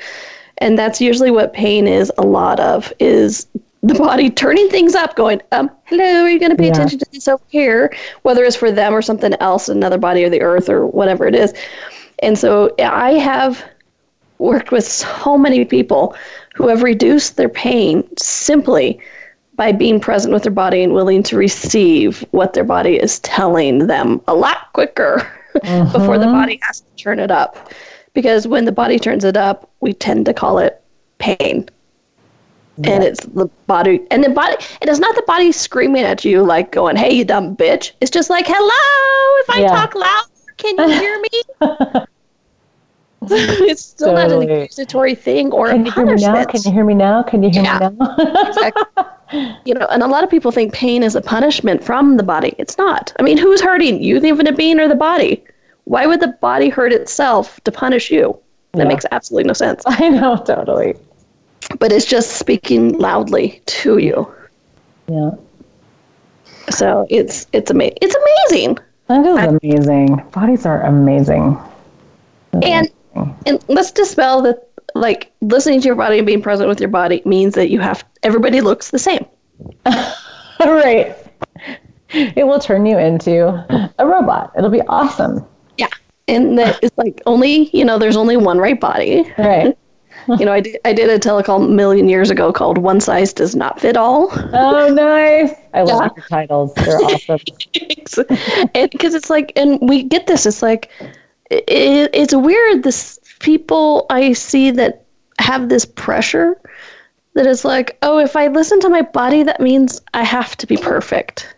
And 0.59 0.78
that's 0.78 1.00
usually 1.00 1.30
what 1.30 1.52
pain 1.52 1.86
is 1.86 2.11
a 2.18 2.22
lot 2.22 2.61
of 2.61 2.92
is 2.98 3.46
the 3.82 3.94
body 3.94 4.30
turning 4.42 4.68
things 4.68 4.94
up, 4.94 5.16
going, 5.16 5.40
um, 5.52 5.70
hello, 5.84 6.22
are 6.22 6.30
you 6.30 6.38
going 6.38 6.50
to 6.50 6.57
pay 6.57 6.66
Yeah. 6.66 6.72
attention 6.72 6.98
to 6.98 7.07
this 7.12 7.28
over 7.28 7.42
here? 7.48 7.94
Whether 8.22 8.44
it's 8.44 8.57
for 8.57 8.70
them 8.70 8.94
or 8.94 9.02
something 9.02 9.34
else, 9.40 9.68
another 9.68 9.98
body 9.98 10.24
or 10.24 10.30
the 10.30 10.40
earth 10.42 10.68
or 10.68 10.86
whatever 10.86 11.26
it 11.26 11.34
is. 11.34 11.52
And 12.22 12.38
so 12.38 12.74
I 12.78 13.12
have 13.12 13.62
worked 14.38 14.70
with 14.70 14.84
so 14.84 15.36
many 15.38 15.64
people 15.64 16.14
who 16.54 16.68
have 16.68 16.82
reduced 16.82 17.36
their 17.36 17.48
pain 17.48 18.07
simply 18.18 18.98
by 19.54 19.72
being 19.72 19.98
present 20.00 20.32
with 20.34 20.42
their 20.42 20.52
body 20.52 20.82
and 20.82 20.92
willing 20.92 21.22
to 21.22 21.36
receive 21.36 22.24
what 22.30 22.52
their 22.52 22.64
body 22.64 22.96
is 22.96 23.20
telling 23.20 23.86
them 23.86 24.20
a 24.28 24.34
lot 24.34 24.72
quicker 24.74 25.26
before 25.92 26.18
the 26.18 26.26
body 26.26 26.59
has 26.62 26.80
to 26.80 27.02
turn 27.02 27.18
it 27.18 27.30
up. 27.30 27.70
Because 28.16 28.48
when 28.48 28.64
the 28.64 28.72
body 28.72 28.98
turns 28.98 29.24
it 29.24 29.36
up, 29.36 29.70
we 29.80 29.92
tend 29.92 30.24
to 30.24 30.32
call 30.32 30.56
it 30.56 30.82
pain. 31.18 31.68
And 32.84 33.04
it's 33.04 33.26
the 33.26 33.44
body, 33.66 34.00
and 34.10 34.24
the 34.24 34.30
body, 34.30 34.56
and 34.80 34.88
it's 34.88 34.98
not 34.98 35.14
the 35.14 35.22
body 35.26 35.52
screaming 35.52 36.02
at 36.02 36.24
you 36.24 36.42
like 36.42 36.72
going, 36.72 36.96
"Hey, 36.96 37.12
you 37.12 37.26
dumb 37.26 37.54
bitch!" 37.56 37.92
It's 38.00 38.10
just 38.10 38.30
like, 38.30 38.46
"Hello, 38.48 39.40
if 39.42 39.50
I 39.50 39.60
Yeah. 39.60 39.68
talk 39.68 39.94
loud, 39.94 40.24
can 40.56 40.78
you 40.78 40.98
hear 40.98 41.20
me?" 41.20 42.06
it's 43.70 43.84
still 43.84 44.14
not 44.14 44.32
an 44.32 44.42
accusatory 44.48 45.14
thing 45.14 45.52
or 45.52 45.68
can 45.68 45.84
you 45.84 45.92
hear 45.92 46.06
me 46.06 46.16
now? 46.16 46.44
Can 46.44 46.62
you 46.64 46.72
hear 46.72 46.84
me 46.84 46.94
now? 46.94 47.22
Can 47.22 47.42
you 47.42 47.50
hear 47.50 47.62
Yeah. 47.64 47.90
me 47.90 47.96
now? 47.98 48.16
Exactly. 48.46 48.84
you 49.66 49.74
know, 49.74 49.86
and 49.90 50.02
a 50.02 50.06
lot 50.06 50.24
of 50.24 50.30
people 50.30 50.50
think 50.50 50.72
pain 50.72 51.02
is 51.02 51.16
a 51.16 51.20
punishment 51.20 51.84
from 51.84 52.16
the 52.16 52.22
body. 52.22 52.54
It's 52.56 52.78
not. 52.78 53.12
I 53.18 53.22
mean, 53.22 53.36
who's 53.36 53.60
hurting 53.60 54.02
you, 54.02 54.20
the 54.20 54.28
infinite 54.28 54.56
being, 54.56 54.80
or 54.80 54.88
the 54.88 54.94
body? 54.94 55.44
Why 55.87 56.07
would 56.07 56.20
the 56.20 56.28
body 56.41 56.68
hurt 56.68 56.93
itself 56.93 57.61
to 57.64 57.72
punish 57.72 58.11
you? 58.11 58.39
That 58.72 58.82
Yeah. 58.82 58.89
makes 58.89 59.07
absolutely 59.12 59.47
no 59.47 59.53
sense. 59.55 59.82
I 59.87 60.09
know, 60.09 60.37
totally. 60.37 60.95
But 61.78 61.93
it's 61.93 62.05
just 62.05 62.32
speaking 62.32 62.99
loudly 62.99 63.62
to 63.66 63.99
you. 63.99 64.30
Yeah. 65.09 65.30
So 66.70 67.07
it's 67.09 67.47
it's 67.53 67.70
amazing. 67.70 67.99
It's 68.03 68.16
amazing. 68.16 68.78
That 69.07 69.24
is 69.24 69.61
amazing. 69.62 70.16
Bodies 70.32 70.66
are 70.66 70.82
amazing. 70.82 71.57
And 72.62 72.91
and 73.47 73.64
let's 73.68 73.93
dispel 73.93 74.43
that 74.43 74.68
like 74.95 75.30
listening 75.41 75.80
to 75.80 75.87
your 75.87 75.95
body 75.95 76.18
and 76.18 76.26
being 76.26 76.43
present 76.43 76.68
with 76.68 76.80
your 76.80 76.89
body 76.89 77.22
means 77.24 77.55
that 77.55 77.70
you 77.70 77.78
have 77.80 78.05
everybody 78.24 78.61
looks 78.61 78.91
the 78.91 78.99
same. 78.99 79.24
right. 80.61 81.14
It 82.11 82.47
will 82.47 82.59
turn 82.59 82.87
you 82.87 82.99
into 82.99 83.49
a 83.99 84.07
robot. 84.07 84.53
It'll 84.57 84.70
be 84.70 84.82
awesome. 84.82 85.47
And 86.29 86.59
that 86.59 86.79
it's 86.83 86.97
like 86.99 87.20
only, 87.27 87.70
you 87.77 87.85
know, 87.85 87.99
there's 87.99 88.16
only 88.16 88.37
one 88.37 88.59
right 88.59 88.79
body. 88.81 89.33
Right. 89.39 89.77
You 90.41 90.45
know, 90.45 90.53
I 90.53 90.61
did, 90.61 90.79
I 90.85 90.93
did 90.93 91.09
a 91.09 91.20
telecall 91.20 91.64
a 91.64 91.68
million 91.68 92.09
years 92.09 92.31
ago 92.31 92.53
called 92.53 92.79
One 92.79 93.01
Size 93.01 93.33
Does 93.33 93.55
Not 93.55 93.79
Fit 93.81 93.97
All. 93.97 94.29
Oh, 94.53 94.89
nice. 94.93 95.53
I 95.72 95.83
love 95.83 96.03
Yeah. 96.03 96.09
your 96.16 96.24
titles. 96.27 96.74
They're 96.74 96.99
awesome. 96.99 97.39
Because 98.74 99.14
it's 99.14 99.31
like, 99.31 99.53
and 99.55 99.79
we 99.89 100.03
get 100.03 100.27
this, 100.27 100.45
it's 100.45 100.62
like, 100.62 100.91
it, 101.51 102.11
it's 102.12 102.35
weird. 102.35 102.83
This 102.83 103.20
people 103.39 104.07
I 104.11 104.33
see 104.33 104.72
that 104.72 105.05
have 105.39 105.68
this 105.68 105.85
pressure 105.85 106.61
that 107.35 107.47
is 107.47 107.64
like, 107.64 107.97
oh, 108.03 108.18
if 108.18 108.35
I 108.35 108.49
listen 108.49 108.81
to 108.81 108.89
my 108.89 109.03
body, 109.03 109.45
that 109.45 109.61
means 109.61 110.01
I 110.14 110.24
have 110.24 110.57
to 110.57 110.66
be 110.66 110.77
perfect. 110.77 111.55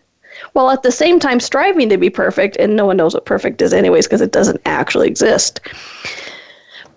While 0.53 0.71
at 0.71 0.83
the 0.83 0.91
same 0.91 1.19
time 1.19 1.39
striving 1.39 1.89
to 1.89 1.97
be 1.97 2.09
perfect, 2.09 2.57
and 2.57 2.75
no 2.75 2.85
one 2.85 2.97
knows 2.97 3.13
what 3.13 3.25
perfect 3.25 3.61
is, 3.61 3.73
anyways, 3.73 4.07
because 4.07 4.21
it 4.21 4.31
doesn't 4.31 4.61
actually 4.65 5.07
exist. 5.07 5.61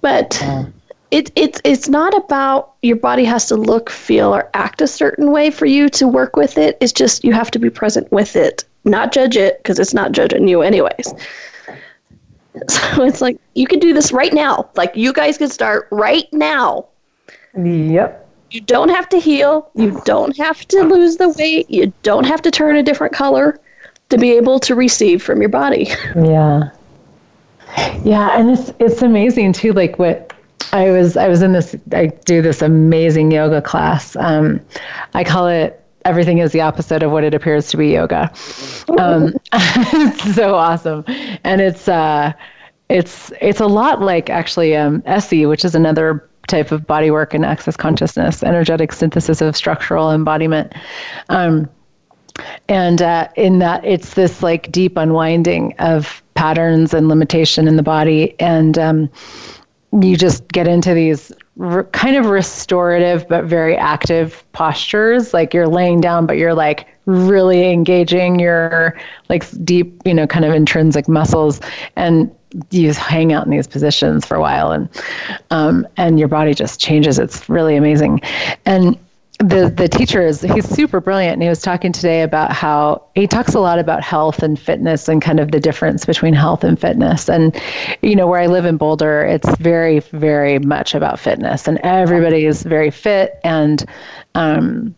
But 0.01 0.35
hmm. 0.41 0.71
it, 1.11 1.31
it's 1.37 1.61
it's 1.65 1.89
not 1.89 2.15
about 2.17 2.75
your 2.83 2.97
body 2.97 3.25
has 3.25 3.47
to 3.47 3.57
look, 3.57 3.91
feel, 3.91 4.35
or 4.35 4.51
act 4.55 4.83
a 4.83 4.87
certain 4.87 5.31
way 5.31 5.51
for 5.51 5.67
you 5.67 5.89
to 5.91 6.09
work 6.09 6.37
with 6.37 6.59
it. 6.59 6.77
It's 6.81 6.93
just 6.93 7.25
you 7.25 7.33
have 7.33 7.51
to 7.53 7.59
be 7.59 7.71
present 7.71 8.11
with 8.11 8.37
it, 8.37 8.65
not 8.85 9.13
judge 9.13 9.37
it 9.37 9.59
because 9.59 9.79
it's 9.79 9.95
not 9.95 10.13
judging 10.13 10.49
you 10.49 10.63
anyways. 10.63 11.15
So 12.69 13.05
it's 13.05 13.23
like 13.23 13.39
you 13.55 13.67
can 13.67 13.79
do 13.79 13.95
this 13.95 14.13
right 14.13 14.33
now. 14.33 14.69
Like 14.77 14.95
you 14.95 15.15
guys 15.15 15.39
can 15.39 15.49
start 15.49 15.89
right 15.91 16.31
now. 16.33 16.87
yep. 17.57 18.22
You 18.53 18.61
don't 18.61 18.91
have 18.91 19.09
to 19.09 19.19
heal. 19.19 19.71
You 19.75 20.01
don't 20.05 20.37
have 20.37 20.67
to 20.69 20.83
lose 20.83 21.17
the 21.17 21.31
weight. 21.31 21.71
You 21.71 21.93
don't 22.03 22.25
have 22.25 22.43
to 22.43 22.51
turn 22.51 22.77
a 22.77 22.83
different 22.83 23.15
color 23.15 23.59
to 24.11 24.19
be 24.19 24.33
able 24.33 24.61
to 24.61 24.75
receive 24.75 25.23
from 25.23 25.41
your 25.41 25.49
body. 25.49 25.89
Yeah. 26.15 26.71
Yeah, 28.05 28.39
and 28.39 28.51
it's 28.51 28.71
it's 28.79 29.01
amazing 29.01 29.55
too. 29.55 29.73
Like 29.73 29.99
what 29.99 30.35
I 30.75 30.91
was 30.91 31.17
I 31.17 31.29
was 31.29 31.41
in 31.41 31.53
this 31.53 31.75
I 31.93 32.07
do 32.27 32.43
this 32.43 32.61
amazing 32.61 33.31
yoga 33.31 33.63
class. 33.63 34.15
Um, 34.17 34.61
I 35.15 35.25
call 35.25 35.49
it 35.49 35.83
everything 36.05 36.39
is 36.39 36.53
the 36.53 36.61
opposite 36.61 37.03
of 37.03 37.11
what 37.13 37.25
it 37.25 37.33
appears 37.33 37.69
to 37.69 37.79
be 37.79 37.89
yoga. 37.89 38.31
Um, 38.99 39.33
it's 39.55 40.35
so 40.35 40.55
awesome, 40.55 41.05
and 41.45 41.63
it's 41.63 41.89
uh, 41.89 42.35
it's 42.91 43.33
it's 43.41 43.61
a 43.61 43.67
lot 43.67 44.03
like 44.03 44.29
actually 44.29 44.77
um, 44.77 45.03
SE, 45.07 45.47
which 45.47 45.65
is 45.65 45.75
another 45.75 46.29
type 46.49 46.73
of 46.73 46.87
body 46.87 47.11
work 47.11 47.35
and 47.35 47.45
access 47.45 47.77
consciousness, 47.77 48.43
energetic 48.43 48.93
synthesis 48.93 49.41
of 49.41 49.57
structural 49.57 50.13
embodiment. 50.13 50.73
Um, 51.29 51.69
and 52.69 53.03
uh, 53.03 53.29
in 53.37 53.59
that 53.59 53.85
it's 53.85 54.15
this 54.15 54.43
like 54.43 54.73
deep 54.73 54.97
unwinding 54.97 55.75
of 55.79 56.23
patterns 56.35 56.95
and 56.95 57.09
limitation 57.09 57.69
in 57.69 57.77
the 57.77 57.83
body. 57.83 58.35
And 58.41 58.79
um, 58.79 59.11
you 60.01 60.17
just 60.17 60.49
get 60.49 60.67
into 60.67 60.95
these 60.95 61.31
r- 61.61 61.85
kind 61.85 62.17
of 62.17 62.27
restorative 62.27 63.29
but 63.29 63.45
very 63.45 63.77
active 63.77 64.45
postures. 64.53 65.35
Like 65.35 65.53
you're 65.53 65.69
laying 65.69 66.01
down 66.01 66.27
but 66.27 66.39
you're 66.39 66.55
like 66.55 66.89
really 67.05 67.71
engaging 67.71 68.39
your 68.39 68.99
like 69.29 69.45
deep 69.65 70.01
you 70.05 70.15
know 70.15 70.27
kind 70.27 70.45
of 70.45 70.55
intrinsic 70.55 71.09
muscles. 71.09 71.61
And 71.97 72.35
you 72.71 72.93
hang 72.93 73.33
out 73.33 73.45
in 73.45 73.51
these 73.51 73.67
positions 73.67 74.25
for 74.27 74.37
a 74.37 74.41
while 74.41 74.73
and 74.73 74.89
um, 75.51 75.87
and 75.97 76.19
your 76.19 76.29
body 76.29 76.55
just 76.55 76.81
changes. 76.81 77.19
It's 77.19 77.49
really 77.49 77.77
amazing. 77.77 78.21
And 78.67 78.99
the 79.39 79.73
the 79.75 79.89
teacher 79.89 80.23
is 80.23 80.43
he's 80.43 80.69
super 80.69 81.01
brilliant. 81.01 81.35
And 81.35 81.43
he 81.43 81.49
was 81.49 81.61
talking 81.61 81.93
today 81.93 82.23
about 82.23 82.53
how 82.53 83.03
he 83.15 83.27
talks 83.27 83.55
a 83.55 83.61
lot 83.61 83.79
about 83.79 84.03
health 84.03 84.43
and 84.43 84.59
fitness 84.59 85.09
and 85.09 85.21
kind 85.21 85.41
of 85.41 85.51
the 85.51 85.61
difference 85.61 86.05
between 86.05 86.35
health 86.35 86.63
and 86.65 86.79
fitness. 86.79 87.29
And 87.29 87.59
you 88.03 88.15
know 88.15 88.27
where 88.27 88.41
I 88.41 88.47
live 88.47 88.65
in 88.65 88.77
Boulder 88.77 89.23
it's 89.25 89.57
very 89.57 90.01
very 90.01 90.59
much 90.59 90.95
about 90.95 91.19
fitness. 91.19 91.67
And 91.67 91.79
everybody 91.79 92.47
is 92.47 92.63
very 92.63 92.91
fit 92.91 93.41
and 93.43 93.85
um 94.35 94.95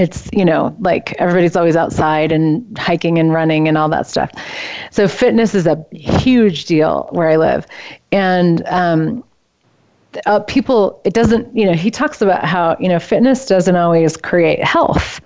it's 0.00 0.28
you 0.32 0.44
know 0.44 0.74
like 0.80 1.12
everybody's 1.18 1.56
always 1.56 1.76
outside 1.76 2.32
and 2.32 2.78
hiking 2.78 3.18
and 3.18 3.32
running 3.32 3.68
and 3.68 3.76
all 3.76 3.88
that 3.90 4.06
stuff. 4.06 4.30
So 4.90 5.06
fitness 5.06 5.54
is 5.54 5.66
a 5.66 5.84
huge 5.92 6.64
deal 6.64 7.08
where 7.12 7.28
i 7.28 7.36
live. 7.36 7.66
And 8.10 8.66
um, 8.66 9.22
uh, 10.26 10.40
people 10.40 11.00
it 11.04 11.12
doesn't 11.12 11.54
you 11.56 11.64
know 11.64 11.72
he 11.72 11.90
talks 11.90 12.20
about 12.20 12.44
how 12.44 12.76
you 12.80 12.88
know 12.88 12.98
fitness 12.98 13.46
doesn't 13.46 13.76
always 13.76 14.16
create 14.16 14.64
health. 14.64 15.20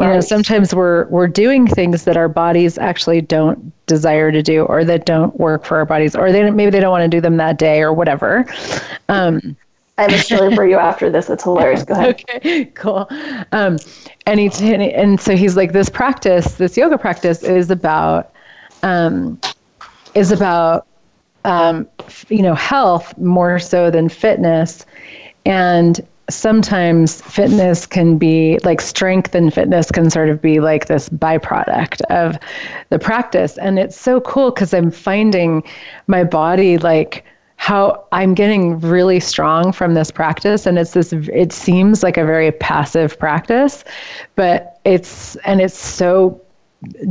You 0.00 0.06
know 0.06 0.20
sometimes 0.20 0.74
we're 0.74 1.06
we're 1.08 1.28
doing 1.28 1.66
things 1.66 2.04
that 2.04 2.16
our 2.16 2.28
bodies 2.28 2.78
actually 2.78 3.20
don't 3.20 3.72
desire 3.86 4.30
to 4.32 4.42
do 4.42 4.62
or 4.64 4.84
that 4.84 5.04
don't 5.04 5.38
work 5.38 5.64
for 5.64 5.76
our 5.78 5.84
bodies 5.84 6.14
or 6.14 6.30
they 6.32 6.40
don't- 6.42 6.56
maybe 6.56 6.70
they 6.70 6.80
don't 6.80 6.92
want 6.92 7.02
to 7.02 7.08
do 7.08 7.20
them 7.20 7.36
that 7.38 7.58
day 7.58 7.82
or 7.82 7.92
whatever. 7.92 8.46
Um, 9.08 9.56
I 9.98 10.02
have 10.02 10.12
a 10.12 10.18
story 10.18 10.54
for 10.54 10.66
you 10.66 10.76
after 10.78 11.10
this. 11.10 11.28
It's 11.28 11.44
hilarious. 11.44 11.82
Go 11.82 11.94
ahead. 11.94 12.24
okay 12.30 12.64
cool 12.74 13.06
um, 13.52 13.78
and 14.26 14.40
he 14.40 14.50
and 14.74 15.20
so 15.20 15.36
he's 15.36 15.56
like 15.56 15.72
this 15.72 15.88
practice 15.88 16.54
this 16.54 16.76
yoga 16.76 16.98
practice 16.98 17.42
is 17.42 17.70
about 17.70 18.32
um, 18.82 19.38
is 20.14 20.32
about 20.32 20.86
um, 21.44 21.86
you 22.28 22.42
know 22.42 22.54
health 22.54 23.16
more 23.18 23.58
so 23.58 23.90
than 23.90 24.08
fitness 24.08 24.84
and 25.46 26.06
sometimes 26.28 27.20
fitness 27.22 27.86
can 27.86 28.16
be 28.16 28.58
like 28.62 28.80
strength 28.80 29.34
and 29.34 29.52
fitness 29.52 29.90
can 29.90 30.08
sort 30.10 30.28
of 30.28 30.40
be 30.40 30.60
like 30.60 30.86
this 30.86 31.08
byproduct 31.08 32.00
of 32.02 32.38
the 32.90 32.98
practice 32.98 33.58
and 33.58 33.78
it's 33.78 33.98
so 33.98 34.20
cool 34.20 34.50
because 34.50 34.72
i'm 34.72 34.90
finding 34.90 35.62
my 36.06 36.22
body 36.22 36.78
like 36.78 37.24
how 37.60 38.02
i'm 38.10 38.32
getting 38.32 38.80
really 38.80 39.20
strong 39.20 39.70
from 39.70 39.92
this 39.92 40.10
practice 40.10 40.64
and 40.64 40.78
it's 40.78 40.92
this 40.92 41.12
it 41.12 41.52
seems 41.52 42.02
like 42.02 42.16
a 42.16 42.24
very 42.24 42.50
passive 42.50 43.18
practice 43.18 43.84
but 44.34 44.80
it's 44.86 45.36
and 45.44 45.60
it's 45.60 45.76
so 45.76 46.40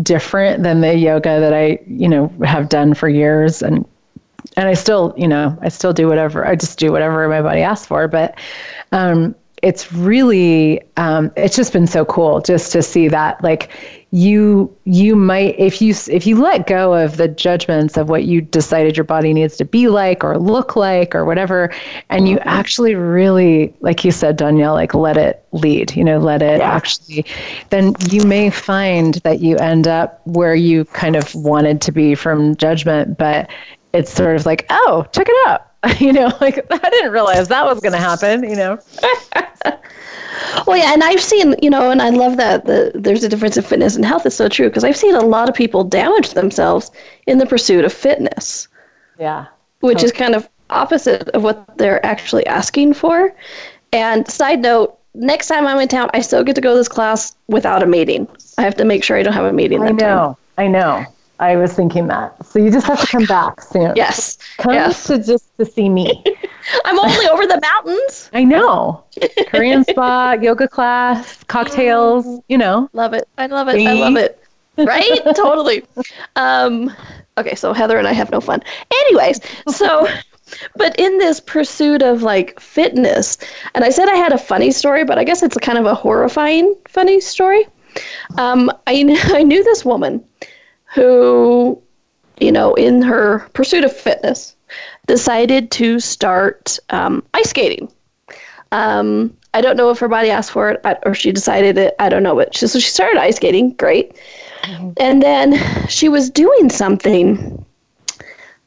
different 0.01 0.63
than 0.63 0.81
the 0.81 0.95
yoga 0.95 1.39
that 1.39 1.53
i 1.53 1.77
you 1.85 2.09
know 2.09 2.33
have 2.43 2.67
done 2.67 2.95
for 2.95 3.07
years 3.07 3.61
and 3.61 3.85
and 4.55 4.67
I 4.67 4.73
still, 4.73 5.13
you 5.17 5.27
know, 5.27 5.57
I 5.61 5.69
still 5.69 5.93
do 5.93 6.07
whatever. 6.07 6.45
I 6.45 6.55
just 6.55 6.79
do 6.79 6.91
whatever 6.91 7.27
my 7.27 7.41
body 7.41 7.61
asks 7.61 7.85
for. 7.85 8.07
But 8.07 8.39
um, 8.91 9.35
it's 9.61 9.91
really, 9.93 10.81
um, 10.97 11.31
it's 11.35 11.55
just 11.55 11.73
been 11.73 11.87
so 11.87 12.05
cool 12.05 12.41
just 12.41 12.71
to 12.71 12.81
see 12.81 13.07
that, 13.09 13.43
like, 13.43 13.71
you 14.11 14.75
you 14.85 15.15
might 15.15 15.53
if 15.59 15.83
you 15.83 15.93
if 16.09 16.25
you 16.25 16.41
let 16.41 16.65
go 16.65 16.95
of 16.95 17.17
the 17.17 17.27
judgments 17.27 17.95
of 17.95 18.09
what 18.09 18.23
you 18.23 18.41
decided 18.41 18.97
your 18.97 19.03
body 19.03 19.33
needs 19.33 19.55
to 19.55 19.63
be 19.63 19.87
like 19.87 20.23
or 20.23 20.39
look 20.39 20.75
like 20.75 21.13
or 21.13 21.25
whatever 21.25 21.71
and 22.09 22.27
you 22.27 22.39
actually 22.39 22.95
really 22.95 23.71
like 23.81 24.03
you 24.03 24.11
said 24.11 24.35
Donnielle 24.35 24.73
like 24.73 24.95
let 24.95 25.15
it 25.15 25.45
lead 25.51 25.95
you 25.95 26.03
know 26.03 26.17
let 26.17 26.41
it 26.41 26.57
Yeah. 26.57 26.71
actually 26.71 27.23
then 27.69 27.93
you 28.09 28.23
may 28.25 28.49
find 28.49 29.15
that 29.15 29.41
you 29.41 29.57
end 29.57 29.87
up 29.87 30.25
where 30.25 30.55
you 30.55 30.85
kind 30.85 31.15
of 31.15 31.33
wanted 31.35 31.79
to 31.81 31.91
be 31.91 32.15
from 32.15 32.55
judgment 32.55 33.15
but 33.15 33.47
it's 33.93 34.11
sort 34.11 34.35
of 34.35 34.43
like 34.43 34.65
oh 34.71 35.05
check 35.11 35.27
it 35.29 35.47
out 35.47 35.68
you 35.99 36.11
know 36.11 36.31
like 36.41 36.65
i 36.71 36.89
didn't 36.89 37.11
realize 37.11 37.47
that 37.47 37.65
was 37.65 37.79
going 37.79 37.93
to 37.93 37.99
happen 37.99 38.43
you 38.43 38.55
know 38.55 38.79
Well, 40.65 40.77
yeah, 40.77 40.93
and 40.93 41.03
I've 41.03 41.21
seen, 41.21 41.55
you 41.61 41.69
know, 41.69 41.91
and 41.91 42.01
I 42.01 42.09
love 42.09 42.37
that 42.37 42.65
the, 42.65 42.91
there's 42.95 43.23
a 43.23 43.29
difference 43.29 43.57
in 43.57 43.63
fitness 43.63 43.95
and 43.95 44.05
health. 44.05 44.25
is 44.25 44.35
so 44.35 44.47
true 44.47 44.69
because 44.69 44.83
I've 44.83 44.95
seen 44.95 45.15
a 45.15 45.21
lot 45.21 45.49
of 45.49 45.55
people 45.55 45.83
damage 45.83 46.31
themselves 46.31 46.91
in 47.27 47.39
the 47.39 47.45
pursuit 47.45 47.83
of 47.83 47.91
fitness, 47.91 48.67
yeah 49.17 49.47
which 49.81 50.03
is 50.03 50.11
kind 50.11 50.35
of 50.35 50.49
opposite 50.69 51.27
of 51.29 51.43
what 51.43 51.77
they're 51.77 52.05
actually 52.05 52.45
asking 52.47 52.93
for. 52.93 53.33
And 53.91 54.29
side 54.29 54.59
note, 54.59 54.97
next 55.13 55.47
time 55.47 55.65
I'm 55.65 55.79
in 55.79 55.87
town, 55.87 56.09
I 56.13 56.21
still 56.21 56.43
get 56.43 56.55
to 56.55 56.61
go 56.61 56.71
to 56.73 56.77
this 56.77 56.87
class 56.87 57.35
without 57.47 57.81
a 57.83 57.85
meeting. 57.85 58.27
I 58.57 58.63
have 58.63 58.75
to 58.75 58.85
make 58.85 59.03
sure 59.03 59.17
I 59.17 59.23
don't 59.23 59.33
have 59.33 59.45
a 59.45 59.53
meeting. 59.53 59.81
i 59.81 59.91
that 59.91 59.99
time. 59.99 60.07
know 60.07 60.37
i 60.57 60.67
know 60.67 61.05
i 61.39 61.55
was 61.55 61.73
thinking 61.73 62.07
that 62.07 62.35
so 62.45 62.59
you 62.59 62.69
just 62.71 62.85
have 62.87 62.99
to 62.99 63.07
come 63.07 63.25
back 63.25 63.61
soon 63.61 63.93
Yes. 63.95 64.37
come 64.57 64.73
yes. 64.73 65.05
to 65.07 65.17
just 65.17 65.55
to 65.57 65.65
see 65.65 65.89
me 65.89 66.23
I'm 66.85 66.99
only 66.99 67.27
over 67.27 67.45
the 67.47 67.59
mountains. 67.61 68.29
i 68.33 68.43
know 68.43 69.03
korean 69.47 69.83
spa 69.83 70.33
yoga 70.41 70.67
class 70.67 71.43
cocktails 71.45 72.41
you 72.49 72.57
know 72.57 72.89
Love 72.93 73.13
it. 73.13 73.27
I 73.37 73.47
love 73.47 73.67
it. 73.69 73.75
I 73.87 73.93
love 73.93 74.15
it. 74.17 74.41
Right? 74.77 75.19
totally. 75.35 75.83
Um, 76.37 76.93
okay, 77.37 77.55
so 77.55 77.73
Heather 77.73 77.97
and 77.97 78.07
I 78.07 78.13
have 78.13 78.31
no 78.31 78.39
fun. 78.39 78.61
Anyways, 78.91 79.41
so, 79.67 80.07
but 80.75 80.97
in 80.99 81.17
this 81.17 81.39
pursuit 81.41 82.01
of 82.01 82.21
like 82.23 82.57
fitness, 82.59 83.37
and 83.75 83.83
I 83.83 83.89
said 83.89 84.07
I 84.07 84.15
had 84.15 84.31
a 84.31 84.37
funny 84.37 84.71
story, 84.71 85.03
but 85.03 85.17
I 85.17 85.23
guess 85.25 85.43
it's 85.43 85.57
a 85.57 85.59
kind 85.59 85.77
of 85.77 85.85
a 85.85 85.93
horrifying 85.93 86.75
funny 86.87 87.19
story. 87.19 87.65
Um, 88.37 88.71
I, 88.87 89.03
I 89.33 89.43
knew 89.43 89.63
this 89.65 89.83
woman 89.83 90.23
who, 90.93 91.81
you 92.39 92.51
know, 92.51 92.73
in 92.75 93.01
her 93.01 93.47
pursuit 93.53 93.83
of 93.83 93.95
fitness, 93.95 94.55
decided 95.07 95.71
to 95.71 95.99
start 95.99 96.77
um, 96.89 97.23
ice 97.33 97.49
skating. 97.49 97.91
Um, 98.71 99.35
I 99.53 99.61
don't 99.61 99.77
know 99.77 99.89
if 99.89 99.99
her 99.99 100.07
body 100.07 100.29
asked 100.29 100.51
for 100.51 100.69
it 100.69 100.79
or 101.03 101.15
she 101.15 101.31
decided 101.31 101.77
it. 101.77 101.95
I 101.99 102.09
don't 102.09 102.21
know, 102.21 102.35
but 102.35 102.55
she, 102.55 102.67
so 102.67 102.79
she 102.79 102.89
started 102.89 103.19
ice 103.19 103.37
skating. 103.37 103.71
Great. 103.73 104.15
And 104.97 105.23
then 105.23 105.57
she 105.87 106.09
was 106.09 106.29
doing 106.29 106.69
something 106.69 107.65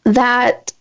that 0.04 0.72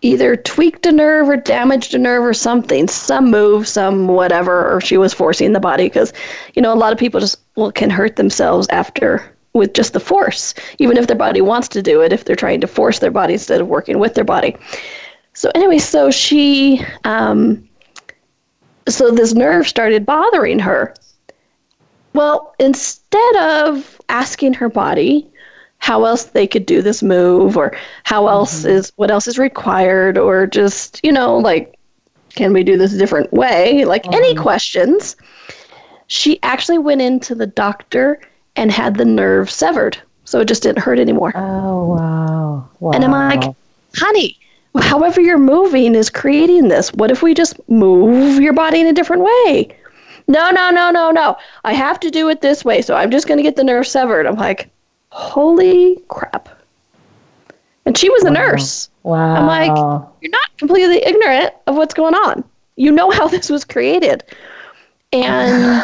either 0.00 0.36
tweaked 0.36 0.86
a 0.86 0.92
nerve 0.92 1.28
or 1.28 1.36
damaged 1.36 1.94
a 1.94 1.98
nerve 1.98 2.24
or 2.24 2.34
something, 2.34 2.88
some 2.88 3.30
move, 3.30 3.68
some 3.68 4.08
whatever, 4.08 4.72
or 4.72 4.80
she 4.80 4.96
was 4.96 5.12
forcing 5.12 5.52
the 5.52 5.60
body 5.60 5.84
because, 5.84 6.12
you 6.54 6.62
know, 6.62 6.72
a 6.72 6.76
lot 6.76 6.92
of 6.92 6.98
people 6.98 7.20
just 7.20 7.38
well 7.56 7.70
can 7.70 7.90
hurt 7.90 8.16
themselves 8.16 8.66
after 8.70 9.24
with 9.52 9.74
just 9.74 9.92
the 9.92 10.00
force, 10.00 10.54
even 10.78 10.96
if 10.96 11.06
their 11.06 11.16
body 11.16 11.40
wants 11.40 11.68
to 11.68 11.82
do 11.82 12.00
it, 12.00 12.12
if 12.12 12.24
they're 12.24 12.36
trying 12.36 12.60
to 12.60 12.66
force 12.66 12.98
their 12.98 13.10
body 13.10 13.34
instead 13.34 13.60
of 13.60 13.68
working 13.68 13.98
with 13.98 14.14
their 14.14 14.24
body. 14.24 14.56
So 15.32 15.50
anyway, 15.54 15.78
so 15.78 16.10
she 16.10 16.84
um, 17.04 17.68
so 18.88 19.10
this 19.10 19.34
nerve 19.34 19.66
started 19.68 20.06
bothering 20.06 20.58
her. 20.58 20.94
Well, 22.14 22.54
instead 22.58 23.36
of 23.36 24.00
asking 24.08 24.54
her 24.54 24.68
body 24.68 25.30
how 25.78 26.04
else 26.04 26.24
they 26.24 26.46
could 26.46 26.66
do 26.66 26.82
this 26.82 27.02
move 27.02 27.56
or 27.56 27.76
how 28.02 28.26
else 28.26 28.64
is 28.64 28.92
what 28.96 29.10
else 29.10 29.28
is 29.28 29.38
required 29.38 30.18
or 30.18 30.46
just, 30.46 31.00
you 31.04 31.12
know, 31.12 31.36
like 31.36 31.78
can 32.30 32.52
we 32.52 32.62
do 32.62 32.76
this 32.76 32.92
a 32.92 32.98
different 32.98 33.32
way? 33.32 33.84
Like 33.84 34.12
any 34.12 34.34
questions. 34.34 35.16
She 36.08 36.42
actually 36.42 36.78
went 36.78 37.02
into 37.02 37.34
the 37.34 37.46
doctor 37.46 38.20
and 38.58 38.72
had 38.72 38.96
the 38.96 39.04
nerve 39.04 39.48
severed. 39.50 39.96
So 40.24 40.40
it 40.40 40.48
just 40.48 40.62
didn't 40.62 40.80
hurt 40.80 40.98
anymore. 40.98 41.32
oh 41.34 41.84
wow 41.86 42.68
wow 42.80 42.90
And 42.90 43.04
I'm 43.04 43.12
like, 43.12 43.54
honey, 43.96 44.36
however 44.78 45.20
you're 45.22 45.38
moving 45.38 45.94
is 45.94 46.10
creating 46.10 46.68
this. 46.68 46.92
What 46.92 47.10
if 47.10 47.22
we 47.22 47.32
just 47.32 47.56
move 47.70 48.42
your 48.42 48.52
body 48.52 48.80
in 48.80 48.86
a 48.88 48.92
different 48.92 49.22
way? 49.22 49.74
No, 50.26 50.50
no, 50.50 50.70
no, 50.70 50.90
no, 50.90 51.10
no. 51.10 51.38
I 51.64 51.72
have 51.72 51.98
to 52.00 52.10
do 52.10 52.28
it 52.28 52.42
this 52.42 52.62
way. 52.62 52.82
So 52.82 52.94
I'm 52.94 53.10
just 53.10 53.26
going 53.26 53.38
to 53.38 53.42
get 53.42 53.56
the 53.56 53.64
nerve 53.64 53.86
severed. 53.86 54.26
I'm 54.26 54.36
like, 54.36 54.68
holy 55.10 56.02
crap. 56.08 56.50
And 57.86 57.96
she 57.96 58.10
was 58.10 58.24
a 58.24 58.30
nurse. 58.30 58.90
wow 59.04 59.36
I'm 59.36 59.46
like, 59.46 59.74
you're 60.20 60.30
not 60.30 60.58
completely 60.58 61.02
ignorant 61.06 61.54
of 61.68 61.76
what's 61.76 61.94
going 61.94 62.14
on. 62.14 62.44
You 62.76 62.90
know 62.90 63.10
how 63.10 63.28
this 63.34 63.48
was 63.48 63.64
created. 63.64 64.24
And 65.12 65.82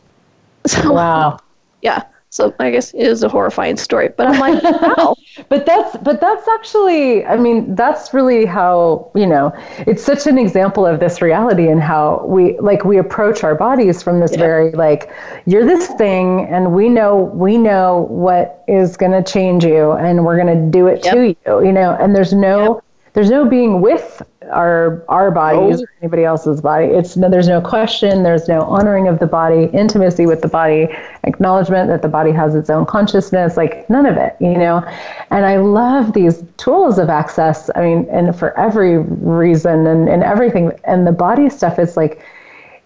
so, 0.66 0.92
wow 0.92 1.40
yeah. 1.86 2.02
So 2.30 2.54
I 2.58 2.70
guess 2.70 2.92
it 2.92 3.06
is 3.06 3.22
a 3.22 3.28
horrifying 3.28 3.76
story. 3.76 4.10
But 4.16 4.26
I'm 4.26 4.40
like, 4.40 4.62
wow. 4.62 5.16
but 5.48 5.66
that's 5.66 5.96
but 5.98 6.20
that's 6.20 6.48
actually 6.48 7.24
i 7.26 7.36
mean 7.36 7.74
that's 7.74 8.14
really 8.14 8.44
how 8.46 9.10
you 9.14 9.26
know 9.26 9.52
it's 9.86 10.02
such 10.02 10.26
an 10.26 10.38
example 10.38 10.86
of 10.86 10.98
this 10.98 11.20
reality 11.20 11.68
and 11.68 11.82
how 11.82 12.24
we 12.26 12.58
like 12.60 12.84
we 12.84 12.96
approach 12.98 13.44
our 13.44 13.54
bodies 13.54 14.02
from 14.02 14.20
this 14.20 14.34
very 14.34 14.72
like 14.72 15.10
you're 15.44 15.66
this 15.66 15.88
thing 15.98 16.46
and 16.50 16.72
we 16.72 16.88
know 16.88 17.30
we 17.34 17.58
know 17.58 18.06
what 18.08 18.64
is 18.66 18.96
going 18.96 19.12
to 19.12 19.22
change 19.22 19.64
you 19.64 19.92
and 19.92 20.24
we're 20.24 20.42
going 20.42 20.54
to 20.54 20.70
do 20.70 20.86
it 20.86 21.02
to 21.02 21.28
you 21.28 21.64
you 21.64 21.72
know 21.72 21.96
and 22.00 22.16
there's 22.16 22.32
no 22.32 22.80
there's 23.16 23.30
no 23.30 23.48
being 23.48 23.80
with 23.80 24.20
our 24.52 25.02
our 25.08 25.30
bodies 25.30 25.80
or 25.80 25.88
anybody 26.02 26.22
else's 26.22 26.60
body. 26.60 26.84
It's 26.84 27.16
no 27.16 27.30
there's 27.30 27.48
no 27.48 27.62
question 27.62 28.22
there's 28.22 28.46
no 28.46 28.60
honoring 28.60 29.08
of 29.08 29.18
the 29.18 29.26
body 29.26 29.70
intimacy 29.72 30.26
with 30.26 30.42
the 30.42 30.48
body 30.48 30.88
acknowledgement 31.24 31.88
that 31.88 32.02
the 32.02 32.08
body 32.08 32.30
has 32.30 32.54
its 32.54 32.68
own 32.68 32.84
consciousness 32.84 33.56
like 33.56 33.88
none 33.88 34.04
of 34.04 34.18
it 34.18 34.36
you 34.38 34.58
know? 34.58 34.84
And 35.30 35.46
i 35.46 35.56
love 35.56 36.12
these 36.12 36.44
tools 36.58 36.98
of 36.98 37.08
access 37.08 37.70
i 37.74 37.80
mean 37.80 38.06
and 38.10 38.38
for 38.38 38.56
every 38.58 38.98
reason 38.98 39.86
and, 39.86 40.10
and 40.10 40.22
everything. 40.22 40.70
And 40.84 41.06
the 41.06 41.12
body 41.12 41.48
stuff 41.48 41.78
is 41.78 41.96
like 41.96 42.22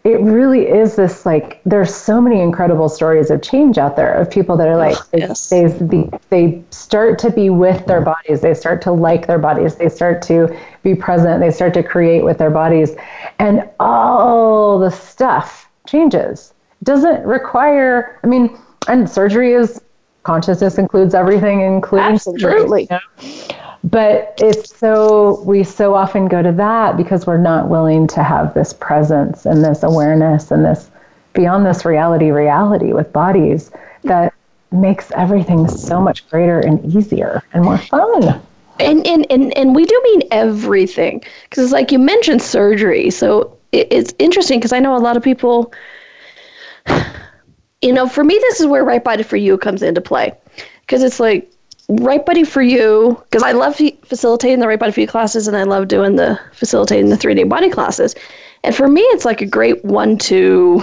it 0.02 0.20
really 0.20 0.66
is 0.66 0.96
this 0.96 1.26
like 1.26 1.60
there's 1.66 1.94
so 1.94 2.20
many 2.20 2.40
incredible 2.40 2.88
stories 2.88 3.30
of 3.30 3.42
change 3.42 3.76
out 3.76 3.96
there 3.96 4.14
of 4.14 4.30
people 4.30 4.56
that 4.56 4.66
are 4.66 4.76
like 4.76 4.96
oh, 4.96 5.18
yes. 5.18 5.50
they, 5.50 5.66
they 5.66 6.10
they 6.30 6.62
start 6.70 7.18
to 7.18 7.30
be 7.30 7.50
with 7.50 7.84
their 7.86 8.00
bodies 8.00 8.40
they 8.40 8.54
start 8.54 8.80
to 8.80 8.92
like 8.92 9.26
their 9.26 9.38
bodies 9.38 9.76
they 9.76 9.88
start 9.88 10.22
to 10.22 10.56
be 10.82 10.94
present 10.94 11.40
they 11.40 11.50
start 11.50 11.74
to 11.74 11.82
create 11.82 12.24
with 12.24 12.38
their 12.38 12.50
bodies 12.50 12.92
and 13.38 13.68
all 13.78 14.78
the 14.78 14.90
stuff 14.90 15.68
changes 15.86 16.54
doesn't 16.82 17.22
require 17.24 18.18
i 18.24 18.26
mean 18.26 18.58
and 18.88 19.08
surgery 19.08 19.52
is 19.52 19.82
consciousness 20.22 20.78
includes 20.78 21.14
everything 21.14 21.60
including 21.60 22.18
surgery, 22.18 22.52
Absolutely. 22.52 22.82
you 22.82 23.56
know? 23.58 23.66
But 23.82 24.34
it's 24.38 24.76
so 24.76 25.40
we 25.42 25.64
so 25.64 25.94
often 25.94 26.28
go 26.28 26.42
to 26.42 26.52
that 26.52 26.96
because 26.96 27.26
we're 27.26 27.38
not 27.38 27.68
willing 27.68 28.06
to 28.08 28.22
have 28.22 28.52
this 28.54 28.72
presence 28.72 29.46
and 29.46 29.64
this 29.64 29.82
awareness 29.82 30.50
and 30.50 30.64
this 30.64 30.90
beyond 31.32 31.64
this 31.64 31.84
reality 31.84 32.30
reality 32.30 32.92
with 32.92 33.12
bodies 33.12 33.70
that 34.04 34.34
makes 34.72 35.10
everything 35.12 35.66
so 35.66 36.00
much 36.00 36.28
greater 36.28 36.60
and 36.60 36.94
easier 36.94 37.42
and 37.52 37.64
more 37.64 37.78
fun. 37.78 38.40
And 38.78 39.06
and 39.06 39.26
and, 39.30 39.56
and 39.56 39.74
we 39.74 39.84
do 39.84 40.00
mean 40.04 40.22
everything 40.30 41.22
because 41.44 41.64
it's 41.64 41.72
like 41.72 41.90
you 41.90 41.98
mentioned 41.98 42.42
surgery. 42.42 43.10
So 43.10 43.58
it, 43.72 43.88
it's 43.90 44.14
interesting 44.18 44.58
because 44.58 44.72
i 44.72 44.78
know 44.78 44.96
a 44.96 44.98
lot 44.98 45.16
of 45.16 45.22
people 45.22 45.72
you 47.82 47.92
know 47.92 48.08
for 48.08 48.24
me 48.24 48.34
this 48.34 48.60
is 48.60 48.66
where 48.66 48.84
right 48.84 49.04
body 49.04 49.22
for 49.22 49.36
you 49.36 49.56
comes 49.58 49.82
into 49.82 50.00
play 50.00 50.32
because 50.80 51.02
it's 51.02 51.20
like 51.20 51.50
right 51.90 52.24
body 52.24 52.44
for 52.44 52.62
you 52.62 53.20
because 53.24 53.42
i 53.42 53.52
love 53.52 53.76
facilitating 54.04 54.60
the 54.60 54.68
right 54.68 54.78
body 54.78 54.92
for 54.92 55.00
you 55.00 55.06
classes 55.06 55.48
and 55.48 55.56
i 55.56 55.64
love 55.64 55.88
doing 55.88 56.16
the 56.16 56.38
facilitating 56.52 57.10
the 57.10 57.16
3D 57.16 57.48
body 57.48 57.68
classes. 57.68 58.14
And 58.62 58.74
for 58.74 58.88
me 58.88 59.00
it's 59.02 59.24
like 59.24 59.40
a 59.40 59.46
great 59.46 59.84
one 59.84 60.18
two 60.18 60.82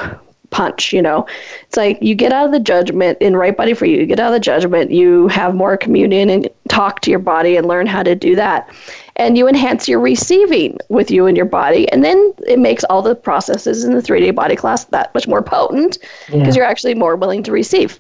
punch 0.50 0.92
you 0.92 1.02
know? 1.02 1.26
It's 1.68 1.78
like 1.78 2.02
you 2.02 2.16
get 2.16 2.34
out 2.34 2.46
of 2.46 2.52
the 2.52 2.60
judgment 2.60 3.18
in 3.22 3.36
right 3.36 3.56
body 3.56 3.74
for 3.74 3.86
you 3.86 3.98
you 3.98 4.06
get 4.06 4.20
out 4.20 4.28
of 4.28 4.34
the 4.34 4.40
judgment 4.40 4.92
you 4.92 5.28
have 5.30 5.56
more 5.56 5.78
communion 5.78 6.30
and 6.30 6.50
talk 6.68 7.02
to 7.02 7.10
your 7.10 7.20
body 7.20 7.56
and 7.56 7.68
learn 7.68 7.88
how 7.88 8.04
to 8.04 8.16
do 8.16 8.36
that. 8.36 8.70
And 9.16 9.38
you 9.38 9.48
enhance 9.48 9.88
your 9.88 10.00
receiving 10.00 10.78
with 10.90 11.10
you 11.10 11.26
and 11.26 11.38
your 11.38 11.46
body 11.46 11.90
and 11.92 12.04
then 12.04 12.34
it 12.48 12.60
makes 12.60 12.84
all 12.86 13.02
the 13.02 13.16
processes 13.16 13.84
in 13.84 13.94
the 13.94 14.02
3D 14.02 14.36
body 14.36 14.56
class 14.56 14.86
that 14.86 15.14
much 15.14 15.28
more 15.28 15.42
potent 15.42 16.00
because 16.28 16.56
yeah. 16.56 16.62
you're 16.62 16.70
actually 16.70 16.96
more 16.96 17.16
willing 17.16 17.44
to 17.44 17.52
receive 17.52 18.00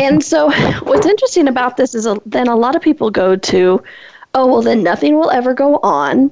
and 0.00 0.22
so 0.22 0.50
what's 0.82 1.06
interesting 1.06 1.48
about 1.48 1.76
this 1.76 1.94
is 1.94 2.06
a, 2.06 2.20
then 2.26 2.48
a 2.48 2.56
lot 2.56 2.74
of 2.76 2.82
people 2.82 3.10
go 3.10 3.36
to 3.36 3.82
oh 4.34 4.46
well 4.46 4.62
then 4.62 4.82
nothing 4.82 5.16
will 5.16 5.30
ever 5.30 5.54
go 5.54 5.78
on 5.78 6.30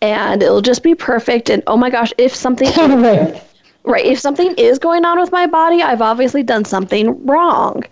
and 0.00 0.42
it'll 0.42 0.60
just 0.60 0.82
be 0.82 0.94
perfect 0.94 1.50
and 1.50 1.62
oh 1.66 1.76
my 1.76 1.90
gosh 1.90 2.12
if 2.18 2.34
something 2.34 2.70
Right. 2.78 3.42
right 3.84 4.04
If 4.04 4.18
something 4.20 4.54
is 4.56 4.78
going 4.78 5.04
on 5.04 5.18
with 5.20 5.32
my 5.32 5.46
body, 5.46 5.82
I've 5.82 6.02
obviously 6.02 6.42
done 6.42 6.64
something 6.64 7.24
wrong. 7.26 7.84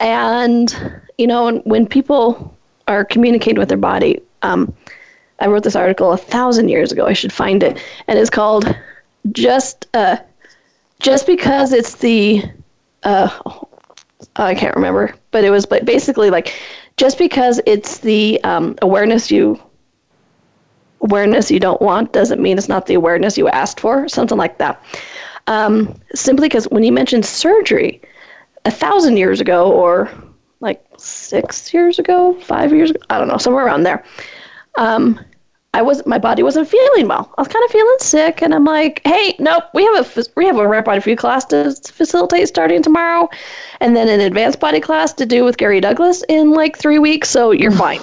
And, 0.00 0.74
you 1.18 1.26
know, 1.26 1.58
when 1.64 1.86
people 1.86 2.54
are 2.88 3.04
communicating 3.04 3.58
with 3.58 3.68
their 3.68 3.78
body, 3.78 4.20
um, 4.42 4.72
I 5.40 5.46
wrote 5.46 5.64
this 5.64 5.76
article 5.76 6.12
a 6.12 6.16
thousand 6.16 6.68
years 6.68 6.92
ago. 6.92 7.06
I 7.06 7.12
should 7.12 7.32
find 7.32 7.62
it. 7.62 7.82
And 8.08 8.18
it's 8.18 8.30
called 8.30 8.74
Just 9.32 9.86
uh, 9.94 10.16
Just 11.00 11.26
Because 11.26 11.72
It's 11.72 11.96
the. 11.96 12.42
Uh, 13.02 13.28
I 14.38 14.54
can't 14.54 14.74
remember, 14.74 15.14
but 15.30 15.44
it 15.44 15.50
was 15.50 15.66
basically 15.66 16.30
like 16.30 16.54
just 16.96 17.18
because 17.18 17.60
it's 17.66 17.98
the 17.98 18.42
um, 18.44 18.76
awareness 18.82 19.30
you 19.30 19.60
awareness 21.02 21.50
you 21.50 21.60
don't 21.60 21.80
want 21.80 22.12
doesn't 22.12 22.40
mean 22.40 22.58
it's 22.58 22.68
not 22.68 22.86
the 22.86 22.94
awareness 22.94 23.38
you 23.38 23.48
asked 23.48 23.80
for, 23.80 24.08
something 24.08 24.38
like 24.38 24.58
that. 24.58 24.82
Um, 25.46 25.94
simply 26.14 26.48
because 26.48 26.64
when 26.70 26.82
you 26.82 26.92
mentioned 26.92 27.24
surgery, 27.24 28.00
a 28.64 28.70
thousand 28.70 29.16
years 29.16 29.40
ago, 29.40 29.70
or 29.70 30.10
like 30.60 30.84
six 30.96 31.72
years 31.72 31.98
ago, 31.98 32.34
five 32.40 32.72
years 32.72 32.90
ago, 32.90 33.00
I 33.10 33.18
don't 33.18 33.28
know, 33.28 33.36
somewhere 33.36 33.64
around 33.64 33.84
there, 33.84 34.04
um, 34.76 35.20
I 35.76 35.82
was 35.82 36.04
my 36.06 36.16
body 36.16 36.42
wasn't 36.42 36.68
feeling 36.68 37.06
well. 37.06 37.30
I 37.36 37.42
was 37.42 37.48
kind 37.48 37.62
of 37.64 37.70
feeling 37.70 37.96
sick, 37.98 38.40
and 38.40 38.54
I'm 38.54 38.64
like, 38.64 39.02
"Hey, 39.04 39.36
nope, 39.38 39.64
we 39.74 39.84
have 39.84 40.16
a 40.16 40.24
we 40.34 40.46
have 40.46 40.56
a 40.56 40.66
right 40.66 40.82
body 40.82 41.10
you 41.10 41.16
class 41.16 41.44
to 41.46 41.70
facilitate 41.92 42.48
starting 42.48 42.82
tomorrow, 42.82 43.28
and 43.80 43.94
then 43.94 44.08
an 44.08 44.20
advanced 44.20 44.58
body 44.58 44.80
class 44.80 45.12
to 45.12 45.26
do 45.26 45.44
with 45.44 45.58
Gary 45.58 45.80
Douglas 45.82 46.24
in 46.30 46.52
like 46.52 46.78
three 46.78 46.98
weeks. 46.98 47.28
So 47.28 47.50
you're 47.50 47.70
fine." 47.86 48.00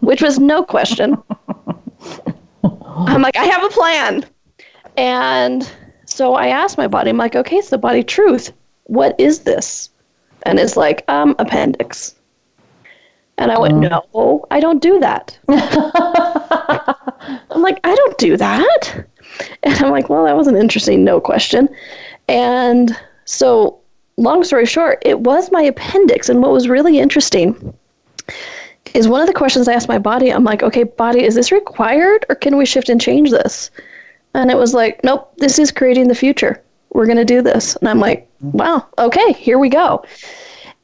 Which 0.00 0.20
was 0.20 0.38
no 0.38 0.62
question. 0.62 1.16
I'm 2.62 3.22
like, 3.22 3.36
I 3.36 3.44
have 3.46 3.64
a 3.64 3.70
plan, 3.70 4.26
and 4.98 5.66
so 6.04 6.34
I 6.34 6.48
asked 6.48 6.76
my 6.76 6.88
body, 6.88 7.08
I'm 7.08 7.16
like, 7.16 7.34
okay, 7.34 7.56
it's 7.56 7.70
the 7.70 7.78
body 7.78 8.02
truth. 8.02 8.52
What 8.84 9.18
is 9.18 9.40
this? 9.40 9.88
And 10.42 10.58
it's 10.58 10.76
like, 10.76 11.04
um, 11.08 11.34
appendix. 11.38 12.14
And 13.38 13.50
I 13.50 13.58
went, 13.58 13.84
uh-huh. 13.84 14.02
no, 14.14 14.46
I 14.50 14.60
don't 14.60 14.82
do 14.82 15.00
that. 15.00 15.38
I'm 17.50 17.62
like, 17.62 17.78
I 17.84 17.94
don't 17.94 18.18
do 18.18 18.36
that. 18.36 19.06
And 19.62 19.74
I'm 19.76 19.90
like, 19.90 20.10
well, 20.10 20.24
that 20.24 20.36
was 20.36 20.46
an 20.46 20.56
interesting 20.56 21.04
no 21.04 21.20
question. 21.20 21.68
And 22.28 22.96
so, 23.24 23.80
long 24.16 24.44
story 24.44 24.66
short, 24.66 25.00
it 25.02 25.20
was 25.20 25.50
my 25.50 25.62
appendix. 25.62 26.28
And 26.28 26.42
what 26.42 26.52
was 26.52 26.68
really 26.68 26.98
interesting 26.98 27.74
is 28.94 29.08
one 29.08 29.20
of 29.20 29.26
the 29.26 29.32
questions 29.32 29.68
I 29.68 29.72
asked 29.72 29.88
my 29.88 29.98
body, 29.98 30.30
I'm 30.30 30.44
like, 30.44 30.62
okay, 30.62 30.82
body, 30.84 31.22
is 31.24 31.34
this 31.34 31.50
required 31.50 32.26
or 32.28 32.34
can 32.34 32.56
we 32.56 32.66
shift 32.66 32.88
and 32.88 33.00
change 33.00 33.30
this? 33.30 33.70
And 34.34 34.50
it 34.50 34.56
was 34.56 34.74
like, 34.74 35.02
nope, 35.04 35.32
this 35.38 35.58
is 35.58 35.72
creating 35.72 36.08
the 36.08 36.14
future. 36.14 36.62
We're 36.90 37.06
going 37.06 37.18
to 37.18 37.24
do 37.24 37.42
this. 37.42 37.76
And 37.76 37.88
I'm 37.88 38.00
like, 38.00 38.28
wow, 38.40 38.86
okay, 38.98 39.32
here 39.32 39.58
we 39.58 39.68
go. 39.68 40.04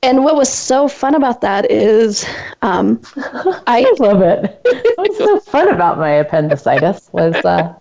And 0.03 0.25
what 0.25 0.37
was 0.37 0.53
so 0.53 0.87
fun 0.87 1.15
about 1.15 1.41
that 1.41 1.71
is, 1.71 2.25
um, 2.63 3.01
I, 3.17 3.85
I, 3.85 3.95
love 3.99 4.23
it. 4.23 4.61
What's 4.97 5.19
so 5.19 5.41
fun 5.41 5.69
about 5.69 5.99
my 5.99 6.11
appendicitis 6.11 7.09
was 7.13 7.35
uh... 7.45 7.75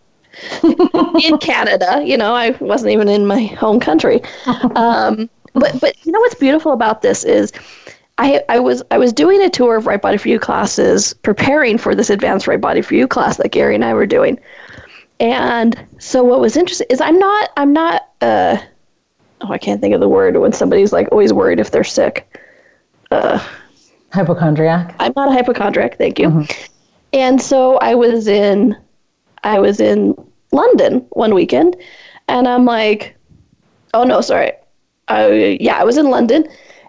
in 1.24 1.38
Canada. 1.40 2.02
You 2.04 2.18
know, 2.18 2.34
I 2.34 2.52
wasn't 2.60 2.92
even 2.92 3.10
in 3.10 3.26
my 3.26 3.46
home 3.46 3.80
country. 3.80 4.22
Um, 4.76 5.30
but 5.54 5.80
but 5.82 6.06
you 6.06 6.12
know 6.12 6.20
what's 6.20 6.36
beautiful 6.36 6.72
about 6.72 7.02
this 7.02 7.24
is, 7.24 7.52
I 8.20 8.44
I 8.48 8.60
was 8.60 8.84
I 8.92 8.98
was 8.98 9.12
doing 9.12 9.42
a 9.42 9.50
tour 9.50 9.76
of 9.76 9.88
Right 9.88 10.02
Body 10.02 10.18
for 10.18 10.30
You 10.30 10.40
classes, 10.40 11.14
preparing 11.14 11.78
for 11.78 11.96
this 11.96 12.10
advanced 12.10 12.48
Right 12.48 12.62
Body 12.62 12.82
for 12.82 12.94
You 12.94 13.08
class 13.08 13.38
that 13.38 13.52
Gary 13.52 13.74
and 13.74 13.84
I 13.84 13.94
were 13.94 14.06
doing. 14.06 14.40
And 15.20 15.84
so 15.98 16.24
what 16.24 16.40
was 16.40 16.56
interesting 16.56 16.88
is 16.92 17.02
I'm 17.02 17.18
not 17.18 17.50
I'm 17.58 17.74
not 17.74 18.10
uh 18.22 18.58
oh 19.42 19.52
I 19.52 19.58
can't 19.58 19.82
think 19.82 19.94
of 19.94 20.00
the 20.00 20.10
word 20.10 20.38
when 20.38 20.54
somebody's 20.54 20.94
like 20.94 21.08
always 21.12 21.34
worried 21.34 21.60
if 21.60 21.72
they're 21.72 21.84
sick. 21.84 22.40
Uh 23.12 23.46
hypochondriac. 24.14 24.96
I'm 25.00 25.14
not 25.16 25.30
a 25.30 25.32
hypochondriac, 25.32 25.98
thank 25.98 26.20
you. 26.20 26.30
Mm-hmm. 26.30 26.64
And 27.14 27.42
so 27.42 27.78
I 27.78 27.96
was 27.96 28.28
in 28.28 28.76
I 29.44 29.60
was 29.60 29.80
in 29.80 30.16
London 30.52 31.06
one 31.10 31.34
weekend 31.34 31.76
and 32.28 32.48
I'm 32.48 32.66
like 32.66 33.16
oh 33.94 34.04
no, 34.04 34.22
sorry. 34.22 34.52
I 35.08 35.58
yeah, 35.60 35.78
I 35.80 35.84
was 35.84 35.98
in 35.98 36.10
London 36.10 36.48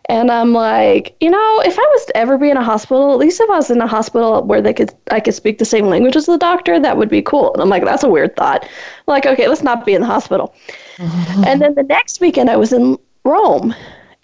and 0.09 0.31
I'm 0.31 0.55
like, 0.55 1.15
you 1.21 1.31
know, 1.31 1.63
if 1.67 1.79
I 1.79 1.83
was 1.83 2.07
to 2.07 2.17
ever 2.17 2.39
be 2.39 2.51
in 2.51 2.57
a 2.57 2.65
hospital, 2.65 3.13
at 3.13 3.19
least 3.19 3.41
if 3.41 3.51
I 3.51 3.57
was 3.57 3.71
in 3.71 3.81
a 3.83 3.87
hospital 3.87 4.43
where 4.43 4.63
they 4.63 4.73
could 4.73 4.93
I 5.11 5.21
could 5.21 5.35
speak 5.35 5.59
the 5.59 5.67
same 5.67 5.87
language 5.87 6.17
as 6.17 6.27
the 6.27 6.39
doctor, 6.39 6.81
that 6.81 6.97
would 6.97 7.11
be 7.11 7.21
cool. 7.21 7.53
And 7.53 7.63
I'm 7.63 7.69
like, 7.69 7.85
that's 7.85 8.05
a 8.05 8.09
weird 8.09 8.35
thought. 8.35 8.65
I'm 8.65 9.05
like, 9.07 9.27
okay, 9.27 9.49
let's 9.49 9.63
not 9.63 9.85
be 9.85 9.95
in 9.95 10.01
the 10.01 10.07
hospital. 10.07 10.55
Mm-hmm. 10.99 11.45
And 11.45 11.63
then 11.63 11.75
the 11.75 11.83
next 11.85 12.21
weekend 12.21 12.51
I 12.51 12.57
was 12.57 12.73
in 12.73 12.99
Rome 13.25 13.75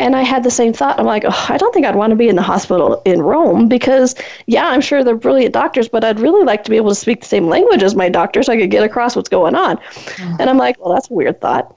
and 0.00 0.16
I 0.16 0.22
had 0.22 0.42
the 0.42 0.50
same 0.50 0.72
thought. 0.72 0.98
I'm 0.98 1.06
like, 1.06 1.24
oh, 1.24 1.46
I 1.48 1.56
don't 1.56 1.72
think 1.72 1.86
I'd 1.86 1.94
want 1.94 2.10
to 2.10 2.16
be 2.16 2.28
in 2.28 2.36
the 2.36 2.42
hospital 2.42 3.00
in 3.04 3.22
Rome 3.22 3.68
because, 3.68 4.14
yeah, 4.46 4.66
I'm 4.66 4.80
sure 4.80 5.04
they're 5.04 5.14
brilliant 5.14 5.54
doctors, 5.54 5.88
but 5.88 6.02
I'd 6.02 6.18
really 6.18 6.44
like 6.44 6.64
to 6.64 6.70
be 6.70 6.76
able 6.76 6.88
to 6.88 6.96
speak 6.96 7.20
the 7.20 7.26
same 7.26 7.46
language 7.48 7.82
as 7.82 7.94
my 7.94 8.08
doctor 8.08 8.42
so 8.42 8.52
I 8.52 8.56
could 8.56 8.70
get 8.70 8.82
across 8.82 9.14
what's 9.14 9.28
going 9.28 9.54
on. 9.54 9.76
Mm-hmm. 9.76 10.36
And 10.40 10.50
I'm 10.50 10.58
like, 10.58 10.78
well, 10.80 10.92
that's 10.92 11.10
a 11.10 11.14
weird 11.14 11.40
thought. 11.40 11.76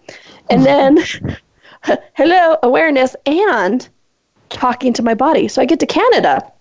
And 0.49 0.65
then, 0.65 0.97
hello, 2.15 2.57
awareness. 2.63 3.15
And 3.27 3.87
talking 4.49 4.93
to 4.93 5.03
my 5.03 5.13
body. 5.13 5.47
So 5.47 5.61
I 5.61 5.65
get 5.65 5.79
to 5.81 5.85
Canada. 5.85 6.51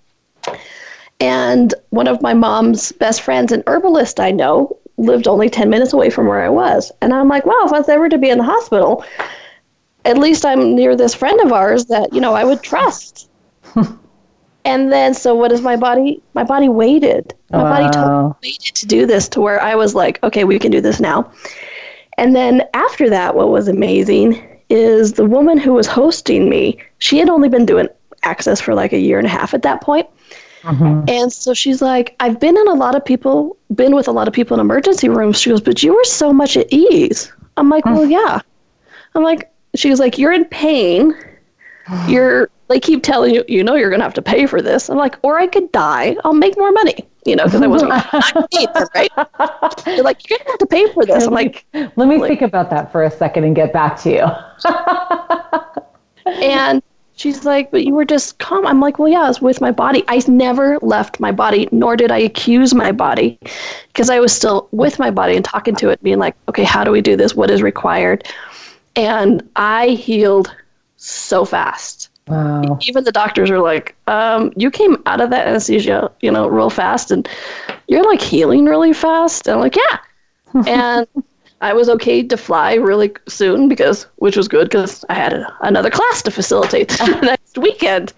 And 1.20 1.74
one 1.90 2.08
of 2.08 2.20
my 2.20 2.34
mom's 2.34 2.92
best 2.92 3.22
friends, 3.22 3.50
an 3.50 3.62
herbalist 3.66 4.20
I 4.20 4.30
know, 4.30 4.78
lived 4.98 5.28
only 5.28 5.48
10 5.50 5.68
minutes 5.68 5.92
away 5.92 6.10
from 6.10 6.26
where 6.26 6.40
I 6.40 6.48
was. 6.48 6.90
And 7.00 7.12
I'm 7.12 7.28
like, 7.28 7.44
wow, 7.44 7.62
if 7.64 7.72
I 7.72 7.78
was 7.78 7.88
ever 7.88 8.08
to 8.08 8.18
be 8.18 8.30
in 8.30 8.38
the 8.38 8.44
hospital, 8.44 9.04
at 10.04 10.18
least 10.18 10.44
I'm 10.44 10.74
near 10.74 10.96
this 10.96 11.14
friend 11.14 11.40
of 11.40 11.52
ours 11.52 11.86
that, 11.86 12.12
you 12.12 12.20
know, 12.20 12.34
I 12.34 12.44
would 12.44 12.62
trust. 12.62 13.28
and 14.64 14.92
then 14.92 15.14
so 15.14 15.34
what 15.34 15.52
is 15.52 15.60
my 15.60 15.76
body? 15.76 16.22
My 16.34 16.44
body 16.44 16.68
waited. 16.68 17.34
My 17.50 17.62
wow. 17.62 17.70
body 17.70 17.90
totally 17.90 18.34
waited 18.42 18.74
to 18.76 18.86
do 18.86 19.06
this 19.06 19.28
to 19.30 19.40
where 19.40 19.60
I 19.60 19.74
was 19.74 19.94
like, 19.94 20.22
okay, 20.22 20.44
we 20.44 20.58
can 20.58 20.70
do 20.70 20.80
this 20.80 21.00
now. 21.00 21.30
And 22.18 22.34
then 22.34 22.62
after 22.72 23.10
that, 23.10 23.34
what 23.34 23.50
was 23.50 23.68
amazing 23.68 24.42
is 24.68 25.12
the 25.12 25.26
woman 25.26 25.58
who 25.58 25.72
was 25.72 25.86
hosting 25.86 26.48
me, 26.48 26.78
she 26.98 27.18
had 27.18 27.28
only 27.28 27.48
been 27.48 27.66
doing 27.66 27.88
access 28.22 28.60
for 28.60 28.74
like 28.74 28.92
a 28.92 28.98
year 28.98 29.18
and 29.18 29.26
a 29.26 29.30
half 29.30 29.54
at 29.54 29.62
that 29.62 29.80
point. 29.80 30.08
Mm-hmm. 30.66 31.08
And 31.08 31.32
so 31.32 31.54
she's 31.54 31.80
like, 31.80 32.16
I've 32.20 32.40
been 32.40 32.56
in 32.56 32.68
a 32.68 32.74
lot 32.74 32.94
of 32.94 33.04
people, 33.04 33.56
been 33.74 33.94
with 33.94 34.08
a 34.08 34.12
lot 34.12 34.28
of 34.28 34.34
people 34.34 34.54
in 34.54 34.60
emergency 34.60 35.08
rooms. 35.08 35.40
She 35.40 35.50
goes, 35.50 35.60
but 35.60 35.82
you 35.82 35.94
were 35.94 36.04
so 36.04 36.32
much 36.32 36.56
at 36.56 36.66
ease. 36.72 37.32
I'm 37.56 37.68
like, 37.68 37.84
well, 37.84 38.04
yeah. 38.04 38.40
I'm 39.14 39.22
like, 39.22 39.50
she 39.74 39.90
was 39.90 40.00
like, 40.00 40.18
you're 40.18 40.32
in 40.32 40.44
pain. 40.46 41.14
You're, 42.08 42.50
they 42.66 42.80
keep 42.80 43.04
telling 43.04 43.32
you, 43.32 43.44
you 43.46 43.62
know, 43.62 43.76
you're 43.76 43.90
going 43.90 44.00
to 44.00 44.04
have 44.04 44.14
to 44.14 44.22
pay 44.22 44.46
for 44.46 44.60
this. 44.60 44.90
I'm 44.90 44.96
like, 44.96 45.16
or 45.22 45.38
I 45.38 45.46
could 45.46 45.70
die. 45.70 46.16
I'll 46.24 46.32
make 46.32 46.58
more 46.58 46.72
money 46.72 47.06
you 47.26 47.36
know, 47.36 47.44
because 47.44 47.60
I 47.60 47.66
wasn't 47.66 47.90
right? 48.94 49.10
They're 49.84 50.02
like, 50.02 50.28
you're 50.30 50.38
gonna 50.38 50.50
have 50.50 50.58
to 50.58 50.66
pay 50.66 50.92
for 50.92 51.04
this. 51.04 51.26
I'm 51.26 51.34
like, 51.34 51.66
let 51.74 51.96
me 51.96 52.18
like, 52.18 52.28
think 52.28 52.42
about 52.42 52.70
that 52.70 52.92
for 52.92 53.02
a 53.02 53.10
second 53.10 53.44
and 53.44 53.54
get 53.54 53.72
back 53.72 53.98
to 54.02 54.10
you. 54.10 54.26
and 56.42 56.82
She's 57.16 57.46
like, 57.46 57.70
but 57.70 57.84
you 57.84 57.94
were 57.94 58.04
just 58.04 58.38
calm. 58.38 58.66
I'm 58.66 58.78
like, 58.78 58.98
well, 58.98 59.08
yeah, 59.08 59.22
I 59.22 59.28
was 59.28 59.40
with 59.40 59.60
my 59.62 59.70
body. 59.70 60.04
I 60.06 60.22
never 60.28 60.78
left 60.82 61.18
my 61.18 61.32
body, 61.32 61.66
nor 61.72 61.96
did 61.96 62.12
I 62.12 62.18
accuse 62.18 62.74
my 62.74 62.92
body, 62.92 63.38
because 63.88 64.10
I 64.10 64.20
was 64.20 64.34
still 64.34 64.68
with 64.70 64.98
my 64.98 65.10
body 65.10 65.34
and 65.34 65.44
talking 65.44 65.74
to 65.76 65.88
it, 65.88 66.02
being 66.02 66.18
like, 66.18 66.36
okay, 66.48 66.62
how 66.62 66.84
do 66.84 66.90
we 66.90 67.00
do 67.00 67.16
this? 67.16 67.34
What 67.34 67.50
is 67.50 67.62
required? 67.62 68.28
And 68.96 69.42
I 69.56 69.88
healed 69.88 70.54
so 70.98 71.46
fast. 71.46 72.10
Wow. 72.28 72.78
Even 72.82 73.04
the 73.04 73.12
doctors 73.12 73.50
are 73.50 73.60
like, 73.60 73.94
um, 74.08 74.52
you 74.54 74.70
came 74.70 75.02
out 75.06 75.22
of 75.22 75.30
that 75.30 75.48
anesthesia, 75.48 76.10
you 76.20 76.30
know, 76.30 76.48
real 76.48 76.70
fast, 76.70 77.10
and 77.10 77.26
you're 77.88 78.04
like 78.04 78.20
healing 78.20 78.66
really 78.66 78.92
fast. 78.92 79.46
And 79.46 79.54
I'm 79.54 79.60
like, 79.60 79.76
yeah. 79.76 79.98
and 80.66 81.06
I 81.62 81.72
was 81.72 81.88
okay 81.88 82.22
to 82.22 82.36
fly 82.36 82.74
really 82.74 83.12
soon 83.28 83.68
because, 83.68 84.06
which 84.16 84.36
was 84.36 84.46
good 84.46 84.64
because 84.68 85.04
I 85.08 85.14
had 85.14 85.32
a, 85.32 85.56
another 85.62 85.90
class 85.90 86.20
to 86.22 86.30
facilitate 86.30 86.88
the 86.98 87.18
next 87.22 87.56
weekend. 87.56 88.12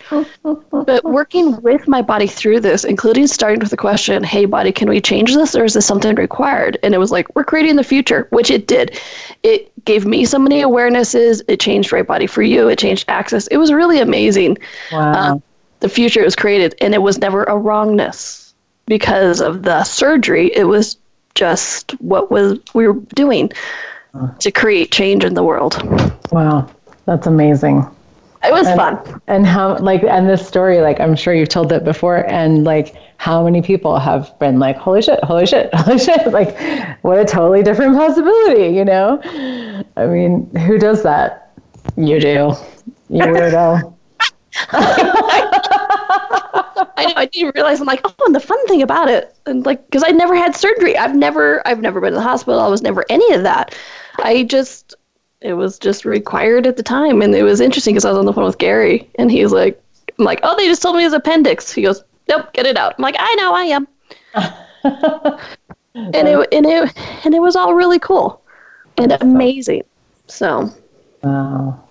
But 0.73 1.05
working 1.05 1.61
with 1.63 1.87
my 1.87 2.03
body 2.03 2.27
through 2.27 2.61
this, 2.61 2.85
including 2.85 3.29
starting 3.29 3.61
with 3.61 3.71
the 3.71 3.77
question, 3.77 4.25
"Hey, 4.25 4.45
body, 4.45 4.73
can 4.73 4.89
we 4.89 5.01
change 5.01 5.35
this, 5.35 5.55
or 5.55 5.65
is 5.65 5.75
this 5.75 5.87
something 5.87 6.17
required?" 6.17 6.79
And 6.83 6.95
it 6.95 6.99
was 6.99 7.13
like, 7.13 7.33
"We're 7.37 7.45
creating 7.45 7.77
the 7.77 7.85
future," 7.85 8.27
which 8.31 8.51
it 8.51 8.67
did. 8.67 9.01
It 9.45 9.73
gave 9.85 10.05
me 10.05 10.25
so 10.25 10.39
many 10.39 10.63
awarenesses. 10.63 11.41
It 11.47 11.61
changed 11.61 11.93
right 11.93 12.07
body 12.07 12.27
for 12.27 12.43
you. 12.43 12.69
It 12.69 12.79
changed 12.79 13.05
access. 13.09 13.47
It 13.49 13.59
was 13.59 13.73
really 13.73 14.01
amazing. 14.01 14.59
Wow. 14.91 15.13
Um, 15.13 15.43
the 15.81 15.89
future 15.89 16.25
was 16.25 16.35
created, 16.35 16.75
and 16.81 16.93
it 16.93 17.03
was 17.03 17.19
never 17.19 17.45
a 17.45 17.57
wrongness 17.57 18.53
because 18.87 19.41
of 19.41 19.63
the 19.63 19.85
surgery. 19.85 20.51
It 20.57 20.65
was 20.65 20.97
just 21.39 21.93
what 22.01 22.31
was 22.31 22.59
we 22.75 22.87
were 22.89 22.99
doing 23.15 23.51
to 24.41 24.51
create 24.51 24.91
change 24.91 25.25
in 25.25 25.35
the 25.35 25.45
world. 25.45 25.75
wow. 26.33 26.69
That's 27.07 27.27
amazing. 27.27 27.87
It 28.45 28.53
was 28.53 28.67
And- 28.67 28.77
fun. 28.77 29.21
And 29.29 29.47
how, 29.47 29.79
like, 29.79 30.03
and 30.03 30.29
this 30.29 30.47
story, 30.47 30.81
like, 30.81 31.01
I'm 31.01 31.17
sure 31.17 31.33
you've 31.35 31.49
told 31.49 31.73
it 31.73 31.85
before, 31.85 32.25
and 32.31 32.65
like, 32.65 32.95
how 33.17 33.45
many 33.45 33.63
people 33.63 33.99
have 33.99 34.37
been 34.39 34.59
like, 34.59 34.77
holy 34.77 35.03
shit, 35.03 35.23
holy 35.25 35.47
shit, 35.47 35.73
holy 35.85 35.99
shit, 35.99 36.27
like, 36.39 36.57
what 37.03 37.19
a 37.19 37.25
totally 37.25 37.63
different 37.63 37.97
possibility, 37.97 38.69
you 38.77 38.85
know? 38.85 39.21
I 39.97 40.07
mean, 40.07 40.51
who 40.67 40.79
does 40.79 41.03
that? 41.05 41.53
You 41.97 42.21
do. 42.21 42.53
You 43.09 43.25
weirdo. 43.25 43.95
I 46.97 47.07
know. 47.07 47.13
I 47.17 47.27
didn't 47.27 47.55
realize. 47.55 47.81
I'm 47.81 47.87
like, 47.87 48.01
oh, 48.05 48.15
and 48.27 48.35
the 48.35 48.41
fun 48.41 48.65
thing 48.67 48.83
about 48.83 49.09
it, 49.09 49.37
and 49.47 49.65
like, 49.67 49.85
because 49.87 50.05
I 50.07 50.11
never 50.11 50.35
had 50.35 50.55
surgery. 50.55 50.97
I've 50.97 51.15
never, 51.15 51.67
I've 51.67 51.81
never 51.81 52.01
been 52.01 52.13
to 52.13 52.17
the 52.17 52.23
hospital. 52.23 52.61
I 52.61 52.69
was 52.69 52.83
never 52.83 53.05
any 53.09 53.35
of 53.35 53.43
that. 53.43 53.75
I 54.19 54.45
just, 54.45 54.95
it 55.41 55.55
was 55.55 55.79
just 55.79 56.05
required 56.05 56.67
at 56.67 56.77
the 56.77 56.83
time, 56.83 57.23
and 57.23 57.35
it 57.35 57.43
was 57.43 57.61
interesting 57.61 57.95
because 57.95 58.05
I 58.05 58.11
was 58.11 58.19
on 58.19 58.27
the 58.27 58.33
phone 58.33 58.45
with 58.45 58.59
Gary, 58.59 59.09
and 59.19 59.31
he's 59.31 59.53
like, 59.53 59.81
I'm 60.19 60.25
like, 60.25 60.41
oh, 60.43 60.57
they 60.57 60.67
just 60.67 60.83
told 60.83 60.97
me 60.97 61.03
his 61.03 61.13
appendix. 61.13 61.73
He 61.73 61.83
goes, 61.83 62.03
nope, 62.29 62.53
get 62.53 62.67
it 62.67 62.77
out. 62.77 62.95
I'm 62.99 63.03
like, 63.03 63.17
I 63.19 63.35
know, 63.37 63.55
I 63.55 63.65
am. 63.65 63.89
and 65.95 66.29
it 66.29 66.49
and 66.53 66.67
it 66.67 67.25
and 67.25 67.35
it 67.35 67.41
was 67.41 67.57
all 67.57 67.75
really 67.75 67.99
cool 67.99 68.43
and 68.99 69.13
amazing. 69.21 69.83
So 70.27 70.71
Wow. 71.23 71.88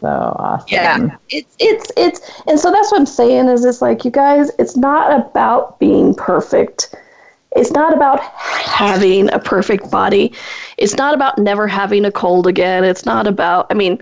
So 0.00 0.08
awesome. 0.38 0.66
yeah 0.70 1.16
it's 1.28 1.54
it's 1.58 1.92
it's 1.96 2.20
and 2.46 2.58
so 2.58 2.70
that's 2.72 2.90
what 2.90 3.00
i'm 3.00 3.06
saying 3.06 3.48
is 3.48 3.64
it's 3.64 3.82
like 3.82 4.04
you 4.04 4.10
guys 4.10 4.50
it's 4.58 4.76
not 4.76 5.12
about 5.20 5.78
being 5.78 6.14
perfect 6.14 6.94
it's 7.56 7.70
not 7.72 7.92
about 7.92 8.20
having 8.20 9.30
a 9.32 9.38
perfect 9.38 9.90
body 9.90 10.32
it's 10.78 10.96
not 10.96 11.14
about 11.14 11.38
never 11.38 11.66
having 11.68 12.04
a 12.04 12.12
cold 12.12 12.46
again 12.46 12.84
it's 12.84 13.04
not 13.04 13.26
about 13.26 13.66
i 13.70 13.74
mean 13.74 14.00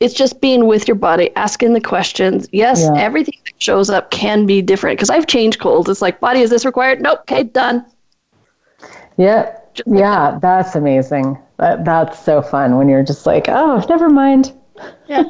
it's 0.00 0.14
just 0.14 0.40
being 0.40 0.66
with 0.66 0.88
your 0.88 0.94
body 0.96 1.30
asking 1.36 1.72
the 1.74 1.80
questions 1.80 2.48
yes 2.52 2.80
Yeah. 2.82 2.94
everything 2.96 3.38
that 3.44 3.54
shows 3.62 3.90
up 3.90 4.10
can 4.10 4.46
be 4.46 4.62
different 4.62 4.96
because 4.96 5.10
i've 5.10 5.26
changed 5.26 5.60
colds 5.60 5.88
it's 5.90 6.02
like 6.02 6.20
body 6.20 6.40
is 6.40 6.50
this 6.50 6.64
required 6.64 7.00
nope 7.02 7.20
okay 7.20 7.42
done 7.44 7.84
Yeah. 9.16 9.56
Just 9.74 9.88
like 9.88 9.98
Yeah, 10.00 10.38
that's 10.40 10.74
amazing. 10.76 11.36
That 11.58 11.84
that's 11.84 12.18
so 12.24 12.42
fun 12.42 12.76
when 12.76 12.88
you're 12.88 13.02
just 13.02 13.26
like, 13.26 13.48
oh, 13.48 13.84
never 13.88 14.08
mind. 14.08 14.52
Yeah. 15.06 15.22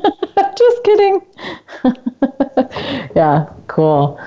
just 0.57 0.85
kidding. 0.85 1.21
yeah, 3.17 3.53
cool. 3.67 4.21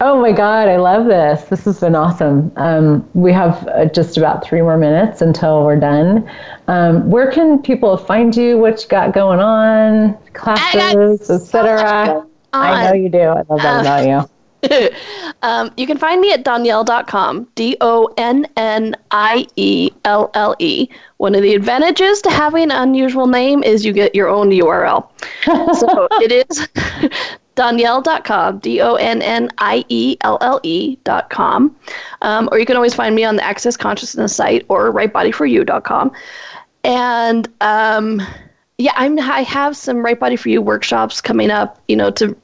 Oh 0.00 0.20
my 0.20 0.32
God, 0.32 0.68
I 0.68 0.76
love 0.76 1.06
this. 1.06 1.44
This 1.44 1.64
has 1.66 1.80
been 1.80 1.94
awesome. 1.94 2.50
Um, 2.56 3.08
we 3.14 3.32
have 3.32 3.68
uh, 3.68 3.84
just 3.84 4.16
about 4.16 4.44
three 4.44 4.62
more 4.62 4.76
minutes 4.76 5.22
until 5.22 5.64
we're 5.64 5.78
done. 5.78 6.28
Um, 6.68 7.08
where 7.08 7.30
can 7.30 7.62
people 7.62 7.96
find 7.96 8.34
you? 8.34 8.58
What 8.58 8.82
you 8.82 8.88
got 8.88 9.12
going 9.12 9.40
on? 9.40 10.18
Classes, 10.32 11.30
etc. 11.30 12.26
I 12.52 12.84
know 12.86 12.94
you 12.94 13.08
do. 13.08 13.20
I 13.20 13.42
love 13.48 13.60
that 13.62 13.80
about 13.80 14.06
you. 14.06 14.30
um, 15.42 15.70
you 15.76 15.86
can 15.86 15.98
find 15.98 16.20
me 16.20 16.32
at 16.32 16.44
donnielle.com, 16.44 17.48
D 17.54 17.76
O 17.80 18.08
N 18.16 18.46
N 18.56 18.94
I 19.10 19.46
E 19.56 19.90
L 20.04 20.30
L 20.34 20.54
E. 20.58 20.88
One 21.18 21.34
of 21.34 21.42
the 21.42 21.54
advantages 21.54 22.20
to 22.22 22.30
having 22.30 22.64
an 22.64 22.70
unusual 22.70 23.26
name 23.26 23.62
is 23.62 23.84
you 23.84 23.92
get 23.92 24.14
your 24.14 24.28
own 24.28 24.50
URL. 24.50 25.08
so 25.76 26.08
it 26.20 26.32
is 26.32 26.68
donnielle.com, 27.56 28.58
D 28.58 28.80
O 28.80 28.94
N 28.94 29.22
N 29.22 29.50
I 29.58 29.84
E 29.88 30.16
L 30.22 30.38
L 30.40 30.60
E.com. 30.62 31.76
Um, 32.22 32.48
or 32.52 32.58
you 32.58 32.66
can 32.66 32.76
always 32.76 32.94
find 32.94 33.14
me 33.14 33.24
on 33.24 33.36
the 33.36 33.44
Access 33.44 33.76
Consciousness 33.76 34.34
site 34.34 34.64
or 34.68 34.92
rightbodyforyou.com. 34.92 36.12
And 36.84 37.48
um, 37.60 38.22
yeah, 38.78 38.92
I'm 38.96 39.18
I 39.18 39.42
have 39.42 39.76
some 39.76 39.98
Right 39.98 40.18
Body 40.18 40.36
for 40.36 40.48
You 40.48 40.62
workshops 40.62 41.20
coming 41.20 41.50
up, 41.50 41.78
you 41.86 41.96
know, 41.96 42.10
to 42.12 42.34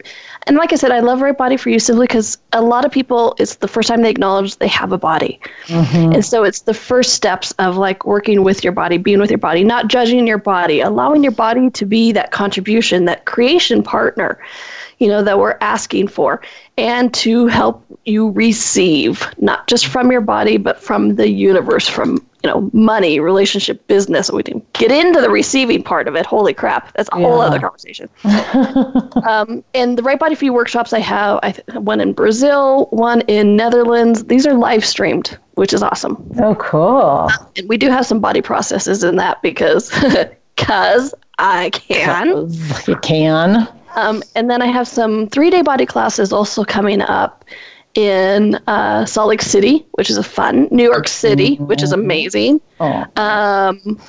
and 0.47 0.57
like 0.57 0.73
I 0.73 0.77
said, 0.77 0.93
I 0.93 1.01
love 1.01 1.21
Right 1.21 1.37
Body 1.37 1.57
for 1.57 1.71
You 1.71 1.81
simply 1.81 2.07
because 2.07 2.39
a 2.53 2.63
lot 2.63 2.85
of 2.85 2.93
people 2.93 3.35
it's 3.39 3.57
the 3.57 3.67
first 3.67 3.89
time 3.89 4.03
they 4.03 4.11
acknowledge 4.11 4.57
they 4.57 4.69
have 4.69 4.93
a 4.93 4.99
body. 4.99 5.41
Mm-hmm. 5.67 6.13
And 6.13 6.25
so 6.25 6.45
it's 6.45 6.61
the 6.61 6.75
first 6.75 7.15
steps 7.15 7.51
of 7.59 7.77
like 7.77 8.07
working 8.07 8.45
with 8.45 8.63
your 8.63 8.73
body, 8.73 8.97
being 8.97 9.19
with 9.19 9.31
your 9.31 9.39
body, 9.39 9.65
not 9.65 9.89
judging 9.89 10.27
your 10.27 10.39
body, 10.39 10.81
allowing 10.81 11.25
your 11.25 11.33
body 11.33 11.71
to 11.71 11.85
be 11.85 12.13
that 12.13 12.31
contribution, 12.31 13.07
that 13.07 13.25
creation 13.25 13.83
partner, 13.83 14.41
you 14.99 15.09
know, 15.09 15.23
that 15.23 15.39
we're 15.39 15.59
asking 15.61 16.09
for, 16.09 16.41
and 16.79 17.13
to 17.15 17.49
help 17.49 17.85
you 18.05 18.31
receive, 18.31 19.29
not 19.39 19.67
just 19.67 19.87
from 19.87 20.13
your 20.13 20.21
body, 20.21 20.59
but 20.59 20.81
from 20.81 21.17
the 21.17 21.29
universe, 21.29 21.89
from 21.89 22.25
you 22.47 22.53
know, 22.53 22.71
money, 22.73 23.19
relationship, 23.19 23.85
business. 23.89 24.31
We 24.31 24.43
didn't 24.43 24.73
get 24.73 24.93
into 24.93 25.21
the 25.21 25.31
receiving 25.31 25.83
part 25.83 26.07
of 26.07 26.15
it. 26.15 26.25
Holy 26.25 26.55
crap, 26.55 26.93
that's 26.95 27.09
a 27.13 27.17
whole 27.17 27.41
other 27.41 27.59
conversation. 27.59 28.09
um, 29.27 29.65
and 29.75 29.99
the 29.99 30.03
Right 30.05 30.19
Body 30.19 30.37
for 30.37 30.45
You 30.45 30.53
workshops 30.53 30.93
I 30.93 31.01
have, 31.01 31.41
I 31.43 31.53
th- 31.53 31.79
one 31.79 32.01
in 32.01 32.13
Brazil, 32.13 32.87
one 32.91 33.23
in 33.23 33.57
Netherlands. 33.57 34.25
These 34.25 34.47
are 34.47 34.55
live 34.55 34.85
streamed, 34.85 35.37
which 35.55 35.73
is 35.73 35.83
awesome. 35.83 36.17
Oh, 36.39 36.55
cool. 36.55 37.29
And 37.57 37.69
we 37.69 37.77
do 37.77 37.91
have 37.91 38.07
some 38.07 38.21
body 38.21 38.43
processes 38.43 39.03
in 39.03 39.17
that 39.17 39.43
because, 39.43 39.91
cause 40.57 41.13
I 41.39 41.71
can. 41.71 42.49
You 42.87 42.97
can. 42.97 43.67
Um, 43.97 44.23
and 44.37 44.49
then 44.49 44.63
I 44.63 44.67
have 44.67 44.87
some 44.87 45.27
three 45.31 45.51
day 45.51 45.63
body 45.63 45.87
classes 45.87 46.33
also 46.33 46.65
coming 46.65 47.01
up 47.03 47.45
in 47.97 48.57
uh, 48.67 49.07
Salt 49.07 49.29
Lake 49.29 49.43
City, 49.43 49.87
which 49.93 50.11
is 50.11 50.19
a 50.19 50.23
fun, 50.23 50.69
New 50.71 50.85
York 50.85 51.09
City, 51.09 51.57
which 51.57 51.83
is 51.83 51.93
amazing, 51.93 52.61
Oh, 52.81 53.05
um, 53.17 54.01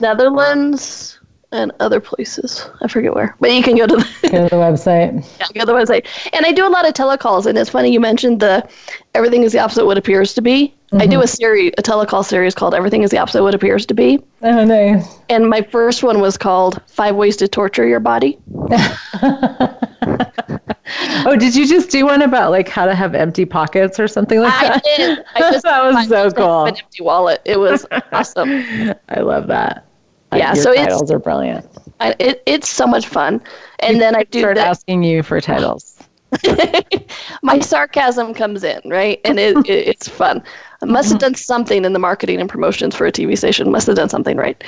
Netherlands, 0.00 1.18
and 1.52 1.72
other 1.80 2.00
places. 2.00 2.68
I 2.80 2.88
forget 2.88 3.14
where, 3.14 3.36
but 3.40 3.52
you 3.52 3.62
can 3.62 3.76
go 3.76 3.86
to 3.86 3.96
the, 3.96 4.28
go 4.30 4.48
to 4.48 4.54
the 4.54 4.62
website. 4.62 5.26
yeah, 5.40 5.46
go 5.54 5.60
to 5.60 5.66
the 5.66 5.72
website. 5.72 6.06
And 6.32 6.46
I 6.46 6.52
do 6.52 6.66
a 6.66 6.70
lot 6.70 6.86
of 6.86 6.94
telecalls, 6.94 7.46
and 7.46 7.58
it's 7.58 7.70
funny 7.70 7.92
you 7.92 8.00
mentioned 8.00 8.40
the 8.40 8.68
everything 9.14 9.42
is 9.42 9.52
the 9.52 9.58
opposite 9.58 9.82
of 9.82 9.86
what 9.86 9.98
appears 9.98 10.32
to 10.34 10.42
be. 10.42 10.74
I 10.92 11.06
do 11.06 11.22
a 11.22 11.26
series, 11.26 11.72
a 11.78 11.82
telecall 11.82 12.24
series 12.24 12.52
called 12.52 12.74
Everything 12.74 13.02
is 13.02 13.12
the 13.12 13.18
Opposite 13.18 13.38
of 13.38 13.44
What 13.44 13.54
Appears 13.54 13.86
to 13.86 13.94
Be. 13.94 14.18
Oh, 14.42 14.64
nice. 14.64 15.20
And 15.28 15.48
my 15.48 15.62
first 15.62 16.02
one 16.02 16.20
was 16.20 16.36
called 16.36 16.82
Five 16.88 17.14
Ways 17.14 17.36
to 17.36 17.46
Torture 17.46 17.86
Your 17.86 18.00
Body. 18.00 18.40
Oh, 21.26 21.36
did 21.36 21.54
you 21.54 21.66
just 21.66 21.90
do 21.90 22.06
one 22.06 22.22
about 22.22 22.50
like 22.50 22.68
how 22.68 22.86
to 22.86 22.94
have 22.94 23.14
empty 23.14 23.44
pockets 23.44 23.98
or 24.00 24.08
something 24.08 24.40
like 24.40 24.52
I 24.52 24.68
that? 24.68 24.84
did. 24.84 25.24
I 25.34 25.38
just 25.52 25.64
that 25.64 25.84
was 25.84 26.08
so 26.08 26.30
cool. 26.30 26.64
An 26.64 26.76
empty 26.76 27.02
wallet. 27.02 27.40
It 27.44 27.58
was 27.58 27.86
awesome. 28.12 28.48
I 29.08 29.20
love 29.20 29.46
that. 29.48 29.86
Yeah, 30.32 30.54
Your 30.54 30.62
so 30.62 30.70
it's- 30.72 30.86
titles 30.86 31.10
are 31.10 31.18
brilliant. 31.18 31.66
I, 32.00 32.14
it, 32.18 32.42
it's 32.46 32.68
so 32.68 32.86
much 32.86 33.06
fun. 33.08 33.42
And 33.80 34.00
then 34.00 34.16
I 34.16 34.24
do 34.24 34.40
Start 34.40 34.56
the, 34.56 34.64
asking 34.64 35.02
you 35.02 35.22
for 35.22 35.40
titles. 35.40 35.98
my 37.42 37.58
sarcasm 37.58 38.32
comes 38.32 38.64
in, 38.64 38.80
right? 38.86 39.20
And 39.24 39.38
it, 39.38 39.56
it 39.68 39.88
it's 39.88 40.08
fun. 40.08 40.42
I 40.80 40.86
must 40.86 41.10
have 41.10 41.18
done 41.18 41.34
something 41.34 41.84
in 41.84 41.92
the 41.92 41.98
marketing 41.98 42.40
and 42.40 42.48
promotions 42.48 42.94
for 42.94 43.06
a 43.06 43.12
TV 43.12 43.36
station. 43.36 43.70
Must 43.70 43.86
have 43.86 43.96
done 43.96 44.08
something 44.08 44.36
right. 44.36 44.62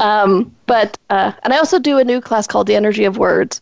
Um, 0.00 0.52
but 0.66 0.98
uh, 1.10 1.32
and 1.44 1.52
I 1.52 1.58
also 1.58 1.78
do 1.78 1.98
a 1.98 2.04
new 2.04 2.20
class 2.20 2.46
called 2.46 2.66
The 2.66 2.74
Energy 2.74 3.04
of 3.04 3.16
Words, 3.18 3.60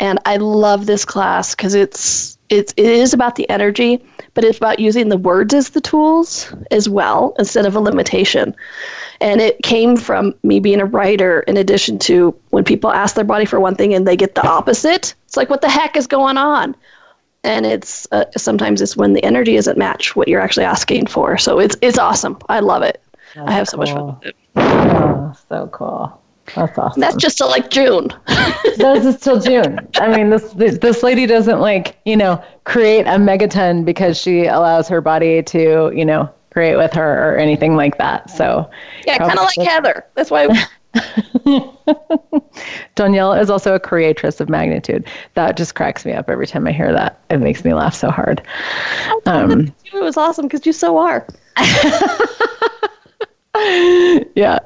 and 0.00 0.18
I 0.24 0.38
love 0.38 0.86
this 0.86 1.04
class 1.04 1.54
because 1.54 1.74
it's 1.74 2.38
it's 2.48 2.74
it 2.76 2.86
is 2.86 3.14
about 3.14 3.36
the 3.36 3.48
energy, 3.48 4.02
but 4.34 4.44
it's 4.44 4.58
about 4.58 4.80
using 4.80 5.08
the 5.08 5.18
words 5.18 5.54
as 5.54 5.70
the 5.70 5.80
tools 5.80 6.52
as 6.70 6.88
well 6.88 7.34
instead 7.38 7.66
of 7.66 7.76
a 7.76 7.80
limitation. 7.80 8.56
And 9.20 9.40
it 9.40 9.62
came 9.62 9.96
from 9.96 10.34
me 10.42 10.58
being 10.58 10.80
a 10.80 10.86
writer, 10.86 11.40
in 11.40 11.58
addition 11.58 11.98
to 12.00 12.34
when 12.48 12.64
people 12.64 12.90
ask 12.90 13.14
their 13.14 13.24
body 13.24 13.44
for 13.44 13.60
one 13.60 13.76
thing 13.76 13.94
and 13.94 14.08
they 14.08 14.16
get 14.16 14.34
the 14.34 14.46
opposite. 14.48 15.14
It's 15.26 15.36
like, 15.36 15.50
what 15.50 15.60
the 15.60 15.68
heck 15.68 15.96
is 15.96 16.06
going 16.06 16.38
on? 16.38 16.74
And 17.44 17.66
it's 17.66 18.08
uh, 18.10 18.24
sometimes 18.36 18.80
it's 18.80 18.96
when 18.96 19.12
the 19.12 19.22
energy 19.22 19.56
isn't 19.56 19.78
matched 19.78 20.16
what 20.16 20.26
you're 20.26 20.40
actually 20.40 20.64
asking 20.64 21.06
for. 21.06 21.36
So 21.38 21.60
it's 21.60 21.76
it's 21.82 21.98
awesome. 21.98 22.38
I 22.48 22.60
love 22.60 22.82
it. 22.82 23.02
That's 23.34 23.48
I 23.48 23.52
have 23.52 23.68
so 23.68 23.76
much 23.76 23.92
fun 23.92 24.06
with 24.06 24.24
it. 24.24 24.36
Oh, 24.56 25.34
so 25.48 25.68
cool. 25.72 26.19
That's 26.54 26.78
awesome. 26.78 27.00
That's 27.00 27.16
just 27.16 27.38
till 27.38 27.48
like 27.48 27.70
June. 27.70 28.08
That's 28.26 29.04
just 29.04 29.22
till 29.22 29.40
June. 29.40 29.86
I 29.96 30.16
mean, 30.16 30.30
this 30.30 30.52
this 30.52 31.02
lady 31.02 31.26
doesn't 31.26 31.60
like 31.60 31.98
you 32.04 32.16
know 32.16 32.42
create 32.64 33.06
a 33.06 33.18
megaton 33.18 33.84
because 33.84 34.18
she 34.18 34.46
allows 34.46 34.88
her 34.88 35.00
body 35.00 35.42
to 35.44 35.92
you 35.94 36.04
know 36.04 36.30
create 36.50 36.76
with 36.76 36.92
her 36.92 37.32
or 37.32 37.36
anything 37.36 37.76
like 37.76 37.98
that. 37.98 38.30
So 38.30 38.68
yeah, 39.06 39.18
kind 39.18 39.38
of 39.38 39.44
like 39.56 39.66
Heather. 39.66 40.04
That's 40.14 40.30
why. 40.30 40.48
Donnielle 42.96 43.40
is 43.40 43.48
also 43.48 43.74
a 43.74 43.80
creatress 43.80 44.40
of 44.40 44.48
magnitude. 44.48 45.06
That 45.34 45.56
just 45.56 45.76
cracks 45.76 46.04
me 46.04 46.12
up 46.12 46.28
every 46.28 46.48
time 46.48 46.66
I 46.66 46.72
hear 46.72 46.92
that. 46.92 47.20
It 47.30 47.38
makes 47.38 47.64
me 47.64 47.72
laugh 47.74 47.94
so 47.94 48.10
hard. 48.10 48.42
Um, 49.26 49.72
it 49.84 50.02
was 50.02 50.16
awesome 50.16 50.46
because 50.46 50.66
you 50.66 50.72
so 50.72 50.98
are. 50.98 51.24
yeah, 54.34 54.58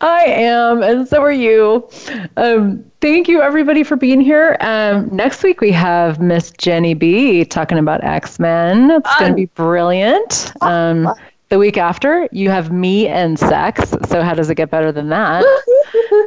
I 0.00 0.24
am, 0.26 0.82
and 0.82 1.08
so 1.08 1.20
are 1.22 1.32
you. 1.32 1.88
Um, 2.36 2.84
thank 3.00 3.26
you, 3.26 3.42
everybody, 3.42 3.82
for 3.82 3.96
being 3.96 4.20
here. 4.20 4.56
Um, 4.60 5.08
next 5.14 5.42
week 5.42 5.60
we 5.60 5.72
have 5.72 6.20
Miss 6.20 6.52
Jenny 6.52 6.94
B 6.94 7.44
talking 7.44 7.78
about 7.78 8.04
X 8.04 8.38
Men. 8.38 8.90
It's 8.92 9.16
going 9.18 9.32
to 9.32 9.36
be 9.36 9.46
brilliant. 9.46 10.52
Um, 10.60 11.12
the 11.48 11.58
week 11.58 11.76
after, 11.76 12.28
you 12.32 12.48
have 12.48 12.70
me 12.70 13.08
and 13.08 13.38
sex. 13.38 13.90
So 14.06 14.22
how 14.22 14.34
does 14.34 14.50
it 14.50 14.54
get 14.54 14.70
better 14.70 14.92
than 14.92 15.08
that? 15.08 15.44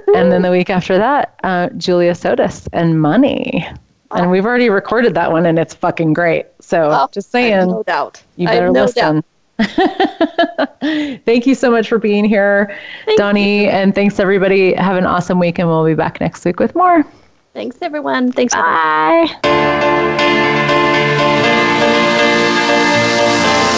and 0.16 0.32
then 0.32 0.42
the 0.42 0.52
week 0.52 0.70
after 0.70 0.98
that, 0.98 1.40
uh, 1.44 1.70
Julia 1.78 2.14
Sotas 2.14 2.68
and 2.74 3.02
money. 3.02 3.68
And 4.12 4.30
we've 4.32 4.46
already 4.46 4.70
recorded 4.70 5.14
that 5.16 5.32
one, 5.32 5.46
and 5.46 5.58
it's 5.58 5.74
fucking 5.74 6.14
great. 6.14 6.46
So 6.60 6.90
Oh, 6.92 7.08
just 7.12 7.32
saying, 7.32 7.68
no 7.70 7.84
doubt. 7.84 8.22
you 8.36 8.48
better 8.48 8.70
no 8.70 8.84
listen. 8.84 9.24
Thank 11.26 11.48
you 11.48 11.56
so 11.56 11.72
much 11.72 11.88
for 11.88 11.98
being 11.98 12.26
here, 12.26 12.78
Donnie, 13.16 13.68
and 13.68 13.96
thanks 13.96 14.20
everybody. 14.20 14.74
Have 14.74 14.98
an 14.98 15.06
awesome 15.06 15.40
week, 15.40 15.60
and 15.60 15.68
we'll 15.68 15.86
be 15.86 15.94
back 15.94 16.20
next 16.20 16.44
week 16.44 16.60
with 16.60 16.76
more. 16.76 17.06
Thanks, 17.54 17.78
everyone. 17.82 18.34
Thanks. 18.34 18.54
Bye. 18.54 19.28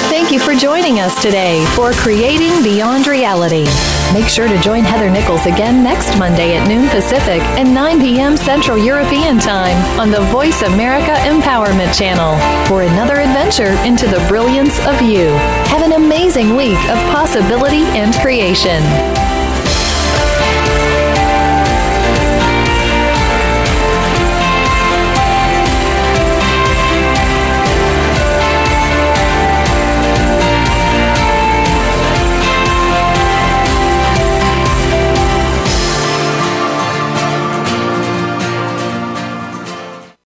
Thank 0.10 0.32
you 0.32 0.40
for 0.40 0.56
joining 0.56 1.00
us 1.00 1.22
today 1.22 1.64
for 1.76 1.92
Creating 1.94 2.64
Beyond 2.64 3.06
Reality. 3.06 3.66
Make 4.14 4.28
sure 4.28 4.48
to 4.48 4.60
join 4.62 4.84
Heather 4.84 5.10
Nichols 5.10 5.46
again 5.46 5.84
next 5.84 6.18
Monday 6.18 6.56
at 6.56 6.68
noon 6.68 6.88
Pacific 6.90 7.42
and 7.60 7.74
9 7.74 8.00
p.m. 8.00 8.38
Central 8.38 8.78
European 8.78 9.38
Time 9.38 9.78
on 10.00 10.10
the 10.10 10.24
VoiceAmerica 10.32 11.16
Empowerment 11.28 11.98
Channel 11.98 12.38
for 12.68 12.84
another 12.84 13.20
adventure 13.20 13.74
into 13.86 14.08
the 14.08 14.24
brilliance 14.28 14.80
of 14.88 15.02
you. 15.02 15.28
Have 15.68 15.84
an 15.84 15.94
amazing 15.94 16.56
week 16.56 16.80
of 16.90 16.98
possibility 17.12 17.84
and 17.98 18.14
creation. 18.16 18.82